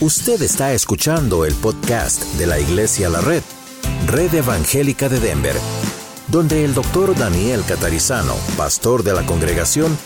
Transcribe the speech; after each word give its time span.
Usted 0.00 0.42
está 0.42 0.72
escuchando 0.72 1.44
el 1.44 1.54
podcast 1.54 2.24
de 2.34 2.48
la 2.48 2.58
Iglesia 2.58 3.08
La 3.08 3.20
Red, 3.20 3.44
Red 4.08 4.34
Evangélica 4.34 5.08
de 5.08 5.20
Denver, 5.20 5.54
donde 6.26 6.64
el 6.64 6.74
doctor 6.74 7.16
Daniel 7.16 7.62
Catarizano, 7.66 8.34
pastor 8.56 9.04
de 9.04 9.12
la 9.12 9.24
congregación, 9.24 9.96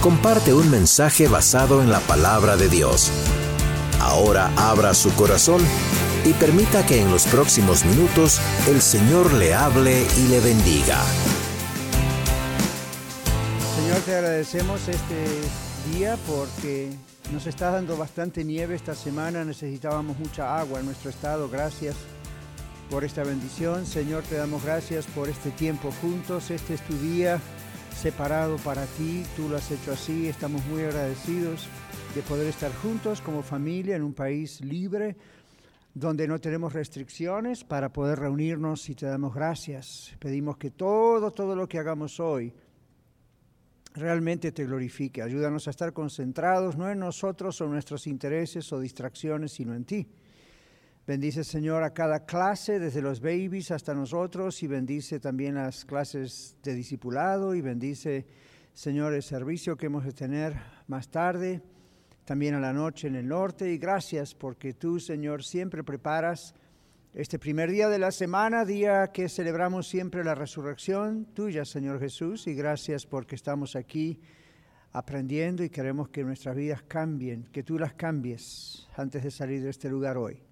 comparte 0.00 0.52
un 0.52 0.68
mensaje 0.72 1.28
basado 1.28 1.80
en 1.82 1.90
la 1.90 2.00
palabra 2.00 2.56
de 2.56 2.68
Dios. 2.68 3.12
Ahora 4.00 4.50
abra 4.56 4.92
su 4.92 5.14
corazón 5.14 5.62
y 6.24 6.32
permita 6.32 6.84
que 6.84 7.00
en 7.00 7.10
los 7.12 7.24
próximos 7.26 7.84
minutos 7.84 8.40
el 8.66 8.82
Señor 8.82 9.32
le 9.34 9.54
hable 9.54 10.04
y 10.18 10.28
le 10.28 10.40
bendiga. 10.40 11.00
Señor, 13.76 14.00
te 14.00 14.16
agradecemos 14.16 14.80
este 14.88 15.26
día 15.92 16.18
porque 16.26 16.90
nos 17.32 17.46
está 17.46 17.70
dando 17.70 17.96
bastante 17.96 18.42
nieve 18.42 18.74
esta 18.74 18.94
semana, 18.94 19.44
necesitábamos 19.44 20.18
mucha 20.18 20.58
agua 20.58 20.80
en 20.80 20.86
nuestro 20.86 21.10
estado. 21.10 21.48
Gracias 21.48 21.94
por 22.90 23.04
esta 23.04 23.22
bendición. 23.22 23.84
Señor, 23.84 24.22
te 24.22 24.36
damos 24.36 24.64
gracias 24.64 25.06
por 25.06 25.28
este 25.28 25.50
tiempo 25.50 25.90
juntos. 26.00 26.50
Este 26.50 26.74
es 26.74 26.80
tu 26.82 26.96
día 26.98 27.38
separado 27.94 28.56
para 28.58 28.86
ti. 28.86 29.24
Tú 29.36 29.48
lo 29.48 29.56
has 29.56 29.70
hecho 29.70 29.92
así. 29.92 30.26
Estamos 30.26 30.64
muy 30.66 30.82
agradecidos 30.82 31.66
de 32.14 32.22
poder 32.22 32.46
estar 32.46 32.72
juntos 32.76 33.20
como 33.20 33.42
familia 33.42 33.96
en 33.96 34.02
un 34.02 34.14
país 34.14 34.62
libre 34.62 35.16
donde 35.92 36.28
no 36.28 36.38
tenemos 36.40 36.72
restricciones 36.72 37.64
para 37.64 37.92
poder 37.92 38.20
reunirnos 38.20 38.88
y 38.88 38.94
te 38.94 39.04
damos 39.04 39.34
gracias. 39.34 40.14
Pedimos 40.18 40.56
que 40.56 40.70
todo, 40.70 41.30
todo 41.32 41.54
lo 41.56 41.68
que 41.68 41.78
hagamos 41.78 42.20
hoy 42.20 42.54
realmente 43.94 44.52
te 44.52 44.64
glorifique. 44.64 45.22
Ayúdanos 45.22 45.66
a 45.66 45.70
estar 45.70 45.92
concentrados 45.92 46.76
no 46.76 46.90
en 46.90 46.98
nosotros 46.98 47.60
o 47.60 47.66
nuestros 47.66 48.06
intereses 48.06 48.72
o 48.72 48.80
distracciones, 48.80 49.52
sino 49.52 49.74
en 49.74 49.84
ti. 49.84 50.06
Bendice, 51.06 51.42
Señor, 51.42 51.84
a 51.84 51.94
cada 51.94 52.26
clase, 52.26 52.78
desde 52.78 53.00
los 53.00 53.20
babies 53.20 53.70
hasta 53.70 53.94
nosotros, 53.94 54.62
y 54.62 54.66
bendice 54.66 55.18
también 55.18 55.54
las 55.54 55.86
clases 55.86 56.58
de 56.62 56.74
discipulado, 56.74 57.54
y 57.54 57.62
bendice, 57.62 58.26
Señor, 58.74 59.14
el 59.14 59.22
servicio 59.22 59.76
que 59.76 59.86
hemos 59.86 60.04
de 60.04 60.12
tener 60.12 60.54
más 60.86 61.08
tarde, 61.08 61.62
también 62.26 62.54
a 62.56 62.60
la 62.60 62.74
noche 62.74 63.08
en 63.08 63.14
el 63.14 63.26
norte. 63.26 63.72
Y 63.72 63.78
gracias 63.78 64.34
porque 64.34 64.74
tú, 64.74 65.00
Señor, 65.00 65.42
siempre 65.42 65.82
preparas 65.82 66.54
este 67.14 67.38
primer 67.38 67.70
día 67.70 67.88
de 67.88 67.98
la 67.98 68.10
semana, 68.12 68.64
día 68.64 69.08
que 69.12 69.28
celebramos 69.28 69.88
siempre 69.88 70.22
la 70.22 70.34
resurrección 70.34 71.24
tuya, 71.34 71.64
Señor 71.64 72.00
Jesús, 72.00 72.46
y 72.46 72.54
gracias 72.54 73.06
porque 73.06 73.34
estamos 73.34 73.76
aquí 73.76 74.20
aprendiendo 74.92 75.64
y 75.64 75.70
queremos 75.70 76.10
que 76.10 76.22
nuestras 76.22 76.54
vidas 76.54 76.82
cambien, 76.82 77.44
que 77.50 77.62
tú 77.62 77.78
las 77.78 77.94
cambies 77.94 78.86
antes 78.96 79.24
de 79.24 79.30
salir 79.30 79.62
de 79.62 79.70
este 79.70 79.88
lugar 79.88 80.18
hoy. 80.18 80.42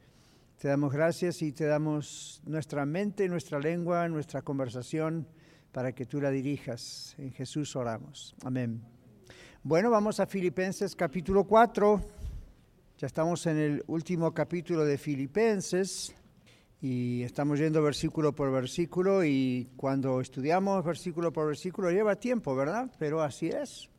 Te 0.58 0.68
damos 0.68 0.92
gracias 0.92 1.42
y 1.42 1.52
te 1.52 1.66
damos 1.66 2.40
nuestra 2.46 2.86
mente, 2.86 3.28
nuestra 3.28 3.58
lengua, 3.58 4.08
nuestra 4.08 4.40
conversación 4.40 5.28
para 5.72 5.92
que 5.92 6.06
tú 6.06 6.20
la 6.22 6.30
dirijas. 6.30 7.14
En 7.18 7.32
Jesús 7.32 7.76
oramos. 7.76 8.34
Amén. 8.42 8.82
Bueno, 9.62 9.90
vamos 9.90 10.20
a 10.20 10.26
Filipenses 10.26 10.96
capítulo 10.96 11.44
4. 11.44 12.00
Ya 12.96 13.06
estamos 13.06 13.46
en 13.46 13.58
el 13.58 13.84
último 13.88 14.32
capítulo 14.32 14.86
de 14.86 14.96
Filipenses. 14.96 16.14
Y 16.88 17.24
estamos 17.24 17.58
yendo 17.58 17.82
versículo 17.82 18.32
por 18.32 18.52
versículo 18.52 19.24
y 19.24 19.68
cuando 19.76 20.20
estudiamos 20.20 20.84
versículo 20.84 21.32
por 21.32 21.48
versículo 21.48 21.90
lleva 21.90 22.14
tiempo, 22.14 22.54
¿verdad? 22.54 22.92
Pero 22.96 23.22
así 23.22 23.48
es. 23.48 23.90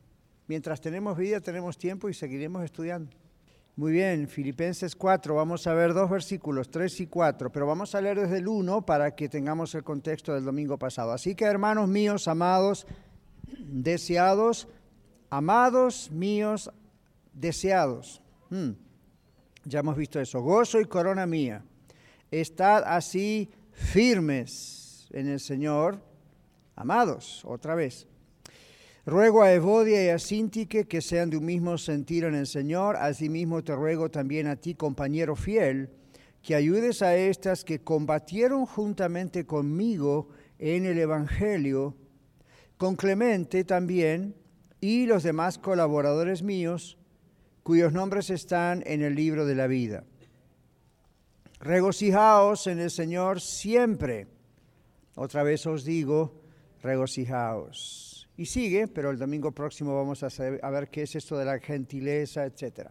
Mientras 0.46 0.80
tenemos 0.80 1.18
vida 1.18 1.42
tenemos 1.42 1.76
tiempo 1.76 2.08
y 2.08 2.14
seguiremos 2.14 2.64
estudiando. 2.64 3.14
Muy 3.76 3.92
bien, 3.92 4.26
Filipenses 4.26 4.96
4, 4.96 5.34
vamos 5.34 5.66
a 5.66 5.74
ver 5.74 5.92
dos 5.92 6.08
versículos, 6.08 6.70
3 6.70 7.02
y 7.02 7.06
4, 7.08 7.52
pero 7.52 7.66
vamos 7.66 7.94
a 7.94 8.00
leer 8.00 8.20
desde 8.20 8.38
el 8.38 8.48
1 8.48 8.86
para 8.86 9.14
que 9.14 9.28
tengamos 9.28 9.74
el 9.74 9.84
contexto 9.84 10.32
del 10.32 10.46
domingo 10.46 10.78
pasado. 10.78 11.12
Así 11.12 11.34
que 11.34 11.44
hermanos 11.44 11.90
míos, 11.90 12.26
amados, 12.26 12.86
deseados, 13.66 14.66
amados 15.28 16.10
míos, 16.10 16.70
deseados. 17.34 18.22
Hmm, 18.48 18.70
ya 19.66 19.80
hemos 19.80 19.94
visto 19.98 20.18
eso, 20.18 20.40
gozo 20.40 20.80
y 20.80 20.86
corona 20.86 21.26
mía 21.26 21.62
Estad 22.30 22.84
así 22.86 23.50
firmes 23.72 25.08
en 25.12 25.28
el 25.28 25.40
Señor, 25.40 26.02
amados, 26.76 27.42
otra 27.46 27.74
vez. 27.74 28.06
Ruego 29.06 29.42
a 29.42 29.54
Evodia 29.54 30.04
y 30.04 30.08
a 30.10 30.18
Sintique 30.18 30.86
que 30.86 31.00
sean 31.00 31.30
de 31.30 31.38
un 31.38 31.46
mismo 31.46 31.78
sentir 31.78 32.24
en 32.24 32.34
el 32.34 32.46
Señor. 32.46 32.96
Asimismo 32.96 33.64
te 33.64 33.74
ruego 33.74 34.10
también 34.10 34.46
a 34.46 34.56
ti, 34.56 34.74
compañero 34.74 35.34
fiel, 35.34 35.88
que 36.42 36.54
ayudes 36.54 37.00
a 37.00 37.16
estas 37.16 37.64
que 37.64 37.78
combatieron 37.78 38.66
juntamente 38.66 39.46
conmigo 39.46 40.28
en 40.58 40.84
el 40.84 40.98
Evangelio, 40.98 41.96
con 42.76 42.96
Clemente 42.96 43.64
también 43.64 44.34
y 44.82 45.06
los 45.06 45.22
demás 45.22 45.56
colaboradores 45.56 46.42
míos, 46.42 46.98
cuyos 47.62 47.94
nombres 47.94 48.28
están 48.28 48.82
en 48.86 49.02
el 49.02 49.14
libro 49.14 49.46
de 49.46 49.54
la 49.54 49.66
vida. 49.66 50.04
Regocijaos 51.60 52.66
en 52.68 52.78
el 52.78 52.90
Señor 52.90 53.40
siempre. 53.40 54.28
Otra 55.16 55.42
vez 55.42 55.66
os 55.66 55.84
digo, 55.84 56.40
regocijaos. 56.82 58.28
Y 58.36 58.46
sigue, 58.46 58.86
pero 58.86 59.10
el 59.10 59.18
domingo 59.18 59.50
próximo 59.50 59.96
vamos 59.96 60.22
a, 60.22 60.70
ver 60.70 60.88
qué 60.88 61.02
es 61.02 61.16
esto 61.16 61.36
de 61.36 61.44
la 61.44 61.58
gentileza, 61.58 62.44
etc. 62.44 62.88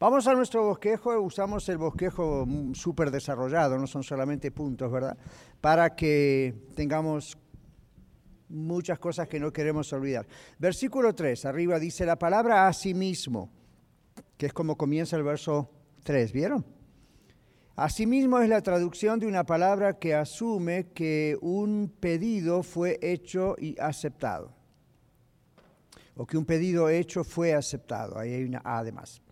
Vamos 0.00 0.26
a 0.26 0.34
nuestro 0.34 0.64
bosquejo, 0.64 1.20
usamos 1.20 1.68
el 1.68 1.78
bosquejo 1.78 2.44
súper 2.72 3.12
desarrollado, 3.12 3.78
no 3.78 3.86
son 3.86 4.02
solamente 4.02 4.50
puntos, 4.50 4.90
¿verdad? 4.90 5.16
Para 5.60 5.94
que 5.94 6.54
tengamos 6.74 7.38
muchas 8.48 8.98
cosas 8.98 9.28
que 9.28 9.38
no 9.38 9.52
queremos 9.52 9.92
olvidar. 9.92 10.26
Versículo 10.58 11.14
3, 11.14 11.44
arriba 11.44 11.78
dice 11.78 12.04
la 12.04 12.18
palabra 12.18 12.66
a 12.66 12.72
sí 12.72 12.92
mismo, 12.92 13.48
que 14.36 14.46
es 14.46 14.52
como 14.52 14.76
comienza 14.76 15.16
el 15.16 15.22
verso 15.22 15.70
3, 16.02 16.32
¿vieron? 16.32 16.79
Asimismo 17.80 18.38
es 18.40 18.48
la 18.50 18.60
traducción 18.60 19.18
de 19.18 19.26
una 19.26 19.46
palabra 19.46 19.98
que 19.98 20.14
asume 20.14 20.88
que 20.92 21.38
un 21.40 21.90
pedido 21.98 22.62
fue 22.62 22.98
hecho 23.00 23.56
y 23.58 23.74
aceptado. 23.80 24.52
O 26.14 26.26
que 26.26 26.36
un 26.36 26.44
pedido 26.44 26.90
hecho 26.90 27.24
fue 27.24 27.54
aceptado. 27.54 28.18
Ahí 28.18 28.34
hay 28.34 28.44
una 28.44 28.60
A 28.62 28.80
además. 28.80 29.22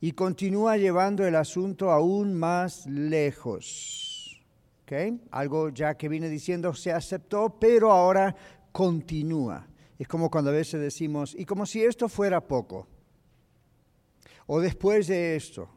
Y 0.00 0.12
continúa 0.12 0.76
llevando 0.76 1.26
el 1.26 1.34
asunto 1.34 1.90
aún 1.90 2.34
más 2.34 2.86
lejos. 2.86 4.40
¿Okay? 4.84 5.20
Algo 5.32 5.70
ya 5.70 5.96
que 5.96 6.08
viene 6.08 6.28
diciendo 6.28 6.74
se 6.74 6.92
aceptó, 6.92 7.58
pero 7.58 7.90
ahora 7.90 8.32
continúa. 8.70 9.66
Es 9.98 10.06
como 10.06 10.30
cuando 10.30 10.52
a 10.52 10.54
veces 10.54 10.80
decimos, 10.80 11.34
y 11.36 11.44
como 11.44 11.66
si 11.66 11.82
esto 11.82 12.08
fuera 12.08 12.40
poco. 12.40 12.86
O 14.46 14.60
después 14.60 15.08
de 15.08 15.34
esto 15.34 15.68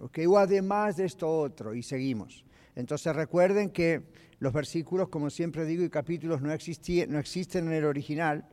Okay, 0.00 0.24
o 0.24 0.38
además 0.38 0.96
de 0.96 1.04
esto 1.04 1.28
otro, 1.28 1.74
y 1.74 1.82
seguimos. 1.82 2.44
Entonces 2.74 3.14
recuerden 3.14 3.68
que 3.68 4.02
los 4.38 4.52
versículos, 4.52 5.10
como 5.10 5.28
siempre 5.28 5.66
digo, 5.66 5.84
y 5.84 5.90
capítulos 5.90 6.40
no, 6.40 6.48
no 6.48 7.18
existen 7.18 7.66
en 7.66 7.72
el 7.72 7.84
original. 7.84 8.48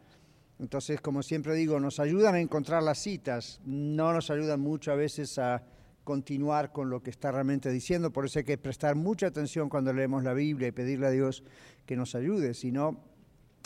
Entonces, 0.59 0.99
como 0.99 1.23
siempre 1.23 1.55
digo, 1.55 1.79
nos 1.79 2.01
ayudan 2.01 2.35
a 2.35 2.39
encontrar 2.41 2.83
las 2.83 2.97
citas, 2.97 3.61
no 3.63 4.11
nos 4.11 4.29
ayudan 4.29 4.59
mucho 4.59 4.91
a 4.91 4.95
veces 4.95 5.39
a 5.39 5.63
continuar 6.03 6.73
con 6.73 6.89
lo 6.89 7.01
que 7.01 7.11
está 7.11 7.31
realmente 7.31 7.69
diciendo. 7.69 8.11
Por 8.11 8.25
eso 8.25 8.39
hay 8.39 8.45
que 8.45 8.57
prestar 8.57 8.95
mucha 8.95 9.27
atención 9.27 9.69
cuando 9.69 9.93
leemos 9.93 10.23
la 10.23 10.33
Biblia 10.33 10.67
y 10.67 10.71
pedirle 10.71 11.07
a 11.07 11.11
Dios 11.11 11.43
que 11.85 11.95
nos 11.95 12.15
ayude. 12.15 12.53
Si 12.55 12.71
no, 12.71 12.99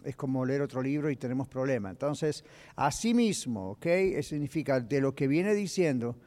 es 0.03 0.15
como 0.15 0.45
leer 0.45 0.61
otro 0.61 0.83
libro 0.83 1.09
y 1.09 1.15
tenemos 1.15 1.47
problema. 1.47 1.89
Entonces, 1.89 2.43
asimismo, 2.75 3.71
¿ok? 3.71 3.87
Significa 4.21 4.79
de 4.79 5.01
lo 5.01 5.15
que 5.15 5.27
viene 5.27 5.55
diciendo 5.55 6.17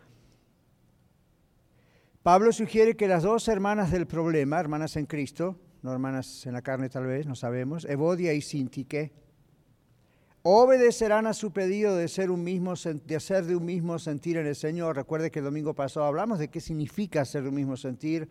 Pablo 2.24 2.52
sugiere 2.52 2.96
que 2.96 3.06
las 3.06 3.22
dos 3.22 3.48
hermanas 3.48 3.90
del 3.90 4.06
problema, 4.06 4.58
hermanas 4.58 4.96
en 4.96 5.04
Cristo, 5.04 5.58
no 5.82 5.92
hermanas 5.92 6.46
en 6.46 6.54
la 6.54 6.62
carne 6.62 6.88
tal 6.88 7.04
vez, 7.04 7.26
no 7.26 7.34
sabemos, 7.34 7.84
Evodia 7.84 8.32
y 8.32 8.40
Sintique, 8.40 9.12
obedecerán 10.40 11.26
a 11.26 11.34
su 11.34 11.52
pedido 11.52 11.94
de 11.94 12.08
ser, 12.08 12.30
un 12.30 12.42
mismo, 12.42 12.72
de 12.76 13.20
ser 13.20 13.44
de 13.44 13.54
un 13.54 13.66
mismo 13.66 13.98
sentir 13.98 14.38
en 14.38 14.46
el 14.46 14.56
Señor. 14.56 14.96
Recuerde 14.96 15.30
que 15.30 15.40
el 15.40 15.44
domingo 15.44 15.74
pasado 15.74 16.06
hablamos 16.06 16.38
de 16.38 16.48
qué 16.48 16.60
significa 16.60 17.26
ser 17.26 17.42
de 17.42 17.50
un 17.50 17.56
mismo 17.56 17.76
sentir. 17.76 18.26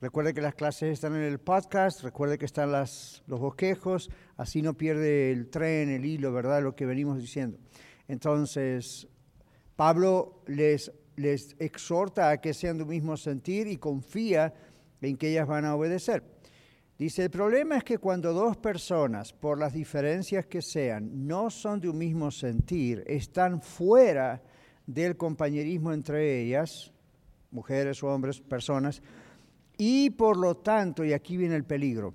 Recuerde 0.00 0.34
que 0.34 0.40
las 0.40 0.54
clases 0.54 0.92
están 0.92 1.16
en 1.16 1.22
el 1.22 1.40
podcast, 1.40 2.04
recuerde 2.04 2.38
que 2.38 2.46
están 2.46 2.70
los 2.70 3.22
bosquejos, 3.26 4.08
así 4.36 4.62
no 4.62 4.74
pierde 4.74 5.32
el 5.32 5.50
tren, 5.50 5.88
el 5.88 6.04
hilo, 6.04 6.32
¿verdad? 6.32 6.62
Lo 6.62 6.76
que 6.76 6.86
venimos 6.86 7.18
diciendo. 7.18 7.58
Entonces, 8.06 9.08
Pablo 9.74 10.44
les 10.46 10.92
les 11.16 11.54
exhorta 11.58 12.30
a 12.30 12.40
que 12.40 12.54
sean 12.54 12.78
de 12.78 12.84
un 12.84 12.90
mismo 12.90 13.16
sentir 13.16 13.66
y 13.66 13.76
confía 13.76 14.52
en 15.00 15.16
que 15.16 15.30
ellas 15.30 15.46
van 15.46 15.64
a 15.64 15.74
obedecer. 15.74 16.22
Dice, 16.98 17.24
el 17.24 17.30
problema 17.30 17.78
es 17.78 17.84
que 17.84 17.98
cuando 17.98 18.32
dos 18.32 18.56
personas, 18.56 19.32
por 19.32 19.58
las 19.58 19.72
diferencias 19.72 20.46
que 20.46 20.62
sean, 20.62 21.26
no 21.26 21.50
son 21.50 21.80
de 21.80 21.88
un 21.88 21.98
mismo 21.98 22.30
sentir, 22.30 23.02
están 23.06 23.60
fuera 23.60 24.42
del 24.86 25.16
compañerismo 25.16 25.92
entre 25.92 26.40
ellas, 26.40 26.92
mujeres, 27.50 28.02
hombres, 28.02 28.40
personas, 28.40 29.02
y 29.76 30.10
por 30.10 30.36
lo 30.36 30.58
tanto, 30.58 31.04
y 31.04 31.12
aquí 31.12 31.36
viene 31.36 31.56
el 31.56 31.64
peligro, 31.64 32.14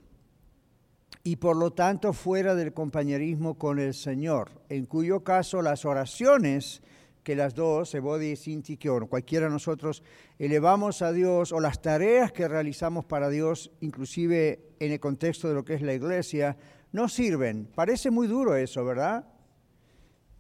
y 1.24 1.36
por 1.36 1.58
lo 1.58 1.72
tanto 1.72 2.14
fuera 2.14 2.56
del 2.56 2.74
compañerismo 2.74 3.58
con 3.58 3.80
el 3.80 3.94
Señor, 3.94 4.52
en 4.70 4.86
cuyo 4.86 5.22
caso 5.22 5.62
las 5.62 5.84
oraciones 5.84 6.82
que 7.28 7.36
las 7.36 7.54
dos, 7.54 7.94
Ebodi 7.94 8.28
y 8.28 8.36
Sinti, 8.38 8.78
cualquiera 8.78 9.48
de 9.48 9.52
nosotros 9.52 10.02
elevamos 10.40 11.02
a 11.02 11.12
Dios, 11.12 11.52
o 11.52 11.60
las 11.60 11.82
tareas 11.82 12.32
que 12.32 12.48
realizamos 12.48 13.04
para 13.04 13.28
Dios, 13.28 13.70
inclusive 13.82 14.62
en 14.80 14.94
el 14.94 15.02
contexto 15.02 15.50
de 15.50 15.54
lo 15.54 15.66
que 15.66 15.74
es 15.74 15.82
la 15.82 15.94
iglesia, 15.94 16.56
no 16.94 17.10
sirven. 17.10 17.70
Parece 17.76 18.12
muy 18.12 18.28
duro 18.28 18.56
eso, 18.56 18.86
¿verdad? 18.86 19.28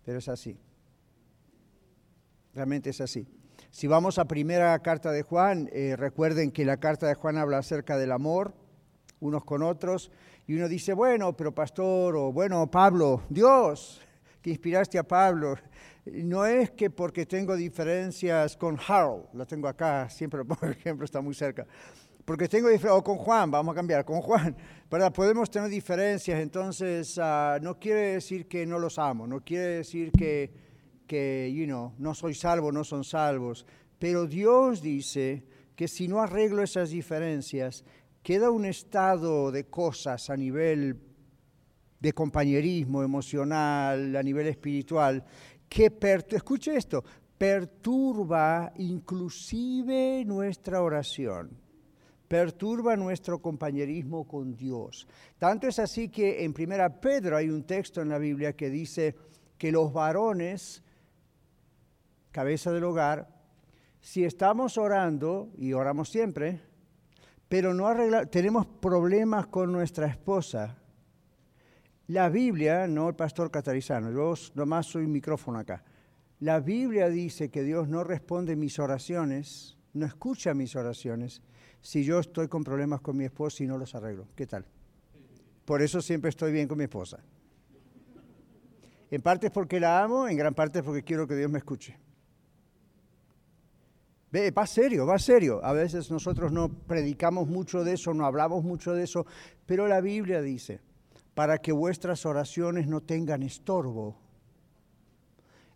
Pero 0.06 0.19
es 0.19 0.30
así. 0.30 0.57
Realmente 2.54 2.92
es 2.92 3.01
así. 3.01 3.28
Si 3.69 3.88
vamos 3.88 4.18
a 4.18 4.24
primera 4.24 4.80
carta 4.80 5.12
de 5.12 5.24
Juan, 5.24 5.69
eh, 5.74 5.98
recuerden 5.98 6.51
que 6.51 6.63
la 6.63 6.78
carta 6.78 7.06
de 7.07 7.16
Juan 7.16 7.36
habla 7.36 7.57
acerca 7.57 7.98
del 7.98 8.13
amor 8.13 8.54
unos 9.19 9.44
con 9.44 9.62
otros, 9.62 10.10
y 10.45 10.56
uno 10.56 10.69
dice, 10.69 10.94
bueno, 10.94 11.36
pero 11.36 11.54
pastor, 11.54 12.16
o 12.16 12.31
bueno, 12.31 12.72
Pablo, 12.72 13.24
Dios, 13.28 14.00
que 14.42 14.51
inspiraste 14.51 14.98
a 14.98 15.04
Pablo, 15.04 15.57
no 16.13 16.45
es 16.45 16.71
que 16.71 16.89
porque 16.89 17.25
tengo 17.25 17.56
diferencias 17.56 18.57
con 18.57 18.77
Harold, 18.88 19.25
lo 19.33 19.45
tengo 19.45 19.68
acá, 19.68 20.09
siempre 20.09 20.44
pongo 20.45 20.68
ejemplo, 20.71 21.06
está 21.06 21.21
muy 21.21 21.33
cerca, 21.33 21.65
porque 22.25 22.48
tengo 22.48 22.68
diferencias, 22.69 23.00
o 23.00 23.04
con 23.04 23.18
Juan, 23.18 23.51
vamos 23.51 23.74
a 23.74 23.75
cambiar, 23.75 24.06
con 24.06 24.21
Juan, 24.21 24.56
¿verdad? 24.89 25.13
Podemos 25.13 25.50
tener 25.50 25.69
diferencias, 25.69 26.39
entonces 26.39 27.18
ah, 27.21 27.57
no 27.62 27.80
quiere 27.80 28.13
decir 28.13 28.48
que 28.48 28.65
no 28.65 28.80
los 28.80 29.00
amo, 29.00 29.27
no 29.27 29.44
quiere 29.44 29.77
decir 29.77 30.12
que, 30.12 30.51
que 31.06 31.51
you 31.54 31.65
know, 31.65 31.94
no 31.98 32.13
soy 32.13 32.33
salvo, 32.33 32.71
no 32.71 32.83
son 32.83 33.03
salvos, 33.03 33.65
pero 34.00 34.27
Dios 34.27 34.81
dice 34.81 35.44
que 35.75 35.88
si 35.88 36.07
no 36.07 36.21
arreglo 36.21 36.63
esas 36.63 36.89
diferencias, 36.89 37.83
queda 38.24 38.50
un 38.50 38.65
estado 38.65 39.51
de 39.51 39.65
cosas 39.65 40.30
a 40.30 40.36
nivel 40.36 41.00
de 42.00 42.13
compañerismo 42.13 43.03
emocional, 43.03 44.15
a 44.15 44.24
nivel 44.24 44.48
espiritual, 44.48 45.25
que, 45.69 45.92
escuche 46.31 46.75
esto, 46.75 47.04
perturba 47.38 48.74
inclusive 48.78 50.24
nuestra 50.25 50.81
oración, 50.81 51.52
perturba 52.28 52.96
nuestro 52.96 53.40
compañerismo 53.40 54.28
con 54.28 54.56
Dios. 54.56 55.08
Tanto 55.38 55.68
es 55.68 55.80
así 55.80 56.10
que 56.10 56.44
en 56.44 56.54
Primera 56.54 57.00
Pedro 57.00 57.38
hay 57.38 57.50
un 57.50 57.64
texto 57.64 58.02
en 58.02 58.10
la 58.10 58.18
Biblia 58.18 58.54
que 58.54 58.69
dice 58.69 59.16
que 59.58 59.72
los 59.72 59.94
varones, 59.94 60.84
cabeza 62.31 62.72
del 62.72 62.84
hogar, 62.84 63.30
si 64.00 64.24
estamos 64.24 64.78
orando, 64.78 65.50
y 65.58 65.74
oramos 65.74 66.10
siempre, 66.10 66.62
pero 67.50 67.74
no 67.74 67.88
arreglamos, 67.88 68.30
tenemos 68.30 68.66
problemas 68.66 69.48
con 69.48 69.72
nuestra 69.72 70.08
esposa. 70.08 70.78
La 72.07 72.30
Biblia, 72.30 72.88
no 72.88 73.09
el 73.09 73.15
pastor 73.15 73.51
catarizano, 73.51 74.12
yo 74.12 74.33
nomás 74.56 74.86
soy 74.86 75.07
micrófono 75.07 75.59
acá. 75.59 75.83
La 76.39 76.62
Biblia 76.62 77.09
dice 77.09 77.50
que 77.50 77.63
Dios 77.63 77.89
no 77.89 78.04
responde 78.06 78.56
mis 78.56 78.80
oraciones, 78.80 79.77
no 79.94 80.06
escucha 80.06 80.54
mis 80.54 80.75
oraciones, 80.75 81.42
si 81.81 82.06
yo 82.06 82.19
estoy 82.19 82.48
con 82.48 82.63
problemas 82.63 83.01
con 83.01 83.18
mi 83.18 83.25
esposa 83.25 83.63
y 83.63 83.68
no 83.68 83.77
los 83.77 83.94
arreglo. 83.94 84.27
¿Qué 84.36 84.48
tal? 84.48 84.65
Por 85.65 85.81
eso 85.81 86.01
siempre 86.01 86.30
estoy 86.30 86.54
bien 86.54 86.68
con 86.68 86.77
mi 86.77 86.86
esposa. 86.86 87.19
En 89.12 89.21
parte 89.21 89.48
es 89.48 89.53
porque 89.53 89.80
la 89.80 90.01
amo, 90.01 90.30
en 90.30 90.38
gran 90.38 90.53
parte 90.53 90.80
es 90.80 90.86
porque 90.86 91.03
quiero 91.03 91.27
que 91.27 91.36
Dios 91.36 91.51
me 91.51 91.57
escuche. 91.57 91.98
Ve, 94.31 94.51
va 94.51 94.65
serio, 94.65 95.06
va 95.06 95.19
serio. 95.19 95.63
A 95.63 95.74
veces 95.74 96.10
nosotros 96.12 96.51
no 96.53 96.69
predicamos 96.69 97.48
mucho 97.48 97.83
de 97.83 97.94
eso, 97.94 98.13
no 98.13 98.25
hablamos 98.25 98.63
mucho 98.63 98.94
de 98.94 99.03
eso, 99.03 99.25
pero 99.65 99.88
la 99.88 100.00
Biblia 100.00 100.42
dice, 100.42 100.81
para 101.38 101.60
que 101.60 101.72
vuestras 101.72 102.25
oraciones 102.25 102.88
no 102.88 103.01
tengan 103.01 103.44
estorbo. 103.44 104.18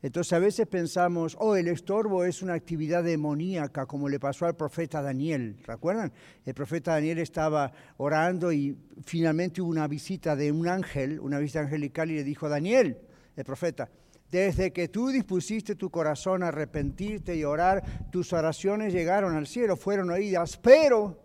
Entonces 0.02 0.34
a 0.34 0.40
veces 0.40 0.66
pensamos, 0.66 1.38
oh, 1.40 1.56
el 1.56 1.68
estorbo 1.68 2.24
es 2.24 2.42
una 2.42 2.56
actividad 2.56 3.04
demoníaca, 3.04 3.86
como 3.86 4.10
le 4.10 4.20
pasó 4.20 4.48
al 4.48 4.56
profeta 4.56 5.04
Daniel. 5.04 5.58
¿Recuerdan? 5.64 6.12
El 6.44 6.56
profeta 6.56 6.94
Daniel 6.94 7.20
estaba 7.20 7.72
orando 7.98 8.52
y 8.52 8.76
finalmente 9.06 9.62
hubo 9.62 9.70
una 9.70 9.88
visita 9.88 10.36
de 10.36 10.52
un 10.52 10.68
ángel, 10.68 11.20
una 11.20 11.38
visita 11.38 11.60
angelical, 11.60 12.10
y 12.10 12.16
le 12.16 12.24
dijo, 12.24 12.50
Daniel, 12.50 12.98
el 13.36 13.46
profeta, 13.46 13.88
desde 14.32 14.74
que 14.74 14.88
tú 14.88 15.10
dispusiste 15.10 15.76
tu 15.76 15.92
corazón 15.92 16.42
a 16.42 16.48
arrepentirte 16.48 17.36
y 17.36 17.44
orar, 17.44 18.10
tus 18.10 18.34
oraciones 18.34 18.94
llegaron 18.94 19.36
al 19.36 19.46
cielo, 19.46 19.78
fueron 19.78 20.10
oídas. 20.10 20.58
Pero, 20.58 21.22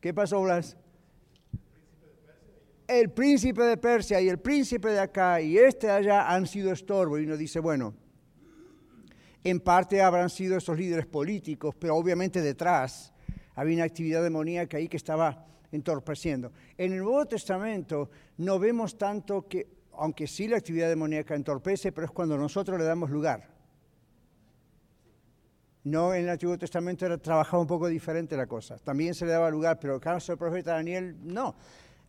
¿qué 0.00 0.12
pasó, 0.12 0.42
Blas? 0.42 0.76
El 2.88 3.10
príncipe 3.10 3.62
de 3.62 3.76
Persia 3.76 4.18
y 4.20 4.28
el 4.28 4.38
príncipe 4.38 4.88
de 4.88 5.00
acá 5.00 5.42
y 5.42 5.58
este 5.58 5.88
de 5.88 5.92
allá 5.92 6.34
han 6.34 6.46
sido 6.46 6.72
estorbo. 6.72 7.18
Y 7.18 7.24
uno 7.24 7.36
dice, 7.36 7.60
bueno, 7.60 7.94
en 9.44 9.60
parte 9.60 10.00
habrán 10.00 10.30
sido 10.30 10.56
esos 10.56 10.78
líderes 10.78 11.06
políticos, 11.06 11.74
pero 11.78 11.94
obviamente 11.96 12.40
detrás 12.40 13.12
había 13.54 13.76
una 13.76 13.84
actividad 13.84 14.22
demoníaca 14.22 14.78
ahí 14.78 14.88
que 14.88 14.96
estaba 14.96 15.46
entorpeciendo. 15.70 16.50
En 16.78 16.94
el 16.94 17.00
Nuevo 17.00 17.26
Testamento 17.26 18.10
no 18.38 18.58
vemos 18.58 18.96
tanto 18.96 19.46
que 19.46 19.78
aunque 19.98 20.26
sí 20.26 20.48
la 20.48 20.56
actividad 20.56 20.88
demoníaca 20.88 21.34
entorpece, 21.34 21.92
pero 21.92 22.06
es 22.06 22.10
cuando 22.12 22.38
nosotros 22.38 22.78
le 22.78 22.84
damos 22.84 23.10
lugar. 23.10 23.48
No 25.84 26.14
en 26.14 26.24
el 26.24 26.30
Antiguo 26.30 26.56
Testamento 26.56 27.04
era 27.04 27.18
trabajaba 27.18 27.60
un 27.60 27.66
poco 27.66 27.88
diferente 27.88 28.36
la 28.36 28.46
cosa. 28.46 28.78
También 28.78 29.14
se 29.14 29.26
le 29.26 29.32
daba 29.32 29.50
lugar, 29.50 29.78
pero 29.80 29.96
el 29.96 30.00
caso 30.00 30.32
del 30.32 30.38
profeta 30.38 30.72
Daniel, 30.72 31.16
no. 31.22 31.56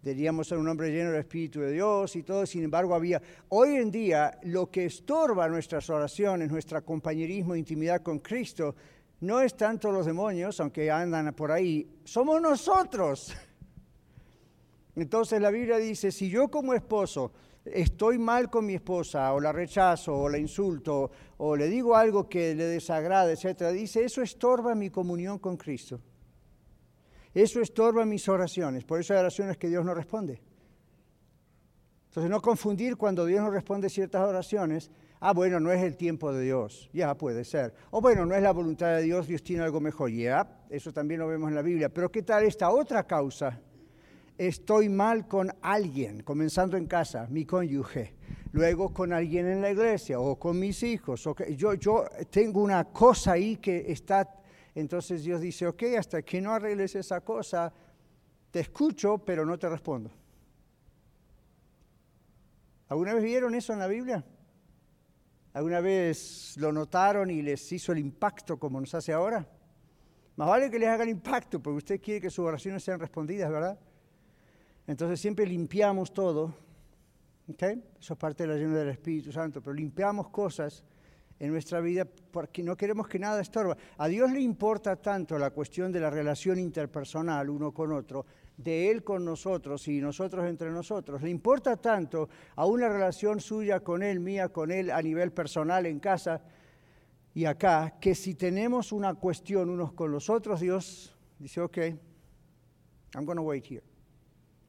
Deberíamos 0.01 0.47
ser 0.47 0.57
un 0.57 0.67
hombre 0.69 0.91
lleno 0.91 1.11
del 1.11 1.19
Espíritu 1.19 1.59
de 1.59 1.73
Dios 1.73 2.15
y 2.15 2.23
todo. 2.23 2.45
Sin 2.45 2.63
embargo, 2.63 2.95
había. 2.95 3.21
Hoy 3.49 3.75
en 3.75 3.91
día, 3.91 4.39
lo 4.43 4.71
que 4.71 4.85
estorba 4.85 5.49
nuestras 5.49 5.89
oraciones, 5.89 6.49
nuestro 6.49 6.83
compañerismo, 6.85 7.55
intimidad 7.55 8.01
con 8.01 8.19
Cristo, 8.19 8.75
no 9.21 9.41
es 9.41 9.57
tanto 9.57 9.91
los 9.91 10.05
demonios, 10.05 10.59
aunque 10.61 10.89
andan 10.89 11.33
por 11.33 11.51
ahí, 11.51 11.85
somos 12.05 12.41
nosotros. 12.41 13.35
Entonces 14.95 15.41
la 15.41 15.51
Biblia 15.51 15.77
dice: 15.77 16.11
si 16.11 16.29
yo 16.29 16.47
como 16.49 16.73
esposo 16.73 17.33
estoy 17.65 18.17
mal 18.17 18.49
con 18.49 18.65
mi 18.65 18.75
esposa, 18.75 19.33
o 19.33 19.39
la 19.41 19.51
rechazo, 19.51 20.15
o 20.15 20.29
la 20.29 20.37
insulto, 20.37 21.11
o 21.37 21.57
le 21.57 21.67
digo 21.67 21.95
algo 21.95 22.29
que 22.29 22.55
le 22.55 22.63
desagrada, 22.63 23.31
etc., 23.31 23.71
dice, 23.73 24.03
eso 24.03 24.21
estorba 24.21 24.73
mi 24.75 24.89
comunión 24.89 25.39
con 25.39 25.57
Cristo. 25.57 25.99
Eso 27.33 27.61
estorba 27.61 28.05
mis 28.05 28.27
oraciones. 28.27 28.83
Por 28.85 28.99
eso 28.99 29.13
hay 29.13 29.19
oraciones 29.19 29.57
que 29.57 29.67
Dios 29.67 29.85
no 29.85 29.93
responde. 29.93 30.41
Entonces, 32.07 32.29
no 32.29 32.41
confundir 32.41 32.97
cuando 32.97 33.25
Dios 33.25 33.41
no 33.41 33.51
responde 33.51 33.89
ciertas 33.89 34.27
oraciones. 34.27 34.89
Ah, 35.19 35.33
bueno, 35.33 35.59
no 35.59 35.71
es 35.71 35.83
el 35.83 35.95
tiempo 35.95 36.33
de 36.33 36.43
Dios. 36.43 36.89
Ya 36.91 37.15
puede 37.15 37.43
ser. 37.43 37.73
O 37.91 38.01
bueno, 38.01 38.25
no 38.25 38.33
es 38.33 38.41
la 38.41 38.51
voluntad 38.51 38.95
de 38.95 39.03
Dios, 39.03 39.27
Dios 39.27 39.43
tiene 39.43 39.63
algo 39.63 39.79
mejor. 39.79 40.09
Ya, 40.09 40.65
eso 40.69 40.91
también 40.91 41.19
lo 41.19 41.27
vemos 41.27 41.49
en 41.49 41.55
la 41.55 41.61
Biblia. 41.61 41.89
Pero 41.89 42.11
¿qué 42.11 42.23
tal 42.23 42.43
esta 42.43 42.71
otra 42.71 43.05
causa? 43.05 43.61
estoy 44.39 44.87
mal 44.87 45.27
con 45.27 45.51
alguien, 45.61 46.23
comenzando 46.23 46.77
en 46.77 46.87
casa, 46.87 47.27
mi 47.29 47.45
cónyuge, 47.45 48.15
luego 48.53 48.93
con 48.93 49.11
alguien 49.11 49.45
en 49.47 49.61
la 49.61 49.69
iglesia 49.69 50.19
o 50.19 50.39
con 50.39 50.57
mis 50.57 50.81
hijos. 50.81 51.27
O 51.27 51.35
yo, 51.49 51.73
yo 51.73 52.05
tengo 52.31 52.63
una 52.63 52.85
cosa 52.85 53.33
ahí 53.33 53.57
que 53.57 53.91
está, 53.91 54.27
entonces 54.75 55.23
Dios 55.23 55.41
dice, 55.41 55.67
ok, 55.67 55.83
hasta 55.97 56.21
que 56.21 56.41
no 56.41 56.53
arregles 56.53 56.95
esa 56.95 57.21
cosa, 57.21 57.71
te 58.51 58.59
escucho, 58.59 59.17
pero 59.19 59.45
no 59.45 59.57
te 59.57 59.69
respondo. 59.69 60.11
¿Alguna 62.87 63.13
vez 63.13 63.23
vieron 63.23 63.53
eso 63.53 63.73
en 63.73 63.79
la 63.79 63.87
Biblia? 63.87 64.25
¿Alguna 65.53 65.79
vez 65.79 66.55
lo 66.57 66.71
notaron 66.71 67.29
y 67.29 67.41
les 67.41 67.71
hizo 67.71 67.91
el 67.91 67.99
impacto 67.99 68.57
como 68.57 68.79
nos 68.79 68.93
hace 68.95 69.13
ahora? 69.13 69.47
Más 70.35 70.47
vale 70.47 70.71
que 70.71 70.79
les 70.79 70.89
haga 70.89 71.03
el 71.03 71.09
impacto, 71.09 71.61
porque 71.61 71.77
usted 71.77 72.01
quiere 72.01 72.21
que 72.21 72.29
sus 72.29 72.45
oraciones 72.45 72.83
sean 72.83 72.99
respondidas, 72.99 73.51
¿verdad? 73.51 73.79
Entonces 74.87 75.19
siempre 75.19 75.45
limpiamos 75.45 76.13
todo, 76.13 76.55
¿okay? 77.47 77.83
eso 77.99 78.13
es 78.13 78.19
parte 78.19 78.43
de 78.43 78.53
la 78.53 78.55
llena 78.55 78.77
del 78.77 78.89
Espíritu 78.89 79.31
Santo, 79.31 79.61
pero 79.61 79.73
limpiamos 79.73 80.29
cosas 80.29 80.83
en 81.39 81.51
nuestra 81.51 81.79
vida 81.79 82.05
porque 82.05 82.61
no 82.61 82.75
queremos 82.75 83.07
que 83.07 83.17
nada 83.17 83.41
estorba. 83.41 83.77
A 83.97 84.07
Dios 84.07 84.31
le 84.31 84.41
importa 84.41 84.97
tanto 84.97 85.39
la 85.39 85.51
cuestión 85.51 85.91
de 85.91 85.99
la 85.99 86.09
relación 86.09 86.59
interpersonal 86.59 87.49
uno 87.49 87.73
con 87.73 87.91
otro, 87.93 88.25
de 88.57 88.91
Él 88.91 89.03
con 89.03 89.23
nosotros 89.23 89.87
y 89.87 90.01
nosotros 90.01 90.45
entre 90.45 90.69
nosotros. 90.69 91.21
Le 91.21 91.29
importa 91.29 91.77
tanto 91.77 92.29
a 92.55 92.65
una 92.65 92.89
relación 92.89 93.39
suya 93.39 93.79
con 93.79 94.03
Él, 94.03 94.19
mía 94.19 94.49
con 94.49 94.71
Él 94.71 94.91
a 94.91 95.01
nivel 95.01 95.31
personal 95.31 95.85
en 95.85 95.99
casa 95.99 96.41
y 97.33 97.45
acá, 97.45 97.95
que 98.01 98.15
si 98.15 98.35
tenemos 98.35 98.91
una 98.91 99.13
cuestión 99.13 99.69
unos 99.69 99.93
con 99.93 100.11
los 100.11 100.29
otros, 100.29 100.59
Dios 100.59 101.15
dice, 101.37 101.61
ok, 101.61 101.77
I'm 103.15 103.25
going 103.25 103.37
to 103.37 103.43
wait 103.43 103.65
here. 103.65 103.83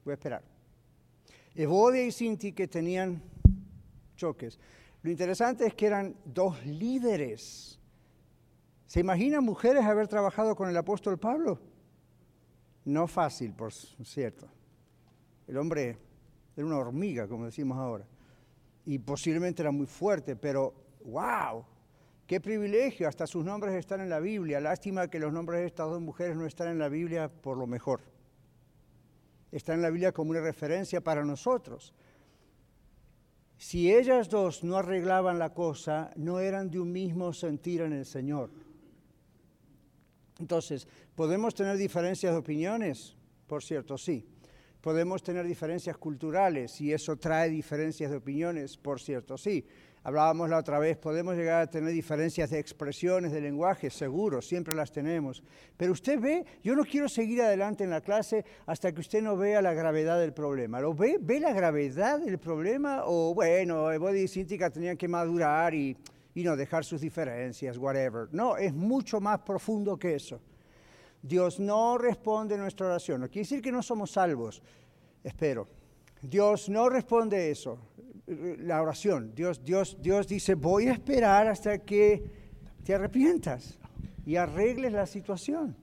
Voy 0.04 0.12
a 0.12 0.14
esperar. 0.14 0.42
Evodia 1.54 2.04
y 2.04 2.12
Sinti 2.12 2.52
que 2.52 2.68
tenían 2.68 3.22
choques. 4.16 4.58
Lo 5.02 5.10
interesante 5.10 5.66
es 5.66 5.74
que 5.74 5.86
eran 5.86 6.14
dos 6.24 6.64
líderes. 6.66 7.78
¿Se 8.86 9.00
imaginan 9.00 9.44
mujeres 9.44 9.84
haber 9.84 10.08
trabajado 10.08 10.54
con 10.54 10.68
el 10.68 10.76
apóstol 10.76 11.18
Pablo? 11.18 11.58
No 12.84 13.06
fácil, 13.06 13.54
por 13.54 13.72
cierto. 13.72 14.48
El 15.46 15.56
hombre 15.56 15.98
era 16.56 16.66
una 16.66 16.76
hormiga, 16.76 17.28
como 17.28 17.46
decimos 17.46 17.78
ahora. 17.78 18.06
Y 18.84 18.98
posiblemente 18.98 19.62
era 19.62 19.70
muy 19.70 19.86
fuerte, 19.86 20.36
pero 20.36 20.74
wow, 21.04 21.64
qué 22.26 22.40
privilegio. 22.40 23.08
Hasta 23.08 23.26
sus 23.26 23.44
nombres 23.44 23.74
están 23.74 24.00
en 24.00 24.10
la 24.10 24.20
Biblia. 24.20 24.60
Lástima 24.60 25.08
que 25.08 25.18
los 25.18 25.32
nombres 25.32 25.60
de 25.60 25.66
estas 25.66 25.88
dos 25.88 26.00
mujeres 26.00 26.36
no 26.36 26.46
están 26.46 26.68
en 26.68 26.78
la 26.78 26.88
Biblia 26.88 27.28
por 27.28 27.56
lo 27.56 27.66
mejor. 27.66 28.00
Están 29.50 29.76
en 29.76 29.82
la 29.82 29.90
Biblia 29.90 30.12
como 30.12 30.30
una 30.30 30.40
referencia 30.40 31.00
para 31.00 31.24
nosotros. 31.24 31.94
Si 33.60 33.92
ellas 33.92 34.30
dos 34.30 34.64
no 34.64 34.78
arreglaban 34.78 35.38
la 35.38 35.52
cosa, 35.52 36.10
no 36.16 36.40
eran 36.40 36.70
de 36.70 36.80
un 36.80 36.90
mismo 36.90 37.34
sentir 37.34 37.82
en 37.82 37.92
el 37.92 38.06
Señor. 38.06 38.48
Entonces, 40.38 40.88
¿podemos 41.14 41.54
tener 41.54 41.76
diferencias 41.76 42.32
de 42.32 42.38
opiniones? 42.38 43.14
Por 43.46 43.62
cierto, 43.62 43.98
sí. 43.98 44.26
Podemos 44.80 45.22
tener 45.22 45.46
diferencias 45.46 45.98
culturales 45.98 46.80
y 46.80 46.94
eso 46.94 47.18
trae 47.18 47.50
diferencias 47.50 48.10
de 48.10 48.16
opiniones, 48.16 48.78
por 48.78 48.98
cierto, 48.98 49.36
sí. 49.36 49.66
Hablábamos 50.02 50.48
la 50.48 50.56
otra 50.56 50.78
vez, 50.78 50.96
podemos 50.96 51.36
llegar 51.36 51.60
a 51.60 51.66
tener 51.66 51.92
diferencias 51.92 52.48
de 52.48 52.58
expresiones, 52.58 53.32
de 53.32 53.40
lenguaje, 53.42 53.90
seguro, 53.90 54.40
siempre 54.40 54.74
las 54.74 54.90
tenemos. 54.90 55.42
Pero 55.76 55.92
usted 55.92 56.18
ve, 56.18 56.46
yo 56.64 56.74
no 56.74 56.84
quiero 56.84 57.06
seguir 57.06 57.42
adelante 57.42 57.84
en 57.84 57.90
la 57.90 58.00
clase 58.00 58.42
hasta 58.64 58.92
que 58.92 59.00
usted 59.00 59.22
no 59.22 59.36
vea 59.36 59.60
la 59.60 59.74
gravedad 59.74 60.18
del 60.18 60.32
problema. 60.32 60.80
¿Lo 60.80 60.94
ve? 60.94 61.18
¿Ve 61.20 61.38
la 61.38 61.52
gravedad 61.52 62.18
del 62.18 62.38
problema? 62.38 63.02
O 63.04 63.34
bueno, 63.34 63.86
Body 63.98 64.20
y 64.20 64.28
Cintica 64.28 64.70
tenían 64.70 64.96
que 64.96 65.06
madurar 65.06 65.74
y, 65.74 65.94
y 66.34 66.44
no 66.44 66.56
dejar 66.56 66.82
sus 66.82 67.02
diferencias, 67.02 67.76
whatever. 67.76 68.28
No, 68.32 68.56
es 68.56 68.72
mucho 68.72 69.20
más 69.20 69.40
profundo 69.40 69.98
que 69.98 70.14
eso. 70.14 70.40
Dios 71.20 71.60
no 71.60 71.98
responde 71.98 72.56
nuestra 72.56 72.86
oración. 72.86 73.20
No 73.20 73.28
quiere 73.28 73.42
decir 73.42 73.60
que 73.60 73.70
no 73.70 73.82
somos 73.82 74.12
salvos, 74.12 74.62
espero. 75.22 75.68
Dios 76.22 76.68
no 76.68 76.88
responde 76.88 77.50
eso, 77.50 77.78
la 78.58 78.80
oración. 78.80 79.34
Dios, 79.34 79.64
Dios, 79.64 79.96
Dios 80.00 80.28
dice, 80.28 80.54
voy 80.54 80.88
a 80.88 80.92
esperar 80.92 81.48
hasta 81.48 81.78
que 81.78 82.22
te 82.84 82.94
arrepientas 82.94 83.78
y 84.24 84.36
arregles 84.36 84.92
la 84.92 85.06
situación. 85.06 85.76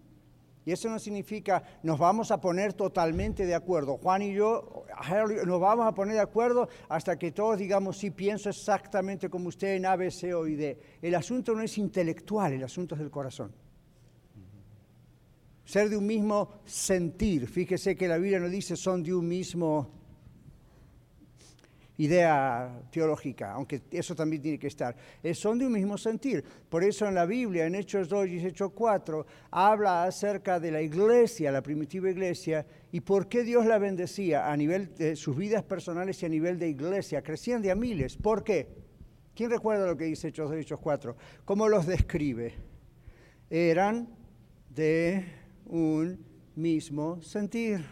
Y 0.65 0.71
eso 0.71 0.89
no 0.89 0.99
significa 0.99 1.63
nos 1.83 1.97
vamos 1.97 2.29
a 2.29 2.41
poner 2.41 2.73
totalmente 2.73 3.45
de 3.45 3.55
acuerdo. 3.55 3.97
Juan 3.97 4.21
y 4.21 4.33
yo 4.33 4.85
nos 5.45 5.61
vamos 5.61 5.87
a 5.87 5.93
poner 5.93 6.15
de 6.15 6.21
acuerdo 6.21 6.67
hasta 6.89 7.17
que 7.17 7.31
todos 7.31 7.57
digamos, 7.57 7.97
sí, 7.97 8.11
pienso 8.11 8.49
exactamente 8.49 9.29
como 9.29 9.47
usted 9.47 9.75
en 9.75 9.85
A, 9.85 9.95
B, 9.95 10.11
C 10.11 10.33
o 10.33 10.43
D. 10.43 10.77
El 11.01 11.15
asunto 11.15 11.53
no 11.53 11.61
es 11.61 11.77
intelectual, 11.77 12.51
el 12.51 12.63
asunto 12.63 12.95
es 12.95 12.99
del 12.99 13.11
corazón 13.11 13.53
ser 15.67 15.89
de 15.89 15.97
un 15.97 16.07
mismo 16.07 16.61
sentir. 16.65 17.45
Fíjese 17.45 17.97
que 17.97 18.07
la 18.07 18.17
Biblia 18.17 18.39
no 18.39 18.47
dice 18.47 18.77
son 18.77 19.03
de 19.03 19.13
un 19.13 19.27
mismo 19.27 19.96
idea 21.97 22.81
teológica, 22.91 23.53
aunque 23.53 23.81
eso 23.91 24.15
también 24.15 24.41
tiene 24.41 24.59
que 24.59 24.67
estar. 24.67 24.95
Son 25.33 25.57
de 25.57 25.65
un 25.65 25.73
mismo 25.73 25.97
sentir. 25.97 26.43
Por 26.69 26.83
eso 26.83 27.07
en 27.07 27.15
la 27.15 27.25
Biblia, 27.25 27.65
en 27.65 27.75
Hechos 27.75 28.07
2 28.07 28.27
y 28.27 28.45
Hechos 28.45 28.71
4, 28.73 29.25
habla 29.51 30.03
acerca 30.03 30.59
de 30.59 30.71
la 30.71 30.81
iglesia, 30.81 31.51
la 31.51 31.61
primitiva 31.61 32.09
iglesia, 32.09 32.65
y 32.91 33.01
por 33.01 33.27
qué 33.27 33.43
Dios 33.43 33.65
la 33.65 33.79
bendecía 33.79 34.51
a 34.51 34.55
nivel 34.55 34.93
de 34.95 35.15
sus 35.15 35.35
vidas 35.35 35.63
personales 35.63 36.21
y 36.21 36.25
a 36.25 36.29
nivel 36.29 36.59
de 36.59 36.69
iglesia. 36.69 37.21
Crecían 37.21 37.61
de 37.61 37.71
a 37.71 37.75
miles. 37.75 38.15
¿Por 38.15 38.43
qué? 38.43 38.67
¿Quién 39.35 39.49
recuerda 39.49 39.85
lo 39.85 39.97
que 39.97 40.05
dice 40.05 40.29
Hechos 40.29 40.49
2 40.49 40.57
y 40.57 40.61
Hechos 40.61 40.79
4? 40.79 41.15
¿Cómo 41.45 41.67
los 41.67 41.85
describe? 41.85 42.53
Eran 43.49 44.09
de 44.69 45.25
un 45.65 46.23
mismo 46.55 47.21
sentir. 47.21 47.85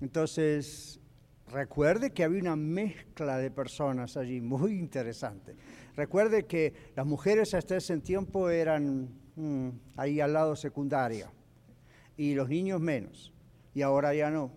Entonces, 0.00 1.00
recuerde 1.50 2.10
que 2.12 2.24
había 2.24 2.40
una 2.40 2.56
mezcla 2.56 3.38
de 3.38 3.50
personas 3.50 4.16
allí 4.16 4.40
muy 4.40 4.78
interesante. 4.78 5.56
Recuerde 5.96 6.46
que 6.46 6.72
las 6.94 7.06
mujeres 7.06 7.54
hasta 7.54 7.76
ese 7.76 7.98
tiempo 7.98 8.50
eran 8.50 9.08
mm, 9.36 9.68
ahí 9.96 10.20
al 10.20 10.32
lado 10.32 10.56
secundaria 10.56 11.30
y 12.16 12.34
los 12.34 12.48
niños 12.48 12.80
menos, 12.80 13.32
y 13.74 13.82
ahora 13.82 14.14
ya 14.14 14.30
no. 14.30 14.52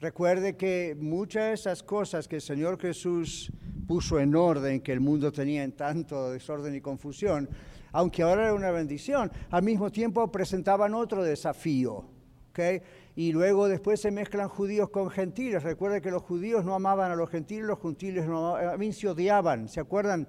Recuerde 0.00 0.56
que 0.56 0.96
muchas 0.98 1.46
de 1.46 1.52
esas 1.54 1.82
cosas 1.82 2.28
que 2.28 2.36
el 2.36 2.42
Señor 2.42 2.78
Jesús 2.78 3.52
puso 3.86 4.20
en 4.20 4.34
orden, 4.36 4.80
que 4.80 4.92
el 4.92 5.00
mundo 5.00 5.32
tenía 5.32 5.64
en 5.64 5.72
tanto 5.72 6.30
desorden 6.30 6.74
y 6.74 6.80
confusión, 6.80 7.48
aunque 7.90 8.22
ahora 8.22 8.44
era 8.44 8.54
una 8.54 8.70
bendición, 8.70 9.32
al 9.50 9.62
mismo 9.62 9.90
tiempo 9.90 10.30
presentaban 10.30 10.94
otro 10.94 11.24
desafío. 11.24 12.04
¿okay? 12.50 12.82
Y 13.18 13.32
luego 13.32 13.66
después 13.66 14.00
se 14.00 14.12
mezclan 14.12 14.48
judíos 14.48 14.90
con 14.90 15.10
gentiles. 15.10 15.64
Recuerden 15.64 16.00
que 16.00 16.12
los 16.12 16.22
judíos 16.22 16.64
no 16.64 16.72
amaban 16.76 17.10
a 17.10 17.16
los 17.16 17.28
gentiles, 17.28 17.66
los 17.66 17.82
gentiles 17.82 18.28
no 18.28 18.54
a 18.54 18.76
mí 18.76 18.92
se 18.92 19.08
odiaban. 19.08 19.68
¿Se 19.68 19.80
acuerdan 19.80 20.28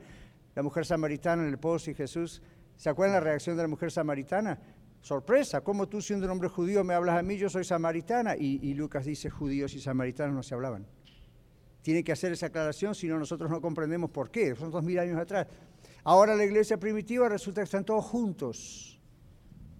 la 0.55 0.63
mujer 0.63 0.87
samaritana 0.87 1.43
en 1.43 1.49
el 1.49 1.59
pozo 1.59 1.91
y 1.91 1.93
Jesús? 1.93 2.41
¿Se 2.77 2.89
acuerdan 2.89 3.13
la 3.13 3.19
reacción 3.19 3.55
de 3.55 3.61
la 3.61 3.67
mujer 3.67 3.91
samaritana? 3.91 4.59
Sorpresa, 5.01 5.61
¿cómo 5.61 5.87
tú 5.87 6.01
siendo 6.01 6.25
un 6.25 6.31
hombre 6.31 6.49
judío 6.49 6.83
me 6.83 6.95
hablas 6.95 7.19
a 7.19 7.21
mí? 7.21 7.37
Yo 7.37 7.47
soy 7.47 7.63
samaritana. 7.63 8.35
Y, 8.35 8.59
y 8.63 8.73
Lucas 8.73 9.05
dice, 9.05 9.29
judíos 9.29 9.75
y 9.75 9.81
samaritanos 9.81 10.33
no 10.33 10.41
se 10.41 10.55
hablaban. 10.55 10.87
Tiene 11.83 12.03
que 12.03 12.11
hacer 12.11 12.31
esa 12.31 12.47
aclaración, 12.47 12.95
si 12.95 13.07
no 13.07 13.19
nosotros 13.19 13.51
no 13.51 13.61
comprendemos 13.61 14.09
por 14.09 14.31
qué. 14.31 14.55
Son 14.55 14.71
dos 14.71 14.83
mil 14.83 14.97
años 14.97 15.19
atrás. 15.19 15.45
Ahora 16.03 16.33
la 16.33 16.43
iglesia 16.43 16.79
primitiva 16.79 17.29
resulta 17.29 17.61
que 17.61 17.65
están 17.65 17.85
todos 17.85 18.03
juntos. 18.03 18.98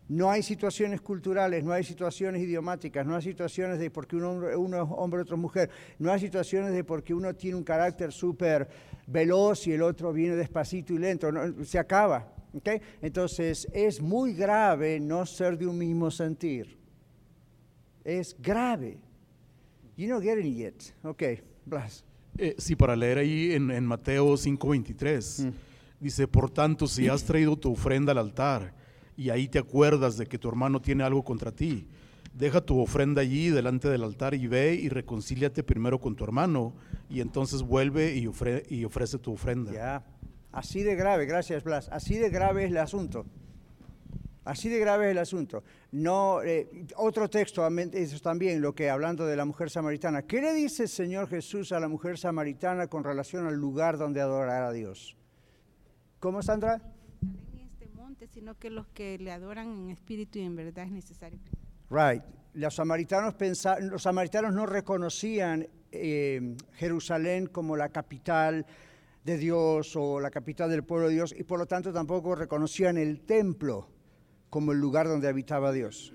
No 0.10 0.32
hay 0.32 0.42
situaciones 0.42 1.01
culturales, 1.01 1.63
no 1.63 1.72
hay 1.72 1.84
situaciones 1.84 2.42
idiomáticas, 2.42 3.06
no 3.06 3.16
hay 3.16 3.22
situaciones 3.22 3.78
de 3.78 3.92
porque 3.92 4.16
uno, 4.16 4.42
uno 4.58 4.78
es 4.84 4.89
hombre, 4.89 5.22
otro 5.22 5.36
es 5.36 5.42
mujer, 5.42 5.70
no 6.00 6.12
hay 6.12 6.20
situaciones 6.20 6.74
de 6.74 6.84
porque 6.84 7.13
uno 7.13 7.36
tiene 7.36 7.56
un 7.56 7.63
carácter 7.63 8.12
súper 8.12 8.68
veloz 9.06 9.68
y 9.68 9.74
el 9.74 9.84
otro 9.84 10.12
viene 10.12 10.36
despacito 10.36 10.94
y 10.94 10.98
lento, 10.98 11.30
se 11.63 11.78
acaba. 11.78 12.34
¿okay? 12.56 12.82
Entonces 13.04 13.68
es 13.72 14.01
muy 14.01 14.34
grave 14.34 15.00
no 15.00 15.28
ser 15.28 15.56
de 15.60 15.68
un 15.68 15.78
mismo 15.78 16.10
sentir. 16.10 16.75
Es 18.04 18.36
grave. 18.42 18.98
You 19.96 20.10
don't 20.10 20.24
get 20.24 20.39
it 20.39 20.56
yet. 20.56 20.96
Ok, 21.04 21.24
Blas. 21.68 22.04
Eh, 22.36 22.56
sí, 22.58 22.75
para 22.75 22.96
leer 22.96 23.20
ahí 23.20 23.51
en, 23.51 23.70
en 23.70 23.86
Mateo 23.86 24.34
5:23. 24.34 25.54
Dice, 26.00 26.28
por 26.28 26.50
tanto, 26.50 26.88
si 26.88 27.08
has 27.08 27.24
traído 27.24 27.56
tu 27.56 27.74
ofrenda 27.74 28.13
al 28.13 28.18
altar 28.18 28.79
y 29.20 29.32
ahí 29.32 29.50
te 29.50 29.60
acuerdas 29.60 30.16
de 30.16 30.26
que 30.28 30.38
tu 30.38 30.48
hermano 30.48 30.82
tiene 30.82 31.04
algo 31.04 31.26
contra 31.26 31.52
ti, 31.52 31.90
deja 32.34 32.62
tu 32.62 32.80
ofrenda 32.80 33.22
allí 33.22 33.50
delante 33.50 33.90
del 33.90 34.06
altar 34.06 34.34
y 34.34 34.48
ve 34.48 34.76
y 34.76 34.88
reconcíliate 34.88 35.62
primero 35.62 36.00
con 36.00 36.16
tu 36.16 36.24
hermano 36.24 36.74
y 37.10 37.20
entonces 37.20 37.62
vuelve 37.62 38.16
y, 38.16 38.28
ofrece 38.86 39.18
tu 39.18 39.34
ofrenda. 39.34 39.74
Ya, 39.74 40.06
así 40.54 40.84
de 40.84 40.96
grave, 40.96 41.26
gracias 41.26 41.66
Blas, 41.66 41.90
así 41.92 42.16
de 42.16 42.30
grave 42.30 42.64
es 42.64 42.72
el 42.72 42.78
asunto. 42.78 43.26
Así 44.46 44.70
de 44.70 44.80
grave 44.80 45.08
es 45.08 45.12
el 45.12 45.18
asunto. 45.18 45.64
No, 45.92 46.42
eh, 46.42 46.70
otro 46.96 47.30
texto, 47.30 47.68
eso 47.68 48.20
también, 48.22 48.62
lo 48.62 48.74
que 48.74 48.90
hablando 48.90 49.26
de 49.26 49.36
la 49.36 49.44
mujer 49.44 49.70
samaritana. 49.70 50.22
¿Qué 50.22 50.42
le 50.42 50.54
dice 50.54 50.84
el 50.84 50.90
Señor 50.90 51.28
Jesús 51.28 51.74
a 51.74 51.80
la 51.82 51.90
mujer 51.90 52.18
samaritana 52.18 52.88
con 52.88 53.04
relación 53.04 53.48
al 53.48 53.56
lugar 53.56 53.98
donde 53.98 54.22
adorar 54.22 54.64
a 54.64 54.72
Dios? 54.72 55.18
¿Cómo, 56.20 56.42
Sandra? 56.42 56.82
Sino 58.28 58.58
que 58.58 58.70
los 58.70 58.88
que 58.88 59.18
le 59.18 59.32
adoran 59.32 59.68
en 59.70 59.90
espíritu 59.90 60.40
y 60.40 60.44
en 60.44 60.56
verdad 60.56 60.86
es 60.86 60.92
necesario. 60.92 61.40
Right. 61.90 62.24
Los 62.54 62.76
samaritanos, 62.76 63.36
los 63.82 64.04
samaritanos 64.04 64.54
no 64.54 64.66
reconocían 64.66 65.68
eh, 65.92 66.56
Jerusalén 66.74 67.48
como 67.48 67.76
la 67.76 67.90
capital 67.90 68.66
de 69.24 69.38
Dios 69.38 69.96
o 69.96 70.20
la 70.20 70.30
capital 70.30 70.70
del 70.70 70.84
pueblo 70.84 71.08
de 71.08 71.14
Dios 71.14 71.34
y 71.38 71.44
por 71.44 71.60
lo 71.60 71.66
tanto 71.66 71.92
tampoco 71.94 72.36
reconocían 72.36 72.98
el 72.98 73.22
templo 73.22 73.90
como 74.50 74.72
el 74.72 74.80
lugar 74.80 75.08
donde 75.08 75.28
habitaba 75.28 75.72
Dios. 75.72 76.14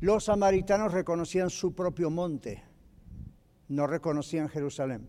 Los 0.00 0.24
samaritanos 0.24 0.92
reconocían 0.92 1.50
su 1.50 1.74
propio 1.74 2.10
monte, 2.10 2.62
no 3.68 3.86
reconocían 3.86 4.48
Jerusalén. 4.48 5.08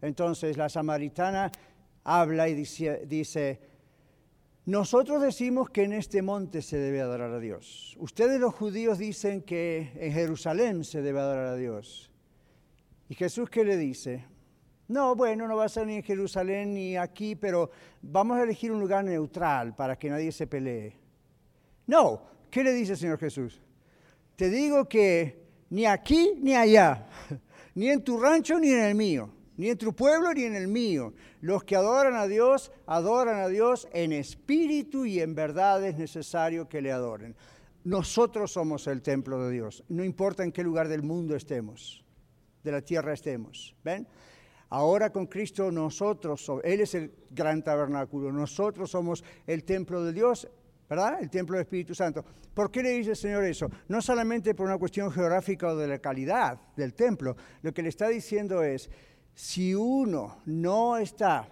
Entonces 0.00 0.56
la 0.56 0.68
samaritana 0.68 1.50
habla 2.04 2.48
y 2.48 2.54
dice, 2.54 3.60
nosotros 4.66 5.20
decimos 5.20 5.68
que 5.68 5.82
en 5.82 5.92
este 5.92 6.22
monte 6.22 6.62
se 6.62 6.78
debe 6.78 7.02
adorar 7.02 7.32
a 7.32 7.38
Dios. 7.38 7.94
Ustedes 7.98 8.40
los 8.40 8.54
judíos 8.54 8.98
dicen 8.98 9.42
que 9.42 9.92
en 9.96 10.12
Jerusalén 10.12 10.84
se 10.84 11.02
debe 11.02 11.20
adorar 11.20 11.46
a 11.46 11.56
Dios. 11.56 12.10
¿Y 13.10 13.14
Jesús 13.14 13.50
qué 13.50 13.62
le 13.62 13.76
dice? 13.76 14.24
No, 14.88 15.14
bueno, 15.14 15.46
no 15.46 15.56
va 15.56 15.66
a 15.66 15.68
ser 15.68 15.86
ni 15.86 15.96
en 15.96 16.02
Jerusalén 16.02 16.72
ni 16.72 16.96
aquí, 16.96 17.36
pero 17.36 17.70
vamos 18.00 18.38
a 18.38 18.42
elegir 18.42 18.72
un 18.72 18.80
lugar 18.80 19.04
neutral 19.04 19.74
para 19.76 19.98
que 19.98 20.08
nadie 20.08 20.32
se 20.32 20.46
pelee. 20.46 20.96
No, 21.86 22.22
¿qué 22.50 22.64
le 22.64 22.72
dice 22.72 22.92
el 22.92 22.98
Señor 22.98 23.18
Jesús? 23.18 23.60
Te 24.36 24.48
digo 24.48 24.88
que 24.88 25.44
ni 25.68 25.84
aquí 25.84 26.38
ni 26.40 26.54
allá, 26.54 27.06
ni 27.74 27.90
en 27.90 28.02
tu 28.02 28.18
rancho 28.18 28.58
ni 28.58 28.70
en 28.70 28.80
el 28.80 28.94
mío. 28.94 29.30
Ni 29.56 29.68
en 29.68 29.78
tu 29.78 29.94
pueblo 29.94 30.32
ni 30.32 30.44
en 30.44 30.54
el 30.54 30.68
mío. 30.68 31.14
Los 31.40 31.64
que 31.64 31.76
adoran 31.76 32.14
a 32.14 32.26
Dios, 32.26 32.72
adoran 32.86 33.40
a 33.40 33.48
Dios 33.48 33.88
en 33.92 34.12
espíritu 34.12 35.06
y 35.06 35.20
en 35.20 35.34
verdad 35.34 35.84
es 35.84 35.96
necesario 35.96 36.68
que 36.68 36.82
le 36.82 36.92
adoren. 36.92 37.36
Nosotros 37.84 38.52
somos 38.52 38.86
el 38.86 39.02
templo 39.02 39.44
de 39.44 39.52
Dios, 39.52 39.84
no 39.88 40.04
importa 40.04 40.42
en 40.42 40.52
qué 40.52 40.62
lugar 40.62 40.88
del 40.88 41.02
mundo 41.02 41.36
estemos, 41.36 42.02
de 42.62 42.72
la 42.72 42.80
tierra 42.80 43.12
estemos. 43.12 43.76
¿Ven? 43.84 44.08
Ahora 44.70 45.10
con 45.10 45.26
Cristo 45.26 45.70
nosotros, 45.70 46.50
Él 46.64 46.80
es 46.80 46.94
el 46.94 47.12
gran 47.30 47.62
tabernáculo, 47.62 48.32
nosotros 48.32 48.90
somos 48.90 49.22
el 49.46 49.64
templo 49.64 50.02
de 50.02 50.14
Dios, 50.14 50.48
¿verdad? 50.88 51.18
El 51.20 51.30
templo 51.30 51.56
del 51.56 51.64
Espíritu 51.64 51.94
Santo. 51.94 52.24
¿Por 52.54 52.70
qué 52.70 52.82
le 52.82 52.90
dice 52.90 53.10
el 53.10 53.16
Señor 53.16 53.44
eso? 53.44 53.70
No 53.88 54.00
solamente 54.00 54.54
por 54.54 54.66
una 54.66 54.78
cuestión 54.78 55.10
geográfica 55.10 55.68
o 55.68 55.76
de 55.76 55.88
la 55.88 55.98
calidad 55.98 56.58
del 56.76 56.94
templo, 56.94 57.36
lo 57.62 57.74
que 57.74 57.82
le 57.82 57.88
está 57.88 58.08
diciendo 58.08 58.62
es, 58.62 58.90
si 59.34 59.74
uno 59.74 60.38
no 60.46 60.96
está 60.96 61.48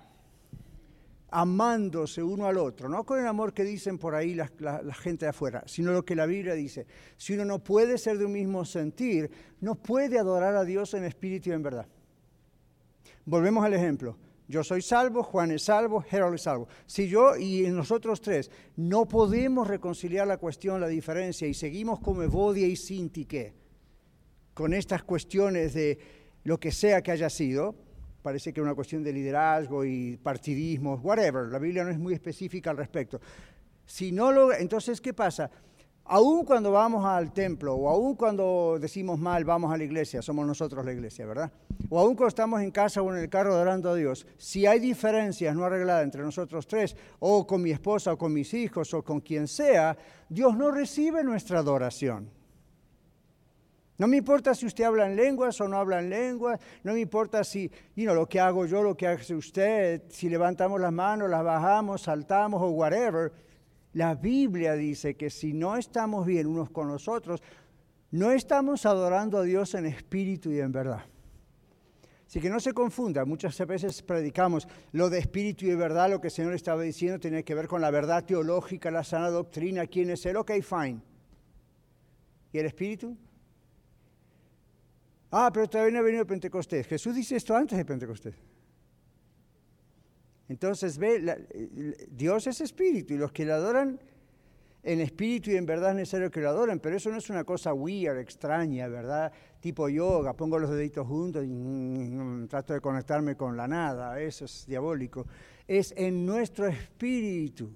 amándose 1.33 2.23
uno 2.23 2.47
al 2.47 2.59
otro, 2.59 2.89
no 2.89 3.05
con 3.05 3.19
el 3.19 3.27
amor 3.27 3.55
que 3.55 3.65
dicen 3.65 3.99
por 3.99 4.15
ahí 4.15 4.35
la, 4.35 4.49
gente 4.95 5.25
de 5.25 5.31
afuera, 5.31 5.65
sino 5.67 5.93
lo 5.93 6.05
que 6.05 6.15
la 6.15 6.27
Biblia 6.27 6.55
dice. 6.55 6.87
Si 7.17 7.33
uno 7.33 7.45
no 7.45 7.59
puede 7.59 7.97
ser 7.99 8.19
de 8.19 8.27
un 8.27 8.33
mismo 8.33 8.65
sentir, 8.65 9.31
no 9.61 9.75
puede 9.75 10.19
adorar 10.19 10.55
a 10.55 10.65
Dios 10.65 10.93
en 10.95 11.05
espíritu 11.05 11.49
y 11.49 11.53
en 11.53 11.63
verdad. 11.63 11.87
Volvemos 13.25 13.65
al 13.65 13.73
ejemplo. 13.75 14.17
Yo 14.47 14.63
soy 14.63 14.83
salvo, 14.83 15.23
Juan 15.23 15.53
es 15.53 15.63
salvo, 15.63 16.05
Harold 16.11 16.35
es 16.35 16.43
salvo. 16.43 16.69
Si 16.85 17.09
yo 17.09 17.37
y 17.37 17.63
nosotros 17.71 18.21
tres 18.21 18.51
no 18.77 19.07
podemos 19.07 19.67
reconciliar 19.67 20.27
la 20.27 20.37
cuestión, 20.37 20.81
la 20.81 20.89
diferencia, 20.89 21.49
y 21.49 21.55
seguimos 21.55 22.01
como 22.01 22.23
Evodia 22.23 22.67
y 22.67 22.77
Sintique, 22.77 23.55
con 24.53 24.75
estas 24.75 25.03
cuestiones 25.03 25.73
de 25.73 26.22
lo 26.45 26.59
que 26.59 26.73
sea 26.73 27.03
que 27.03 27.13
haya 27.13 27.31
sido, 27.31 27.75
parece 28.23 28.53
que 28.53 28.61
es 28.61 28.65
una 28.65 28.75
cuestión 28.75 29.03
de 29.03 29.13
liderazgo 29.13 29.85
y 29.85 30.17
partidismo, 30.17 30.95
whatever, 31.03 31.47
la 31.47 31.59
Biblia 31.59 31.85
no 31.85 31.91
es 31.91 31.99
muy 31.99 32.15
específica 32.15 32.71
al 32.71 32.77
respecto. 32.77 33.21
Si 33.85 34.13
no 34.13 34.33
lo, 34.33 34.53
entonces, 34.53 35.01
¿qué 35.01 35.13
pasa? 35.13 35.51
Aún 36.05 36.45
cuando 36.45 36.73
vamos 36.73 37.05
al 37.05 37.33
templo 37.33 37.75
o 37.75 37.89
aún 37.89 38.17
cuando 38.17 38.77
decimos 38.81 39.21
mal 39.21 39.45
vamos 39.45 39.73
a 39.73 39.77
la 39.77 39.85
iglesia, 39.85 40.21
somos 40.21 40.47
nosotros 40.47 40.85
la 40.85 40.93
iglesia, 40.93 41.27
¿verdad? 41.27 41.53
O 41.89 41.99
aún 41.99 42.17
cuando 42.17 42.29
estamos 42.29 42.61
en 42.61 42.73
casa 42.73 43.03
o 43.03 43.15
en 43.15 43.23
el 43.23 43.29
carro 43.29 43.55
adorando 43.55 43.91
a 43.91 43.95
Dios, 43.95 44.27
si 44.37 44.67
hay 44.67 44.81
diferencias 44.81 45.55
no 45.55 45.65
arregladas 45.65 46.05
entre 46.05 46.23
nosotros 46.23 46.67
tres, 46.67 46.97
o 47.21 47.47
con 47.47 47.63
mi 47.63 47.71
esposa 47.71 48.13
o 48.13 48.19
con 48.19 48.33
mis 48.33 48.53
hijos 48.53 48.93
o 48.95 49.03
con 49.03 49.21
quien 49.21 49.47
sea, 49.47 49.97
Dios 50.29 50.57
no 50.57 50.73
recibe 50.73 51.23
nuestra 51.23 51.61
adoración. 51.61 52.29
No 53.99 54.09
me 54.09 54.17
importa 54.17 54.55
si 54.55 54.67
usted 54.67 54.85
habla 54.85 55.07
en 55.07 55.17
lenguas 55.17 55.61
o 55.61 55.69
no 55.69 55.77
habla 55.77 56.01
en 56.01 56.11
lenguas, 56.11 56.59
no 56.83 56.95
me 56.95 57.01
importa 57.01 57.45
si 57.45 57.71
you 57.95 58.05
know, 58.05 58.15
lo 58.15 58.29
que 58.29 58.41
hago 58.41 58.67
yo, 58.67 58.83
lo 58.83 58.97
que 58.97 59.07
hace 59.07 59.35
usted, 59.35 60.03
si 60.09 60.29
levantamos 60.29 60.81
las 60.81 60.93
manos, 60.93 61.29
las 61.29 61.45
bajamos, 61.45 62.03
saltamos 62.03 62.63
o 62.63 62.71
whatever. 62.71 63.33
La 63.93 64.15
Biblia 64.15 64.75
dice 64.75 65.15
que 65.15 65.29
si 65.29 65.53
no 65.53 65.77
estamos 65.77 66.25
bien 66.27 66.47
unos 66.47 66.71
con 66.71 66.89
los 66.89 67.07
otros, 67.07 67.43
no 68.11 68.31
estamos 68.31 68.87
adorando 68.87 69.39
a 69.39 69.43
Dios 69.43 69.75
en 69.75 69.87
espíritu 69.87 70.51
y 70.51 70.61
en 70.61 70.73
verdad. 70.73 71.05
Así 72.27 72.41
que 72.41 72.49
no 72.49 72.61
se 72.61 72.73
confunda, 72.73 73.27
muchas 73.27 73.59
veces 73.67 74.03
predicamos 74.03 74.67
lo 74.93 75.11
de 75.11 75.19
espíritu 75.19 75.67
y 75.67 75.75
verdad, 75.75 76.09
lo 76.09 76.19
que 76.19 76.29
el 76.29 76.33
Señor 76.33 76.55
estaba 76.55 76.81
diciendo 76.81 77.21
tiene 77.21 77.45
que 77.45 77.55
ver 77.55 77.69
con 77.69 77.83
la 77.83 77.91
verdad 77.91 78.25
teológica, 78.25 78.91
la 78.91 79.05
sana 79.05 79.29
doctrina, 79.29 79.87
quién 79.87 80.09
es 80.09 80.25
Él, 80.25 80.39
ok, 80.39 80.53
fine. 80.63 81.03
¿Y 82.51 82.59
el 82.59 82.65
espíritu? 82.65 83.19
Ah, 85.35 85.51
pero 85.53 85.67
todavía 85.67 85.95
no 85.95 86.01
ha 86.01 86.03
venido 86.03 86.27
Pentecostés. 86.27 86.87
Jesús 86.87 87.15
dice 87.15 87.37
esto 87.37 87.57
antes 87.57 87.79
de 87.79 87.87
Pentecostés. 87.87 88.35
Entonces, 90.47 90.99
ve, 90.99 92.07
Dios 92.11 92.47
es 92.47 92.61
espíritu 92.61 93.15
y 93.15 93.17
los 93.17 93.33
que 93.33 93.47
le 93.47 93.53
adoran 93.53 93.99
en 94.83 95.01
espíritu 95.01 95.51
y 95.51 95.57
en 95.57 95.65
verdad 95.65 95.91
es 95.91 95.97
necesario 95.97 96.31
que 96.31 96.41
lo 96.41 96.51
adoren, 96.51 96.81
pero 96.81 96.97
eso 96.97 97.09
no 97.09 97.17
es 97.17 97.31
una 97.31 97.45
cosa 97.45 97.73
weird, 97.73 98.19
extraña, 98.19 98.89
¿verdad? 98.89 99.33
Tipo 99.59 99.89
yoga, 99.89 100.35
pongo 100.35 100.59
los 100.59 100.71
deditos 100.71 101.07
juntos 101.07 101.45
y 101.45 101.49
mm, 101.49 102.49
trato 102.49 102.75
de 102.75 102.83
conectarme 102.83 103.35
con 103.35 103.57
la 103.57 103.67
nada, 103.67 104.21
eso 104.21 104.45
es 104.45 104.67
diabólico. 104.67 105.27
Es 105.67 105.95
en 105.97 106.27
nuestro 106.27 106.67
espíritu 106.67 107.71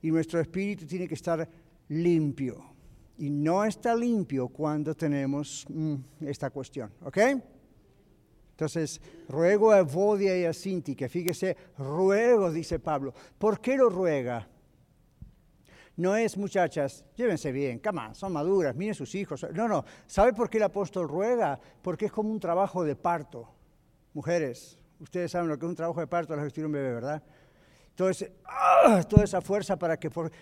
y 0.00 0.12
nuestro 0.12 0.38
espíritu 0.38 0.86
tiene 0.86 1.08
que 1.08 1.14
estar 1.14 1.48
limpio 1.88 2.73
y 3.18 3.30
no 3.30 3.64
está 3.64 3.94
limpio 3.94 4.48
cuando 4.48 4.94
tenemos 4.94 5.64
mm, 5.68 5.94
esta 6.26 6.50
cuestión, 6.50 6.90
¿ok? 7.02 7.18
Entonces, 8.50 9.00
ruego 9.28 9.72
a 9.72 9.80
Evodia 9.80 10.38
y 10.38 10.44
a 10.44 10.52
Sinti, 10.52 10.94
que 10.94 11.08
fíjese, 11.08 11.56
ruego, 11.76 12.52
dice 12.52 12.78
Pablo. 12.78 13.12
¿Por 13.36 13.60
qué 13.60 13.76
lo 13.76 13.88
ruega? 13.88 14.48
No 15.96 16.16
es, 16.16 16.36
muchachas, 16.36 17.04
llévense 17.16 17.52
bien, 17.52 17.78
cama, 17.78 18.14
son 18.14 18.32
maduras, 18.32 18.74
miren 18.74 18.94
sus 18.94 19.14
hijos. 19.14 19.46
No, 19.54 19.68
no, 19.68 19.84
¿sabe 20.06 20.32
por 20.32 20.50
qué 20.50 20.58
el 20.58 20.64
apóstol 20.64 21.08
ruega? 21.08 21.58
Porque 21.82 22.06
es 22.06 22.12
como 22.12 22.30
un 22.30 22.40
trabajo 22.40 22.84
de 22.84 22.96
parto. 22.96 23.48
Mujeres, 24.12 24.78
ustedes 25.00 25.30
saben 25.30 25.48
lo 25.48 25.58
que 25.58 25.66
es 25.66 25.70
un 25.70 25.76
trabajo 25.76 26.00
de 26.00 26.06
parto, 26.06 26.34
la 26.34 26.42
gestión 26.42 26.66
un 26.66 26.72
bebé, 26.72 26.94
¿verdad? 26.94 27.22
Entonces, 27.90 28.30
¡ah! 28.44 29.02
toda 29.08 29.22
esa 29.24 29.40
fuerza 29.40 29.76
para 29.76 29.96
que... 29.96 30.10
Por... 30.10 30.32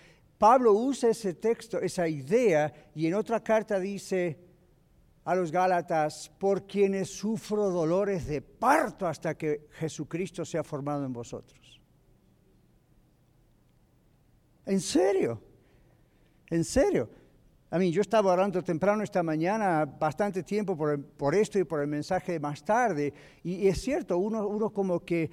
Pablo 0.42 0.72
usa 0.72 1.10
ese 1.10 1.34
texto, 1.34 1.80
esa 1.80 2.08
idea, 2.08 2.90
y 2.96 3.06
en 3.06 3.14
otra 3.14 3.38
carta 3.38 3.78
dice 3.78 4.40
a 5.22 5.36
los 5.36 5.52
Gálatas, 5.52 6.32
por 6.36 6.66
quienes 6.66 7.10
sufro 7.10 7.70
dolores 7.70 8.26
de 8.26 8.42
parto 8.42 9.06
hasta 9.06 9.36
que 9.36 9.68
Jesucristo 9.74 10.44
sea 10.44 10.64
formado 10.64 11.04
en 11.04 11.12
vosotros. 11.12 11.80
¿En 14.66 14.80
serio? 14.80 15.40
¿En 16.50 16.64
serio? 16.64 17.08
A 17.70 17.78
mí, 17.78 17.92
yo 17.92 18.00
estaba 18.02 18.32
orando 18.32 18.64
temprano 18.64 19.04
esta 19.04 19.22
mañana, 19.22 19.84
bastante 19.84 20.42
tiempo 20.42 20.76
por, 20.76 21.34
esto 21.36 21.60
y 21.60 21.64
por 21.64 21.82
el 21.82 21.86
mensaje 21.86 22.40
más 22.40 22.64
tarde, 22.64 23.14
y, 23.44 23.68
es 23.68 23.80
cierto, 23.80 24.18
uno 24.18 24.70
como 24.70 25.04
que 25.04 25.30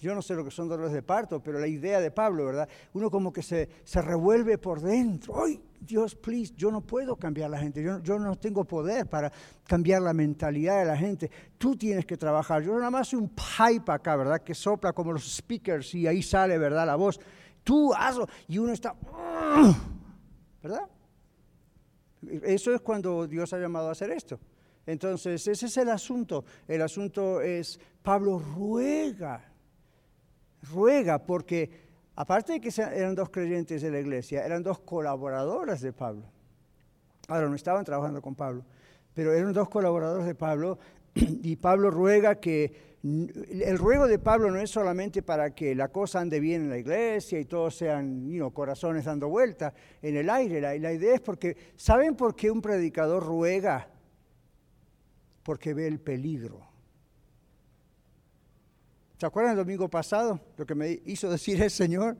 yo 0.00 0.14
no 0.14 0.22
sé 0.22 0.34
lo 0.34 0.44
que 0.44 0.50
son 0.50 0.68
dolores 0.68 0.92
de 0.92 1.02
parto, 1.02 1.40
pero 1.40 1.58
la 1.58 1.66
idea 1.66 2.00
de 2.00 2.10
Pablo, 2.10 2.46
¿verdad? 2.46 2.68
Uno 2.94 3.10
como 3.10 3.32
que 3.32 3.42
se, 3.42 3.68
se 3.84 4.02
revuelve 4.02 4.58
por 4.58 4.80
dentro. 4.80 5.44
¡Ay, 5.44 5.60
Dios, 5.80 6.14
please! 6.14 6.52
Yo 6.56 6.70
no 6.70 6.80
puedo 6.80 7.16
cambiar 7.16 7.50
la 7.50 7.58
gente. 7.58 7.82
Yo, 7.82 8.00
yo, 8.02 8.18
no 8.18 8.36
tengo 8.36 8.64
poder 8.64 9.06
para 9.06 9.32
cambiar 9.64 10.02
la 10.02 10.12
mentalidad 10.12 10.80
de 10.80 10.84
la 10.84 10.96
gente. 10.96 11.30
Tú 11.56 11.76
tienes 11.76 12.04
que 12.04 12.16
trabajar. 12.16 12.62
Yo 12.62 12.76
nada 12.76 12.90
más 12.90 13.08
soy 13.08 13.20
un 13.20 13.28
pipe 13.30 13.92
acá, 13.92 14.16
¿verdad? 14.16 14.42
Que 14.42 14.54
sopla 14.54 14.92
como 14.92 15.12
los 15.12 15.36
speakers 15.36 15.94
y 15.94 16.06
ahí 16.06 16.22
sale, 16.22 16.58
¿verdad? 16.58 16.86
La 16.86 16.96
voz. 16.96 17.20
Tú 17.62 17.92
hazlo. 17.94 18.26
Y 18.48 18.58
uno 18.58 18.72
está... 18.72 18.94
¿Verdad? 20.62 20.88
Eso 22.42 22.74
es 22.74 22.80
cuando 22.80 23.26
Dios 23.26 23.52
ha 23.52 23.58
llamado 23.58 23.88
a 23.88 23.92
hacer 23.92 24.10
esto. 24.10 24.40
Entonces, 24.86 25.46
ese 25.46 25.66
es 25.66 25.76
el 25.76 25.90
asunto. 25.90 26.44
El 26.66 26.82
asunto 26.82 27.40
es, 27.40 27.78
Pablo 28.02 28.38
ruega 28.38 29.52
ruega 30.62 31.18
porque, 31.18 31.70
aparte 32.16 32.54
de 32.54 32.60
que 32.60 32.70
eran 32.94 33.14
dos 33.14 33.30
creyentes 33.30 33.82
de 33.82 33.90
la 33.90 34.00
iglesia, 34.00 34.44
eran 34.44 34.62
dos 34.62 34.80
colaboradoras 34.80 35.80
de 35.80 35.92
Pablo. 35.92 36.24
Ahora, 37.28 37.48
no 37.48 37.54
estaban 37.54 37.84
trabajando 37.84 38.22
con 38.22 38.34
Pablo, 38.34 38.64
pero 39.14 39.32
eran 39.32 39.52
dos 39.52 39.68
colaboradores 39.68 40.26
de 40.26 40.34
Pablo 40.34 40.78
y 41.14 41.56
Pablo 41.56 41.90
ruega 41.90 42.36
que 42.36 42.88
el 43.02 43.78
ruego 43.78 44.08
de 44.08 44.18
Pablo 44.18 44.50
no 44.50 44.58
es 44.58 44.70
solamente 44.70 45.22
para 45.22 45.54
que 45.54 45.74
la 45.74 45.88
cosa 45.88 46.20
ande 46.20 46.40
bien 46.40 46.62
en 46.62 46.70
la 46.70 46.78
iglesia 46.78 47.38
y 47.38 47.44
todos 47.44 47.76
sean 47.76 48.28
corazones 48.52 49.04
dando 49.04 49.28
vuelta 49.28 49.72
en 50.02 50.16
el 50.16 50.28
aire. 50.28 50.60
La, 50.60 50.92
idea 50.92 51.14
es 51.14 51.20
porque, 51.20 51.56
¿saben 51.76 52.16
por 52.16 52.34
qué 52.34 52.50
un 52.50 52.60
predicador 52.60 53.24
ruega? 53.24 53.88
Porque 55.44 55.74
ve 55.74 55.86
el 55.86 56.00
peligro. 56.00 56.67
¿Se 59.18 59.26
acuerdan 59.26 59.52
el 59.52 59.58
domingo 59.58 59.88
pasado 59.88 60.40
lo 60.56 60.64
que 60.64 60.76
me 60.76 61.00
hizo 61.04 61.28
decir 61.30 61.60
el 61.60 61.70
Señor? 61.70 62.16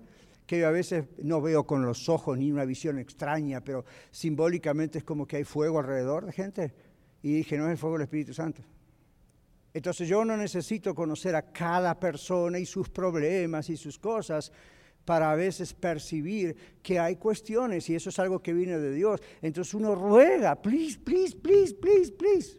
Que 0.46 0.60
yo 0.60 0.68
a 0.68 0.72
veces 0.72 1.04
no 1.22 1.40
veo 1.40 1.64
con 1.64 1.84
los 1.84 2.08
ojos 2.08 2.36
ni 2.38 2.50
una 2.50 2.64
visión 2.64 2.98
extraña, 2.98 3.62
pero 3.62 3.84
simbólicamente 4.10 4.98
es 4.98 5.04
como 5.04 5.26
que 5.26 5.36
hay 5.36 5.44
fuego 5.44 5.78
alrededor 5.78 6.26
de 6.26 6.32
gente. 6.32 6.74
Y 7.22 7.34
dije, 7.34 7.56
no 7.56 7.66
es 7.66 7.72
el 7.72 7.78
fuego 7.78 7.96
del 7.96 8.04
Espíritu 8.04 8.34
Santo. 8.34 8.62
Entonces 9.74 10.08
yo 10.08 10.24
no 10.24 10.36
necesito 10.36 10.94
conocer 10.94 11.36
a 11.36 11.52
cada 11.52 12.00
persona 12.00 12.58
y 12.58 12.66
sus 12.66 12.88
problemas 12.88 13.68
y 13.70 13.76
sus 13.76 13.98
cosas 13.98 14.50
para 15.04 15.30
a 15.30 15.36
veces 15.36 15.74
percibir 15.74 16.56
que 16.82 16.98
hay 16.98 17.16
cuestiones 17.16 17.88
y 17.88 17.94
eso 17.94 18.08
es 18.08 18.18
algo 18.18 18.42
que 18.42 18.52
viene 18.52 18.78
de 18.78 18.92
Dios. 18.92 19.20
Entonces 19.40 19.74
uno 19.74 19.94
ruega, 19.94 20.60
please, 20.60 20.98
please, 20.98 21.36
please, 21.36 21.74
please, 21.74 22.10
please. 22.12 22.58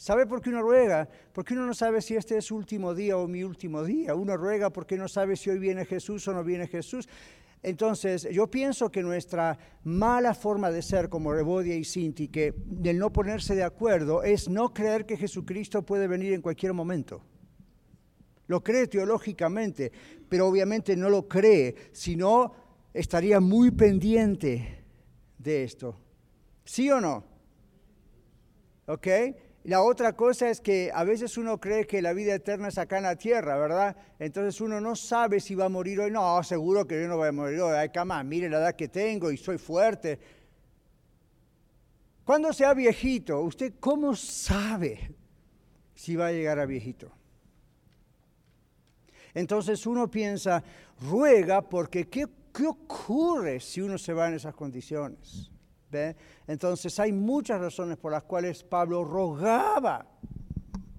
¿Sabe 0.00 0.24
por 0.24 0.40
qué 0.40 0.48
uno 0.48 0.62
ruega? 0.62 1.06
Porque 1.34 1.52
uno 1.52 1.66
no 1.66 1.74
sabe 1.74 2.00
si 2.00 2.16
este 2.16 2.38
es 2.38 2.46
su 2.46 2.56
último 2.56 2.94
día 2.94 3.18
o 3.18 3.28
mi 3.28 3.44
último 3.44 3.84
día. 3.84 4.14
Uno 4.14 4.34
ruega 4.34 4.70
porque 4.70 4.96
no 4.96 5.08
sabe 5.08 5.36
si 5.36 5.50
hoy 5.50 5.58
viene 5.58 5.84
Jesús 5.84 6.26
o 6.26 6.32
no 6.32 6.42
viene 6.42 6.66
Jesús. 6.66 7.06
Entonces, 7.62 8.26
yo 8.32 8.46
pienso 8.50 8.90
que 8.90 9.02
nuestra 9.02 9.58
mala 9.84 10.32
forma 10.32 10.70
de 10.70 10.80
ser 10.80 11.10
como 11.10 11.34
Rebodia 11.34 11.74
y 11.74 11.84
Sinti, 11.84 12.28
que 12.28 12.54
el 12.82 12.98
no 12.98 13.12
ponerse 13.12 13.54
de 13.54 13.62
acuerdo, 13.62 14.22
es 14.22 14.48
no 14.48 14.72
creer 14.72 15.04
que 15.04 15.18
Jesucristo 15.18 15.82
puede 15.82 16.06
venir 16.06 16.32
en 16.32 16.40
cualquier 16.40 16.72
momento. 16.72 17.20
lo 18.46 18.64
cree 18.64 18.86
teológicamente, 18.86 19.92
pero 20.30 20.48
obviamente 20.48 20.96
no 20.96 21.10
lo 21.10 21.28
cree, 21.28 21.74
sino 21.92 22.54
estaría 22.94 23.38
muy 23.38 23.70
pendiente 23.70 24.82
de 25.36 25.62
esto. 25.62 25.94
¿Sí 26.64 26.90
o 26.90 27.02
no? 27.02 27.22
¿Ok? 28.86 29.06
La 29.64 29.82
otra 29.82 30.14
cosa 30.14 30.48
es 30.48 30.60
que 30.60 30.90
a 30.94 31.04
veces 31.04 31.36
uno 31.36 31.60
cree 31.60 31.86
que 31.86 32.00
la 32.00 32.14
vida 32.14 32.34
eterna 32.34 32.68
es 32.68 32.78
acá 32.78 32.96
en 32.96 33.02
la 33.02 33.16
tierra, 33.16 33.58
¿verdad? 33.58 33.94
Entonces 34.18 34.58
uno 34.62 34.80
no 34.80 34.96
sabe 34.96 35.38
si 35.38 35.54
va 35.54 35.66
a 35.66 35.68
morir 35.68 36.00
hoy. 36.00 36.10
No, 36.10 36.42
seguro 36.42 36.86
que 36.86 37.00
yo 37.00 37.08
no 37.08 37.18
voy 37.18 37.28
a 37.28 37.32
morir 37.32 37.60
hoy. 37.60 37.76
Ay, 37.76 37.90
cama, 37.90 38.22
mire 38.24 38.48
la 38.48 38.58
edad 38.58 38.74
que 38.74 38.88
tengo 38.88 39.30
y 39.30 39.36
soy 39.36 39.58
fuerte. 39.58 40.18
Cuando 42.24 42.52
sea 42.54 42.72
viejito, 42.72 43.40
¿usted 43.40 43.74
cómo 43.78 44.16
sabe 44.16 45.14
si 45.94 46.16
va 46.16 46.28
a 46.28 46.32
llegar 46.32 46.58
a 46.58 46.64
viejito? 46.64 47.12
Entonces 49.34 49.86
uno 49.86 50.10
piensa, 50.10 50.62
ruega 51.02 51.60
porque 51.60 52.08
¿qué, 52.08 52.26
qué 52.54 52.66
ocurre 52.66 53.60
si 53.60 53.82
uno 53.82 53.98
se 53.98 54.14
va 54.14 54.28
en 54.28 54.34
esas 54.34 54.54
condiciones? 54.54 55.50
Entonces 56.46 56.98
hay 56.98 57.12
muchas 57.12 57.60
razones 57.60 57.96
por 57.96 58.12
las 58.12 58.24
cuales 58.24 58.62
Pablo 58.64 59.04
rogaba. 59.04 60.06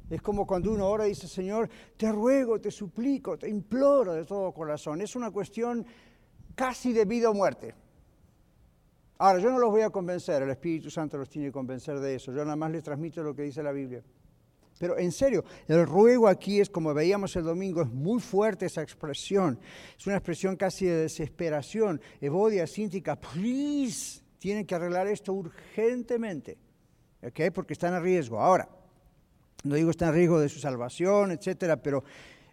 Es 0.09 0.21
como 0.21 0.45
cuando 0.45 0.71
uno 0.73 0.87
ora 0.87 1.05
dice, 1.05 1.27
Señor, 1.27 1.69
te 1.95 2.11
ruego, 2.11 2.59
te 2.59 2.69
suplico, 2.69 3.37
te 3.37 3.47
imploro 3.47 4.13
de 4.13 4.25
todo 4.25 4.51
corazón. 4.51 5.01
Es 5.01 5.15
una 5.15 5.31
cuestión 5.31 5.85
casi 6.53 6.91
de 6.91 7.05
vida 7.05 7.29
o 7.29 7.33
muerte. 7.33 7.73
Ahora, 9.17 9.39
yo 9.39 9.51
no 9.51 9.59
los 9.59 9.69
voy 9.69 9.81
a 9.81 9.89
convencer, 9.89 10.41
el 10.41 10.49
Espíritu 10.49 10.89
Santo 10.89 11.17
los 11.17 11.29
tiene 11.29 11.47
que 11.47 11.53
convencer 11.53 11.99
de 11.99 12.15
eso. 12.15 12.31
Yo 12.31 12.43
nada 12.43 12.55
más 12.55 12.71
les 12.71 12.83
transmito 12.83 13.23
lo 13.23 13.35
que 13.35 13.43
dice 13.43 13.61
la 13.61 13.71
Biblia. 13.71 14.03
Pero 14.79 14.97
en 14.97 15.11
serio, 15.11 15.45
el 15.67 15.85
ruego 15.85 16.27
aquí 16.27 16.59
es 16.59 16.67
como 16.67 16.91
veíamos 16.91 17.35
el 17.35 17.43
domingo, 17.43 17.83
es 17.83 17.89
muy 17.91 18.19
fuerte 18.19 18.65
esa 18.65 18.81
expresión. 18.81 19.59
Es 19.95 20.07
una 20.07 20.15
expresión 20.17 20.55
casi 20.55 20.87
de 20.87 21.03
desesperación. 21.03 22.01
Evodia, 22.19 22.65
síntica, 22.65 23.15
please, 23.15 24.23
tienen 24.41 24.65
que 24.65 24.73
arreglar 24.73 25.05
esto 25.05 25.33
urgentemente, 25.33 26.57
¿ok? 27.21 27.53
Porque 27.53 27.73
están 27.73 27.93
a 27.93 27.99
riesgo. 27.99 28.39
Ahora, 28.39 28.67
no 29.63 29.75
digo 29.75 29.91
están 29.91 30.09
a 30.09 30.13
riesgo 30.13 30.39
de 30.39 30.49
su 30.49 30.59
salvación, 30.59 31.29
etcétera, 31.29 31.77
pero 31.77 32.03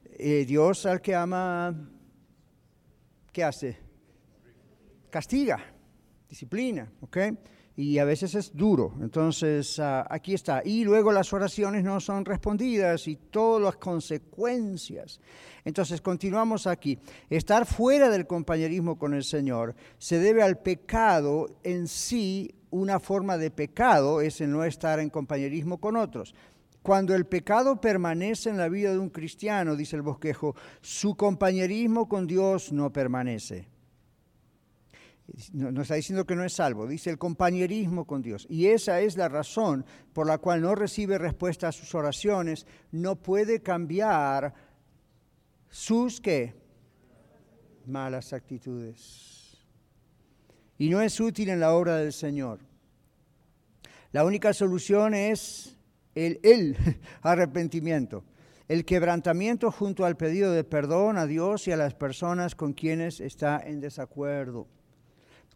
eh, 0.05 0.45
Dios 0.47 0.85
al 0.85 1.01
que 1.01 1.15
ama, 1.15 1.75
¿qué 3.33 3.43
hace? 3.43 3.79
Castiga, 5.09 5.65
disciplina, 6.29 6.93
¿ok? 7.01 7.17
Y 7.79 8.01
a 8.01 8.05
veces 8.05 8.35
es 8.35 8.57
duro. 8.57 8.93
Entonces, 9.01 9.79
ah, 9.79 10.05
aquí 10.11 10.35
está. 10.35 10.63
Y 10.65 10.83
luego 10.83 11.13
las 11.13 11.33
oraciones 11.33 11.85
no 11.85 12.01
son 12.01 12.25
respondidas 12.25 13.07
y 13.07 13.15
todas 13.15 13.63
las 13.63 13.77
consecuencias. 13.77 15.21
Entonces, 15.65 16.01
continuamos 16.01 16.67
aquí. 16.67 16.99
Estar 17.31 17.67
fuera 17.67 18.11
del 18.11 18.27
compañerismo 18.27 18.99
con 18.99 19.15
el 19.15 19.23
Señor 19.23 19.77
se 19.97 20.19
debe 20.19 20.43
al 20.43 20.59
pecado 20.59 21.47
en 21.63 21.87
sí. 21.87 22.53
Una 22.71 22.99
forma 22.99 23.39
de 23.39 23.53
pecado 23.53 24.23
es 24.23 24.41
el 24.41 24.51
no 24.51 24.65
estar 24.65 24.99
en 24.99 25.09
compañerismo 25.09 25.79
con 25.79 25.97
otros. 25.97 26.35
Cuando 26.83 27.15
el 27.15 27.27
pecado 27.27 27.81
permanece 27.81 28.51
en 28.51 28.57
la 28.57 28.69
vida 28.69 28.91
de 28.91 28.99
un 28.99 29.11
cristiano, 29.11 29.77
dice 29.77 29.95
el 29.95 30.03
bosquejo, 30.03 30.57
su 30.81 31.15
compañerismo 31.15 32.09
con 32.09 32.27
Dios 32.27 32.73
no 32.73 32.93
permanece 32.93 33.78
no, 35.53 35.83
está 35.83 35.95
diciendo 35.95 36.27
que 36.27 36.35
no 36.35 36.45
es 36.45 36.55
salvo, 36.55 36.87
dice 36.87 37.11
el 37.11 37.19
compañerismo 37.19 38.07
con 38.07 38.23
Dios. 38.23 38.47
Y 38.49 38.67
esa 38.67 39.01
es 39.01 39.17
la 39.17 39.29
razón 39.29 39.85
por 40.13 40.27
la 40.27 40.39
cual 40.39 40.63
no 40.63 40.75
recibe 40.75 41.19
respuesta 41.19 41.69
a 41.69 41.73
sus 41.73 41.95
oraciones, 41.95 42.67
no 42.93 43.17
puede 43.17 43.61
cambiar 43.61 44.55
sus? 45.69 46.23
Malas 47.87 48.33
actitudes. 48.33 49.59
Y 50.79 50.89
no 50.89 51.01
es 51.01 51.21
útil 51.21 51.51
en 51.51 51.61
la 51.61 51.75
obra 51.75 51.97
del 51.97 52.13
Señor. 52.13 52.61
La 54.13 54.25
única 54.25 54.55
solución 54.55 55.13
es 55.13 55.77
el, 56.15 56.41
el 56.43 56.77
arrepentimiento, 57.23 58.25
el 58.69 58.85
quebrantamiento 58.85 59.71
junto 59.71 60.07
al 60.07 60.17
pedido 60.17 60.53
de 60.53 60.65
perdón 60.65 61.19
a 61.19 61.27
Dios 61.27 61.69
y 61.69 61.73
a 61.73 61.77
las 61.77 61.95
personas 61.95 62.55
con 62.55 62.73
quienes 62.73 63.21
está 63.21 63.61
en 63.61 63.81
desacuerdo. 63.81 64.69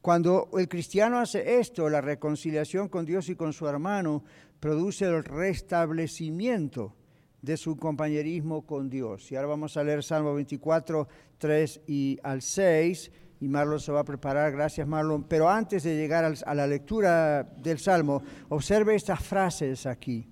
Cuando 0.02 0.50
el 0.58 0.68
cristiano 0.68 1.20
hace 1.20 1.60
esto, 1.60 1.88
la 1.88 2.00
reconciliación 2.00 2.88
con 2.88 3.06
Dios 3.06 3.28
y 3.28 3.36
con 3.36 3.52
su 3.52 3.68
hermano 3.68 4.24
produce 4.58 5.04
el 5.04 5.22
restablecimiento 5.22 6.96
de 7.40 7.56
su 7.56 7.76
compañerismo 7.76 8.66
con 8.66 8.90
Dios. 8.90 9.30
Y 9.30 9.36
ahora 9.36 9.48
vamos 9.48 9.76
a 9.76 9.84
leer 9.84 10.02
Salmo 10.02 10.34
24, 10.34 11.06
3 11.38 11.80
y 11.86 12.18
al 12.24 12.42
6. 12.42 13.12
Y 13.42 13.48
Marlon 13.48 13.78
se 13.78 13.92
va 13.92 14.00
a 14.00 14.04
preparar, 14.04 14.50
gracias 14.50 14.88
Marlon. 14.88 15.22
Pero 15.22 15.48
antes 15.48 15.84
de 15.84 15.96
llegar 15.96 16.34
a 16.46 16.54
la 16.54 16.66
lectura 16.66 17.44
del 17.44 17.78
Salmo, 17.78 18.22
observe 18.48 18.96
estas 18.96 19.24
frases 19.24 19.86
aquí. 19.86 20.28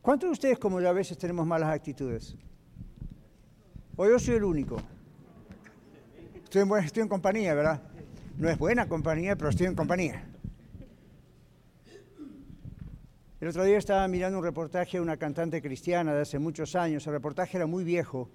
¿Cuántos 0.00 0.28
de 0.28 0.32
ustedes, 0.32 0.58
como 0.58 0.80
ya 0.80 0.88
a 0.88 0.94
veces, 0.94 1.18
tenemos 1.18 1.46
malas 1.46 1.68
actitudes? 1.68 2.36
O 3.96 4.08
yo 4.08 4.18
soy 4.18 4.36
el 4.36 4.44
único. 4.44 4.78
Estoy 6.54 7.00
en, 7.00 7.08
compañía, 7.08 7.54
¿verdad? 7.54 7.80
No 8.36 8.46
es 8.46 8.58
buena 8.58 8.86
compañía, 8.86 9.36
pero 9.36 9.48
estoy 9.48 9.68
en 9.68 9.74
compañía. 9.74 10.22
El 13.40 13.48
otro 13.48 13.64
día 13.64 13.78
estaba 13.78 14.06
mirando 14.06 14.36
un 14.36 14.44
reportaje 14.44 14.98
de 14.98 15.00
una 15.00 15.16
cantante 15.16 15.62
cristiana 15.62 16.12
de 16.12 16.20
hace 16.20 16.38
muchos 16.38 16.76
años. 16.76 17.06
El 17.06 17.14
reportaje 17.14 17.56
era 17.56 17.64
muy 17.64 17.84
viejo. 17.84 18.28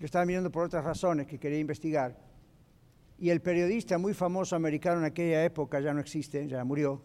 Yo 0.00 0.06
estaba 0.06 0.24
mirando 0.24 0.50
por 0.50 0.64
otras 0.64 0.82
razones 0.82 1.26
que 1.26 1.38
quería 1.38 1.58
investigar. 1.58 2.16
Y 3.18 3.28
el 3.28 3.42
periodista 3.42 3.98
muy 3.98 4.14
famoso 4.14 4.56
americano 4.56 5.00
en 5.00 5.04
aquella 5.04 5.44
época, 5.44 5.80
ya 5.80 5.92
no 5.92 6.00
existe, 6.00 6.48
ya 6.48 6.64
murió, 6.64 7.02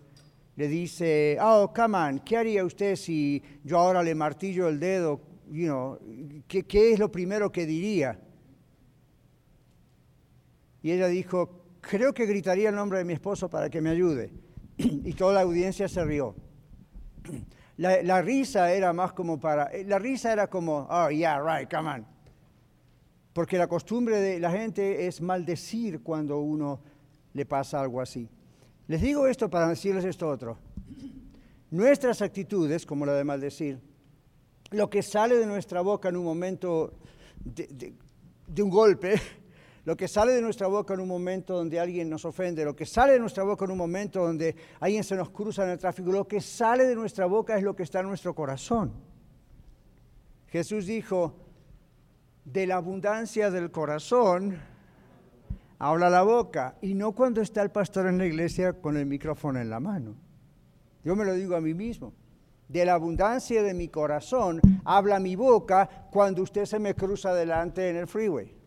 le 0.56 0.70
dice, 0.70 1.38
oh, 1.42 1.74
come 1.76 1.98
on, 1.98 2.20
¿qué 2.20 2.38
haría 2.38 2.64
usted 2.64 2.96
si 2.96 3.44
yo 3.66 3.78
ahora 3.78 4.02
le 4.02 4.16
martillo 4.16 4.70
el 4.70 4.80
dedo? 4.80 5.20
You 5.52 6.00
¿qué, 6.48 6.64
¿Qué 6.64 6.94
es 6.94 7.00
lo 7.00 7.12
primero 7.12 7.52
que 7.52 7.66
diría? 7.66 8.18
Y 10.84 10.92
ella 10.92 11.08
dijo, 11.08 11.64
creo 11.82 12.14
que 12.14 12.26
gritaría 12.26 12.70
el 12.70 12.76
nombre 12.76 13.00
de 13.00 13.06
mi 13.06 13.14
esposo 13.14 13.50
para 13.50 13.70
que 13.70 13.82
me 13.82 13.90
ayude. 13.90 14.32
Y 14.78 15.14
toda 15.14 15.34
la 15.34 15.42
audiencia 15.42 15.88
se 15.88 16.04
rió. 16.04 16.36
La, 17.76 18.22
risa 18.22 18.72
era 18.72 18.94
más 18.94 19.14
como 19.14 19.40
para, 19.40 19.66
eh, 19.72 19.84
la 19.84 19.98
risa 19.98 20.32
era 20.32 20.48
como, 20.48 20.88
oh, 20.92 21.10
yeah, 21.10 21.42
right, 21.42 21.68
come 21.74 21.90
on. 21.90 22.06
Porque 23.34 23.58
la 23.58 23.66
costumbre 23.66 24.22
de 24.22 24.40
la 24.40 24.52
gente 24.52 25.08
es 25.08 25.22
maldecir 25.22 26.04
cuando 26.04 26.38
uno 26.38 26.82
le 27.34 27.48
pasa 27.48 27.82
algo 27.82 28.00
así. 28.00 28.30
Les 28.88 29.02
digo 29.02 29.26
esto 29.26 29.50
para 29.50 29.68
decirles 29.68 30.06
esto 30.06 30.30
otro. 30.30 30.60
Nuestras 31.72 32.22
actitudes, 32.22 32.86
como 32.86 33.08
la 33.08 33.14
de 33.14 33.24
maldecir, 33.24 33.80
lo 34.70 34.88
que 34.88 35.02
sale 35.02 35.36
de 35.38 35.48
nuestra 35.48 35.82
boca 35.82 36.10
en 36.10 36.18
un 36.18 36.26
momento 36.26 36.94
de 37.44 38.62
un 38.62 38.70
golpe, 38.70 39.20
lo 39.86 39.98
que 39.98 40.08
sale 40.08 40.32
de 40.32 40.42
nuestra 40.42 40.68
boca 40.68 40.94
en 40.94 41.02
un 41.02 41.08
momento 41.08 41.56
donde 41.56 41.80
alguien 41.80 42.10
nos 42.10 42.24
ofende, 42.24 42.64
lo 42.64 42.76
que 42.76 42.86
sale 42.86 43.14
de 43.14 43.20
nuestra 43.20 43.44
boca 43.44 43.66
en 43.66 43.72
un 43.72 43.78
momento 43.78 44.26
donde 44.26 44.56
alguien 44.80 45.04
se 45.04 45.16
nos 45.16 45.30
cruza 45.30 45.64
en 45.64 45.72
el 45.72 45.78
tráfico, 45.78 46.12
lo 46.12 46.28
que 46.28 46.40
sale 46.40 46.86
de 46.86 46.96
nuestra 46.96 47.26
boca 47.26 47.58
es 47.58 47.64
lo 47.64 47.76
que 47.76 47.84
está 47.84 48.00
en 48.00 48.08
nuestro 48.08 48.34
corazón. 48.34 48.94
Jesús 50.48 50.86
dijo, 50.86 51.36
de 52.46 52.68
la 52.68 52.76
abundancia 52.76 53.52
del 53.52 53.72
corazón 53.72 54.58
habla 55.80 56.10
la 56.10 56.24
boca, 56.24 56.78
y 56.82 56.94
no 56.94 57.12
cuando 57.12 57.42
está 57.42 57.62
el 57.62 57.72
pastor 57.72 58.08
en 58.08 58.18
la 58.18 58.26
iglesia 58.26 58.74
con 58.74 58.96
el 58.96 59.06
micrófono 59.06 59.60
en 59.60 59.70
la 59.70 59.82
mano. 59.82 60.16
Yo 61.04 61.16
me 61.16 61.26
lo 61.26 61.34
digo 61.34 61.56
a 61.56 61.62
mí 61.62 61.74
mismo. 61.74 62.14
De 62.70 62.86
la 62.86 62.94
abundancia 62.94 63.62
de 63.62 63.74
mi 63.74 63.90
corazón 63.90 64.62
habla 64.86 65.20
mi 65.20 65.36
boca 65.36 66.08
cuando 66.10 66.42
usted 66.42 66.66
se 66.66 66.80
me 66.80 66.96
cruza 66.96 67.34
delante 67.34 67.90
en 67.90 67.98
el 67.98 68.08
freeway. 68.08 68.63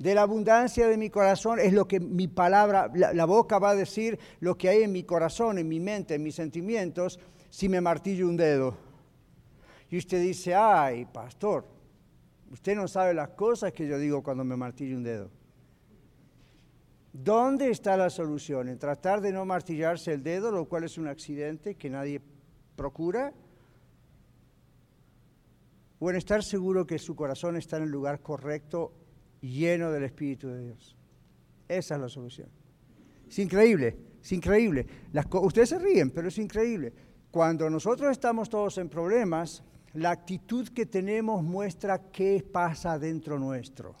De 0.00 0.14
la 0.14 0.22
abundancia 0.22 0.88
de 0.88 0.96
mi 0.96 1.10
corazón 1.10 1.60
es 1.60 1.74
lo 1.74 1.86
que 1.86 2.00
mi 2.00 2.26
palabra, 2.26 2.90
la, 2.94 3.24
boca 3.26 3.58
va 3.58 3.72
a 3.72 3.74
decir 3.74 4.18
lo 4.40 4.56
que 4.56 4.70
hay 4.70 4.82
en 4.84 4.92
mi 4.92 5.02
corazón, 5.02 5.58
en 5.58 5.68
mi 5.68 5.78
mente, 5.78 6.14
en 6.14 6.22
mis 6.22 6.36
sentimientos, 6.36 7.20
si 7.50 7.68
me 7.68 7.82
martillo 7.82 8.26
un 8.26 8.38
dedo. 8.38 8.74
Y 9.90 9.98
usted 9.98 10.22
dice, 10.22 10.54
ay, 10.54 11.04
pastor, 11.04 11.66
usted 12.50 12.74
no 12.76 12.88
sabe 12.88 13.12
las 13.12 13.28
cosas 13.28 13.74
que 13.74 13.86
yo 13.86 13.98
digo 13.98 14.22
cuando 14.22 14.42
me 14.42 14.56
martillo 14.56 14.96
un 14.96 15.02
dedo. 15.02 15.30
¿Dónde 17.12 17.68
está 17.68 17.94
la 17.98 18.08
solución? 18.08 18.70
¿En 18.70 18.78
tratar 18.78 19.20
de 19.20 19.32
no 19.32 19.44
martillarse 19.44 20.14
el 20.14 20.22
dedo, 20.22 20.50
lo 20.50 20.64
cual 20.64 20.84
es 20.84 20.96
un 20.96 21.08
accidente 21.08 21.74
que 21.74 21.90
nadie 21.90 22.22
procura? 22.74 23.34
¿O 25.98 26.08
en 26.08 26.16
estar 26.16 26.42
seguro 26.42 26.86
que 26.86 26.98
su 26.98 27.14
corazón 27.14 27.58
está 27.58 27.76
en 27.76 27.82
el 27.82 27.90
lugar 27.90 28.22
correcto 28.22 28.94
lleno 29.40 29.90
del 29.90 30.04
Espíritu 30.04 30.48
de 30.48 30.64
Dios. 30.64 30.96
Esa 31.68 31.94
es 31.94 32.00
la 32.00 32.08
solución. 32.08 32.48
Es 33.28 33.38
increíble, 33.38 33.96
es 34.22 34.32
increíble. 34.32 34.86
ustedes 35.42 35.68
se 35.68 35.78
ríen, 35.78 36.10
pero 36.10 36.28
es 36.28 36.38
increíble. 36.38 36.92
Cuando 37.30 37.70
nosotros 37.70 38.10
estamos 38.10 38.48
todos 38.48 38.78
en 38.78 38.88
problemas, 38.88 39.62
La 39.92 40.12
actitud 40.12 40.68
que 40.68 40.86
tenemos 40.86 41.42
muestra 41.42 41.98
qué 42.12 42.44
pasa 42.52 42.98
dentro 42.98 43.38
nuestro. 43.38 43.96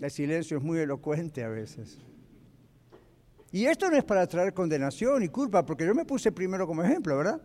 El 0.00 0.10
silencio 0.10 0.58
es 0.58 0.62
muy 0.64 0.80
elocuente 0.80 1.44
a 1.44 1.48
veces. 1.48 1.98
Y 3.52 3.66
esto 3.66 3.88
no 3.88 3.96
es 3.96 4.02
para 4.02 4.26
traer 4.26 4.52
condenación 4.52 5.22
y 5.22 5.28
culpa, 5.28 5.64
porque 5.64 5.86
yo 5.86 5.94
me 5.94 6.04
puse 6.04 6.32
primero 6.32 6.66
como 6.66 6.82
ejemplo, 6.82 7.16
¿verdad? 7.16 7.40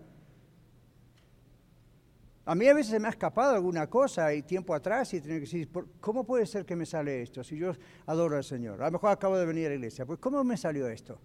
A 2.49 2.55
mí 2.55 2.65
a 2.65 2.73
veces 2.73 2.91
se 2.91 2.99
me 2.99 3.07
ha 3.07 3.11
escapado 3.11 3.55
alguna 3.55 3.87
cosa 3.87 4.33
y 4.33 4.41
tiempo 4.41 4.73
atrás 4.73 5.13
y 5.13 5.19
tengo 5.19 5.35
que 5.35 5.41
decir, 5.41 5.69
¿cómo 5.99 6.23
puede 6.23 6.45
ser 6.45 6.65
que 6.65 6.77
me 6.77 6.85
sale 6.85 7.21
esto 7.21 7.43
si 7.43 7.57
yo 7.57 7.73
adoro 8.05 8.37
al 8.37 8.43
Señor? 8.45 8.81
A 8.81 8.85
lo 8.85 8.93
mejor 8.93 9.11
acabo 9.11 9.37
de 9.37 9.45
venir 9.45 9.65
a 9.65 9.69
la 9.69 9.75
iglesia, 9.75 10.05
pues 10.05 10.17
¿cómo 10.19 10.41
me 10.45 10.55
salió 10.55 10.87
esto? 10.87 11.19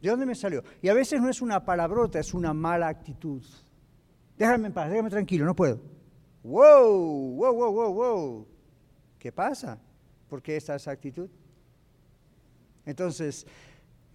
¿De 0.00 0.08
dónde 0.08 0.24
me 0.24 0.36
salió? 0.36 0.62
Y 0.80 0.88
a 0.88 0.94
veces 0.94 1.20
no 1.20 1.28
es 1.28 1.42
una 1.42 1.64
palabrota, 1.64 2.20
es 2.20 2.32
una 2.32 2.54
mala 2.54 2.86
actitud. 2.86 3.42
Déjame 4.36 4.68
en 4.68 4.72
paz, 4.72 4.88
déjame 4.88 5.10
tranquilo, 5.10 5.44
no 5.44 5.56
puedo. 5.56 5.80
¡Wow! 6.44 7.34
¡Wow, 7.34 7.54
wow, 7.56 7.72
wow, 7.72 7.92
wow! 7.92 8.46
¿Qué 9.18 9.32
pasa? 9.32 9.80
¿Por 10.28 10.40
qué 10.40 10.58
esta 10.58 10.76
actitud? 10.76 11.28
Entonces, 12.86 13.44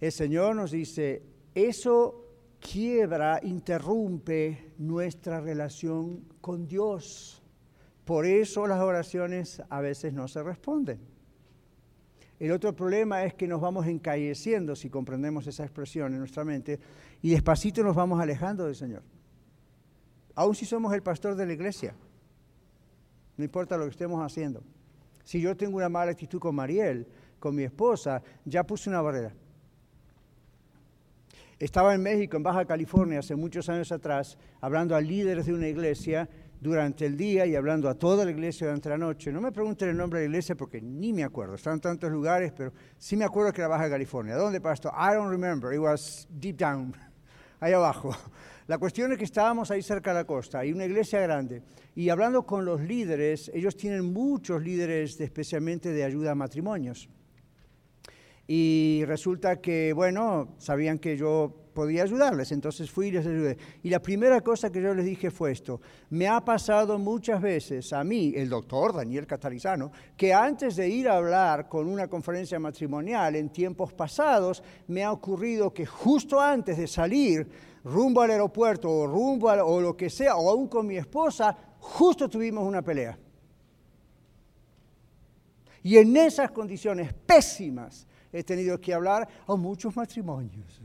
el 0.00 0.12
Señor 0.12 0.56
nos 0.56 0.70
dice, 0.70 1.22
eso 1.54 2.23
quiebra, 2.64 3.40
interrumpe 3.42 4.72
nuestra 4.78 5.40
relación 5.40 6.24
con 6.40 6.66
Dios. 6.66 7.42
Por 8.04 8.24
eso 8.24 8.66
las 8.66 8.80
oraciones 8.80 9.62
a 9.68 9.80
veces 9.80 10.14
no 10.14 10.26
se 10.28 10.42
responden. 10.42 10.98
El 12.40 12.50
otro 12.50 12.74
problema 12.74 13.24
es 13.24 13.34
que 13.34 13.46
nos 13.46 13.60
vamos 13.60 13.86
encalleciendo, 13.86 14.74
si 14.74 14.90
comprendemos 14.90 15.46
esa 15.46 15.62
expresión 15.62 16.12
en 16.14 16.18
nuestra 16.18 16.44
mente, 16.44 16.80
y 17.22 17.30
despacito 17.30 17.82
nos 17.82 17.94
vamos 17.94 18.20
alejando 18.20 18.64
del 18.64 18.74
Señor. 18.74 19.02
Aun 20.34 20.54
si 20.54 20.64
somos 20.64 20.92
el 20.94 21.02
pastor 21.02 21.36
de 21.36 21.46
la 21.46 21.52
iglesia, 21.52 21.94
no 23.36 23.44
importa 23.44 23.76
lo 23.76 23.84
que 23.84 23.90
estemos 23.90 24.20
haciendo. 24.24 24.62
Si 25.22 25.40
yo 25.40 25.56
tengo 25.56 25.76
una 25.76 25.88
mala 25.88 26.12
actitud 26.12 26.40
con 26.40 26.54
Mariel, 26.54 27.06
con 27.38 27.54
mi 27.54 27.62
esposa, 27.62 28.22
ya 28.44 28.64
puse 28.64 28.90
una 28.90 29.00
barrera. 29.00 29.32
Estaba 31.58 31.94
en 31.94 32.02
México, 32.02 32.36
en 32.36 32.42
Baja 32.42 32.64
California, 32.64 33.20
hace 33.20 33.36
muchos 33.36 33.68
años 33.68 33.92
atrás, 33.92 34.36
hablando 34.60 34.96
a 34.96 35.00
líderes 35.00 35.46
de 35.46 35.54
una 35.54 35.68
iglesia 35.68 36.28
durante 36.60 37.06
el 37.06 37.16
día 37.16 37.46
y 37.46 37.54
hablando 37.54 37.88
a 37.88 37.94
toda 37.94 38.24
la 38.24 38.30
iglesia 38.30 38.66
durante 38.66 38.88
la 38.88 38.98
noche. 38.98 39.30
No 39.30 39.40
me 39.40 39.52
pregunten 39.52 39.90
el 39.90 39.96
nombre 39.96 40.20
de 40.20 40.26
la 40.26 40.30
iglesia 40.30 40.56
porque 40.56 40.80
ni 40.80 41.12
me 41.12 41.22
acuerdo. 41.22 41.54
Están 41.54 41.80
tantos 41.80 42.10
lugares, 42.10 42.52
pero 42.56 42.72
sí 42.98 43.16
me 43.16 43.24
acuerdo 43.24 43.52
que 43.52 43.60
era 43.60 43.68
Baja 43.68 43.88
California. 43.88 44.34
¿Dónde, 44.34 44.60
pastor? 44.60 44.92
I 44.96 45.14
don't 45.14 45.30
remember. 45.30 45.72
It 45.72 45.80
was 45.80 46.26
deep 46.30 46.56
down, 46.56 46.94
ahí 47.60 47.72
abajo. 47.72 48.16
La 48.66 48.78
cuestión 48.78 49.12
es 49.12 49.18
que 49.18 49.24
estábamos 49.24 49.70
ahí 49.70 49.82
cerca 49.82 50.14
de 50.14 50.20
la 50.20 50.24
costa, 50.24 50.60
hay 50.60 50.72
una 50.72 50.86
iglesia 50.86 51.20
grande, 51.20 51.62
y 51.94 52.08
hablando 52.08 52.46
con 52.46 52.64
los 52.64 52.80
líderes, 52.80 53.50
ellos 53.52 53.76
tienen 53.76 54.10
muchos 54.10 54.62
líderes, 54.62 55.20
especialmente 55.20 55.92
de 55.92 56.02
ayuda 56.02 56.30
a 56.30 56.34
matrimonios. 56.34 57.10
Y 58.46 59.02
resulta 59.06 59.60
que, 59.60 59.92
bueno, 59.94 60.54
sabían 60.58 60.98
que 60.98 61.16
yo 61.16 61.64
podía 61.74 62.04
ayudarles, 62.04 62.52
entonces 62.52 62.90
fui 62.90 63.08
y 63.08 63.10
les 63.10 63.26
ayudé. 63.26 63.58
Y 63.82 63.90
la 63.90 64.00
primera 64.00 64.40
cosa 64.40 64.70
que 64.70 64.80
yo 64.80 64.94
les 64.94 65.04
dije 65.04 65.30
fue 65.30 65.52
esto, 65.52 65.80
me 66.10 66.28
ha 66.28 66.42
pasado 66.42 66.98
muchas 66.98 67.42
veces 67.42 67.92
a 67.92 68.04
mí, 68.04 68.32
el 68.36 68.48
doctor 68.48 68.94
Daniel 68.94 69.26
Catarizano, 69.26 69.90
que 70.16 70.32
antes 70.32 70.76
de 70.76 70.88
ir 70.88 71.08
a 71.08 71.16
hablar 71.16 71.68
con 71.68 71.88
una 71.88 72.06
conferencia 72.06 72.58
matrimonial 72.58 73.34
en 73.34 73.50
tiempos 73.50 73.92
pasados, 73.92 74.62
me 74.86 75.02
ha 75.02 75.12
ocurrido 75.12 75.74
que 75.74 75.84
justo 75.84 76.40
antes 76.40 76.78
de 76.78 76.86
salir 76.86 77.48
rumbo 77.82 78.22
al 78.22 78.30
aeropuerto 78.30 78.90
o 78.90 79.06
rumbo 79.06 79.48
o 79.48 79.80
lo 79.80 79.96
que 79.96 80.08
sea, 80.08 80.36
o 80.36 80.48
aún 80.48 80.68
con 80.68 80.86
mi 80.86 80.96
esposa, 80.96 81.56
justo 81.78 82.28
tuvimos 82.28 82.66
una 82.66 82.82
pelea. 82.82 83.18
Y 85.82 85.98
en 85.98 86.16
esas 86.16 86.50
condiciones 86.50 87.12
pésimas, 87.12 88.06
he 88.34 88.42
tenido 88.42 88.80
que 88.80 88.92
hablar 88.92 89.28
a 89.46 89.54
muchos 89.54 89.94
matrimonios. 89.94 90.82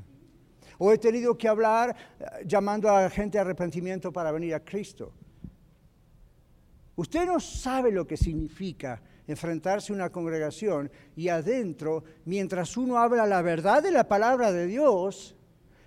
O 0.78 0.94
he 0.94 0.98
tenido 0.98 1.36
que 1.36 1.48
hablar 1.48 1.96
eh, 2.20 2.46
llamando 2.46 2.90
a 2.90 3.02
la 3.02 3.10
gente 3.10 3.38
a 3.38 3.42
arrepentimiento 3.42 4.14
para 4.14 4.32
venir 4.32 4.54
a 4.54 4.64
Cristo. 4.64 5.12
Usted 6.96 7.26
no 7.26 7.40
sabe 7.40 7.92
lo 7.92 8.06
que 8.06 8.16
significa 8.16 9.02
enfrentarse 9.26 9.92
a 9.92 9.96
una 9.96 10.10
congregación 10.10 10.92
y 11.16 11.30
adentro, 11.30 12.04
mientras 12.26 12.78
uno 12.78 12.98
habla 12.98 13.26
la 13.26 13.42
verdad 13.42 13.82
de 13.82 13.92
la 13.92 14.08
palabra 14.08 14.52
de 14.52 14.68
Dios, 14.68 15.36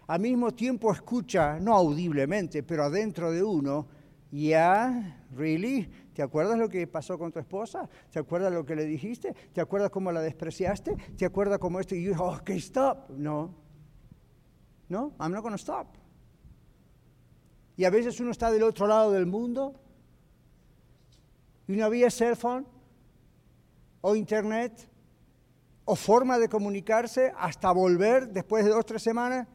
al 0.09 0.21
mismo 0.21 0.53
tiempo 0.53 0.93
escucha, 0.93 1.61
no 1.61 1.75
audiblemente, 1.75 2.63
pero 2.63 2.85
adentro 2.85 3.31
de 3.31 3.43
uno, 3.43 3.87
ya, 4.31 5.21
really, 5.37 5.89
¿Te 6.13 6.23
acuerdas 6.23 6.59
lo 6.59 6.69
que 6.69 6.87
pasó 6.87 7.19
con 7.19 7.33
tu 7.33 7.39
esposa? 7.39 7.89
¿Te 8.11 8.19
acuerdas 8.19 8.53
lo 8.53 8.65
que 8.65 8.77
le 8.77 8.85
dijiste? 8.85 9.35
¿Te 9.53 9.61
acuerdas 9.61 9.91
cómo 9.91 10.13
la 10.13 10.21
despreciaste? 10.21 10.97
¿Te 11.17 11.25
acuerdas 11.25 11.59
cómo 11.59 11.81
esto? 11.81 11.95
Y 11.95 12.05
yo, 12.05 12.13
oh, 12.19 12.37
ok, 12.37 12.51
stop. 12.51 13.11
No. 13.11 13.55
No, 14.89 15.15
I'm 15.19 15.33
not 15.33 15.43
going 15.43 15.53
to 15.53 15.59
stop. 15.59 15.87
Y 17.77 17.85
a 17.85 17.91
veces 17.91 18.21
uno 18.21 18.31
está 18.31 18.51
del 18.51 18.63
otro 18.63 18.87
lado 18.87 19.11
del 19.13 19.25
mundo 19.25 19.75
y 21.67 21.73
no 21.77 21.87
había 21.87 22.11
cell 22.11 22.37
phone 22.37 22.67
o 24.03 24.15
internet 24.15 24.89
o 25.87 25.97
forma 25.97 26.39
de 26.39 26.49
comunicarse 26.49 27.33
hasta 27.37 27.73
volver 27.73 28.29
después 28.29 28.65
de 28.65 28.71
dos 28.71 28.81
o 28.81 28.85
tres 28.85 29.03
semanas. 29.03 29.49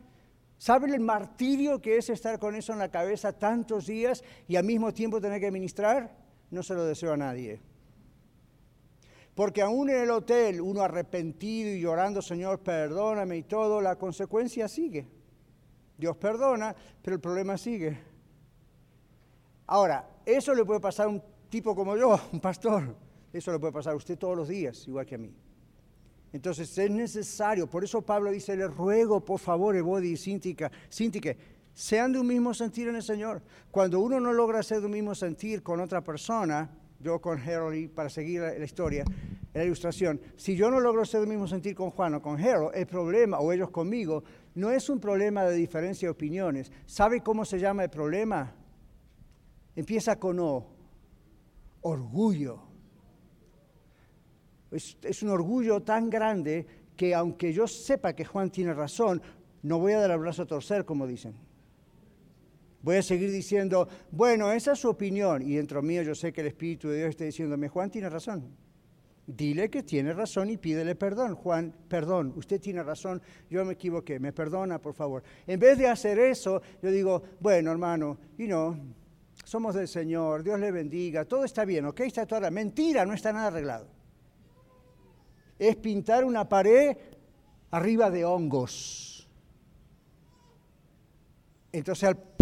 ¿Saben 0.57 0.91
el 0.91 1.01
martirio 1.01 1.79
que 1.79 1.97
es 1.97 2.09
estar 2.09 2.39
con 2.39 2.55
eso 2.55 2.73
en 2.73 2.79
la 2.79 2.89
cabeza 2.89 3.31
tantos 3.31 3.85
días 3.85 4.23
y 4.47 4.55
al 4.55 4.63
mismo 4.63 4.91
tiempo 4.91 5.21
tener 5.21 5.39
que 5.39 5.51
ministrar? 5.51 6.26
No 6.51 6.63
se 6.63 6.73
lo 6.73 6.85
deseo 6.85 7.13
a 7.13 7.17
nadie. 7.17 7.59
Porque 9.35 9.61
aún 9.61 9.89
en 9.89 10.01
el 10.01 10.11
hotel, 10.11 10.61
uno 10.61 10.81
arrepentido 10.81 11.69
y 11.69 11.79
llorando, 11.79 12.21
Señor, 12.21 12.59
perdóname 12.59 13.37
y 13.37 13.43
todo, 13.43 13.81
la 13.81 13.95
consecuencia 13.95 14.67
sigue. 14.67 15.07
Dios 15.97 16.17
perdona, 16.17 16.75
pero 17.01 17.15
el 17.15 17.21
problema 17.21 17.57
sigue. 17.57 17.99
Ahora, 19.67 20.09
eso 20.25 20.55
le 20.55 20.65
puede 20.65 20.79
pasar 20.79 21.07
a 21.07 21.09
un 21.09 21.21
tipo 21.49 21.75
como 21.75 21.95
yo, 21.95 22.19
un 22.31 22.39
pastor. 22.39 22.95
Eso 23.31 23.51
le 23.51 23.59
puede 23.59 23.73
pasar 23.73 23.93
a 23.93 23.97
usted 23.97 24.17
todos 24.17 24.35
los 24.35 24.47
días, 24.47 24.87
igual 24.87 25.05
que 25.05 25.15
a 25.15 25.19
mí. 25.19 25.35
Entonces 26.33 26.77
es 26.77 26.91
necesario, 26.91 27.69
por 27.69 27.83
eso 27.83 28.01
Pablo 28.01 28.31
dice, 28.31 28.55
le 28.55 28.67
ruego 28.67 29.23
por 29.23 29.39
favor, 29.39 29.75
Ebodi 29.75 30.11
y 30.11 30.17
Cíntica, 30.17 30.71
sean 31.77 32.11
de 32.11 32.19
un 32.19 32.25
mismo 32.25 32.55
sentir 32.55 32.87
en 32.87 32.95
el 32.95 33.03
Señor. 33.03 33.43
Cuando 33.69 33.99
uno 33.99 34.19
no 34.19 34.33
logra 34.33 34.63
ser 34.63 34.79
de 34.79 34.87
un 34.87 34.93
mismo 34.93 35.13
sentir 35.13 35.61
con 35.61 35.79
otra 35.79 36.03
persona, 36.03 36.71
yo 36.99 37.21
con 37.21 37.39
Harold, 37.39 37.91
para 37.91 38.09
seguir 38.09 38.41
la, 38.41 38.65
historia, 38.65 39.05
la 39.53 39.63
ilustración, 39.63 40.19
si 40.37 40.55
yo 40.55 40.71
no 40.71 40.79
logro 40.79 41.05
ser 41.05 41.19
del 41.19 41.29
mismo 41.29 41.47
sentir 41.47 41.75
con 41.75 41.91
Juan 41.91 42.15
o 42.15 42.21
con 42.21 42.41
Harold, 42.41 42.75
el 42.75 42.87
problema, 42.87 43.37
o 43.37 43.53
ellos 43.53 43.69
conmigo, 43.69 44.23
no 44.55 44.71
es 44.71 44.89
un 44.89 44.99
problema 44.99 45.43
de 45.43 45.55
diferencia 45.55 46.07
de 46.07 46.13
opiniones. 46.13 46.71
¿Sabe 46.87 47.21
cómo 47.21 47.45
se 47.45 47.59
llama 47.59 47.83
el 47.83 47.91
problema? 47.91 48.55
Empieza 49.75 50.17
con 50.17 50.39
O, 50.39 50.65
orgullo. 51.81 52.59
Es, 54.71 54.97
es 55.03 55.21
un 55.21 55.29
orgullo 55.29 55.83
tan 55.83 56.09
grande 56.09 56.65
que 56.95 57.13
aunque 57.13 57.53
yo 57.53 57.67
sepa 57.67 58.13
que 58.13 58.25
Juan 58.25 58.49
tiene 58.49 58.73
razón, 58.73 59.21
no 59.61 59.77
voy 59.77 59.93
a 59.93 59.99
dar 59.99 60.09
el 60.09 60.17
brazo 60.17 60.41
a 60.41 60.47
torcer, 60.47 60.83
como 60.83 61.05
dicen. 61.05 61.46
Voy 62.87 62.95
a 62.95 63.03
seguir 63.03 63.29
diciendo, 63.33 63.89
bueno, 64.11 64.49
esa 64.49 64.71
es 64.71 64.79
su 64.79 64.87
opinión. 64.87 65.41
Y 65.41 65.55
dentro 65.55 65.81
mío 65.81 66.03
yo 66.03 66.15
sé 66.15 66.31
que 66.31 66.39
el 66.39 66.47
Espíritu 66.47 66.87
de 66.87 66.99
Dios 66.99 67.09
está 67.09 67.25
diciéndome, 67.25 67.67
Juan 67.67 67.91
tiene 67.91 68.09
razón. 68.09 68.55
Dile 69.25 69.69
que 69.69 69.83
tiene 69.83 70.13
razón 70.13 70.49
y 70.51 70.55
pídele 70.55 70.95
perdón. 70.95 71.35
Juan, 71.35 71.75
perdón, 71.89 72.31
usted 72.37 72.61
tiene 72.61 72.81
razón, 72.83 73.21
yo 73.49 73.65
me 73.65 73.73
equivoqué, 73.73 74.21
me 74.21 74.31
perdona, 74.31 74.79
por 74.79 74.93
favor. 74.93 75.21
En 75.45 75.59
vez 75.59 75.77
de 75.77 75.89
hacer 75.89 76.17
eso, 76.17 76.61
yo 76.81 76.89
digo, 76.89 77.21
bueno, 77.41 77.73
hermano, 77.73 78.19
y 78.37 78.47
no, 78.47 78.79
somos 79.43 79.75
del 79.75 79.89
Señor, 79.89 80.41
Dios 80.41 80.57
le 80.57 80.71
bendiga, 80.71 81.25
todo 81.25 81.43
está 81.43 81.65
bien, 81.65 81.87
¿ok? 81.87 81.99
Está 81.99 82.25
toda 82.25 82.49
mentira, 82.51 83.05
no 83.05 83.13
está 83.13 83.33
nada 83.33 83.47
arreglado. 83.47 83.89
Es 85.59 85.75
pintar 85.75 86.23
una 86.23 86.47
pared 86.47 86.95
arriba 87.69 88.09
de 88.09 88.23
hongos. 88.23 89.27
Entonces 91.73 92.07
al 92.07 92.36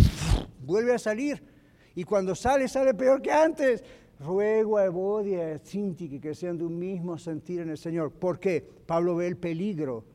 vuelve 0.66 0.94
a 0.94 1.00
salir. 1.00 1.42
Y 1.96 2.04
cuando 2.04 2.36
sale, 2.36 2.68
sale 2.68 2.94
peor 2.94 3.22
que 3.22 3.32
antes. 3.32 3.84
Ruego 4.20 4.78
a 4.78 4.86
Evodia 4.86 5.50
y 5.50 5.54
a 5.56 5.60
Cinti 5.60 6.20
que 6.20 6.34
sean 6.34 6.58
de 6.58 6.64
un 6.64 6.80
mismo 6.80 7.18
sentir 7.18 7.62
en 7.62 7.70
el 7.70 7.78
Señor. 7.78 8.12
¿Por 8.12 8.40
qué? 8.40 8.66
Pablo 8.86 9.16
ve 9.16 9.28
el 9.28 9.38
peligro 9.38 10.06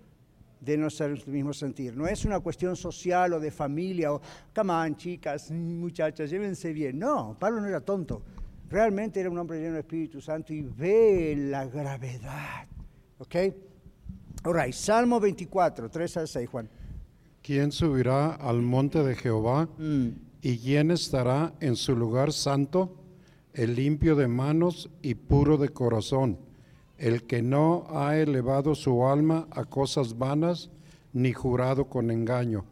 de 0.61 0.77
no 0.77 0.91
ser 0.91 1.19
del 1.19 1.33
mismo 1.33 1.53
sentir. 1.53 1.97
No 1.97 2.07
es 2.07 2.25
una 2.25 2.41
cuestión 2.41 2.77
social 2.77 3.33
o 3.33 3.41
de 3.41 3.51
familia 3.51 4.13
o, 4.13 4.21
come 4.55 4.73
on, 4.73 4.97
chicas, 4.97 5.51
muchachas, 5.51 6.31
llévense 6.31 6.73
bien. 6.73 6.99
No, 6.99 7.37
Pablo 7.39 7.61
no 7.61 7.69
era 7.69 7.81
tonto. 7.81 8.23
Realmente 8.69 9.21
era 9.21 9.31
un 9.31 9.39
hombre 9.39 9.61
lleno 9.61 9.75
de 9.75 9.81
Espíritu 9.81 10.21
Santo 10.21 10.55
y 10.55 10.63
ve 10.63 11.35
la 11.37 11.67
gravedad. 11.67 12.69
¿Ok? 13.19 13.37
Ahora, 14.45 14.71
Salmo 14.73 15.19
24, 15.19 15.91
3 15.91 16.17
al 16.19 16.29
6, 16.29 16.49
Juan. 16.49 16.71
¿Quién 17.43 17.73
subirá 17.73 18.35
al 18.35 18.63
monte 18.63 19.03
de 19.03 19.15
Jehová? 19.15 19.69
Mm. 19.77 20.30
¿Y 20.43 20.59
quién 20.59 20.91
estará 20.91 21.53
en 21.61 21.77
su 21.77 21.95
lugar 21.95 22.33
santo? 22.33 22.97
El 23.53 23.75
limpio 23.75 24.17
de 24.17 24.27
manos 24.27 24.89
y 25.03 25.15
puro 25.15 25.59
de 25.59 25.69
corazón, 25.69 26.39
el 26.97 27.25
que 27.25 27.43
no 27.43 27.87
ha 27.91 28.17
elevado 28.17 28.75
su 28.75 29.07
alma 29.07 29.49
a 29.51 29.67
cosas 29.67 30.17
vanas, 30.17 30.71
ni 31.13 31.33
jurado 31.33 31.89
con 31.89 32.11
engaño. 32.11 32.65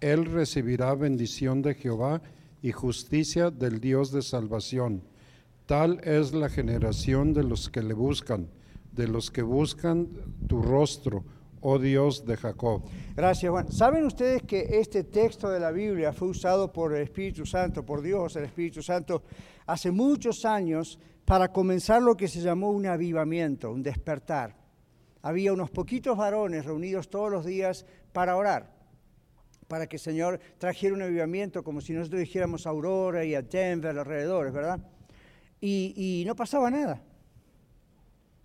Él 0.00 0.26
recibirá 0.26 0.94
bendición 0.94 1.62
de 1.62 1.74
Jehová 1.74 2.22
y 2.62 2.70
justicia 2.70 3.50
del 3.50 3.80
Dios 3.80 4.12
de 4.12 4.22
salvación. 4.22 5.02
Tal 5.66 6.00
es 6.04 6.32
la 6.32 6.48
generación 6.48 7.32
de 7.32 7.42
los 7.42 7.68
que 7.70 7.82
le 7.82 7.94
buscan, 7.94 8.48
de 8.92 9.08
los 9.08 9.32
que 9.32 9.42
buscan 9.42 10.08
tu 10.46 10.62
rostro 10.62 11.24
oh 11.68 11.80
Dios 11.80 12.24
de 12.24 12.36
Jacob. 12.36 12.84
Gracias, 13.16 13.50
Juan. 13.50 13.72
¿Saben 13.72 14.04
ustedes 14.04 14.42
que 14.44 14.78
este 14.78 15.02
texto 15.02 15.50
de 15.50 15.58
la 15.58 15.72
Biblia 15.72 16.12
fue 16.12 16.28
usado 16.28 16.72
por 16.72 16.94
el 16.94 17.02
Espíritu 17.02 17.44
Santo, 17.44 17.84
por 17.84 18.02
Dios, 18.02 18.36
el 18.36 18.44
Espíritu 18.44 18.82
Santo, 18.82 19.24
hace 19.66 19.90
muchos 19.90 20.44
años 20.44 21.00
para 21.24 21.50
comenzar 21.50 22.02
lo 22.02 22.16
que 22.16 22.28
se 22.28 22.40
llamó 22.40 22.70
un 22.70 22.86
avivamiento, 22.86 23.72
un 23.72 23.82
despertar? 23.82 24.54
Había 25.22 25.52
unos 25.52 25.70
poquitos 25.70 26.16
varones 26.16 26.64
reunidos 26.64 27.10
todos 27.10 27.32
los 27.32 27.44
días 27.44 27.84
para 28.12 28.36
orar, 28.36 28.72
para 29.66 29.88
que 29.88 29.96
el 29.96 30.00
Señor 30.00 30.38
trajera 30.58 30.94
un 30.94 31.02
avivamiento, 31.02 31.64
como 31.64 31.80
si 31.80 31.94
nosotros 31.94 32.20
dijéramos 32.20 32.68
a 32.68 32.70
Aurora 32.70 33.24
y 33.24 33.34
a 33.34 33.42
Denver, 33.42 33.98
alrededores, 33.98 34.52
¿verdad? 34.52 34.78
Y, 35.60 35.94
y 35.96 36.24
no 36.26 36.36
pasaba 36.36 36.70
nada. 36.70 37.02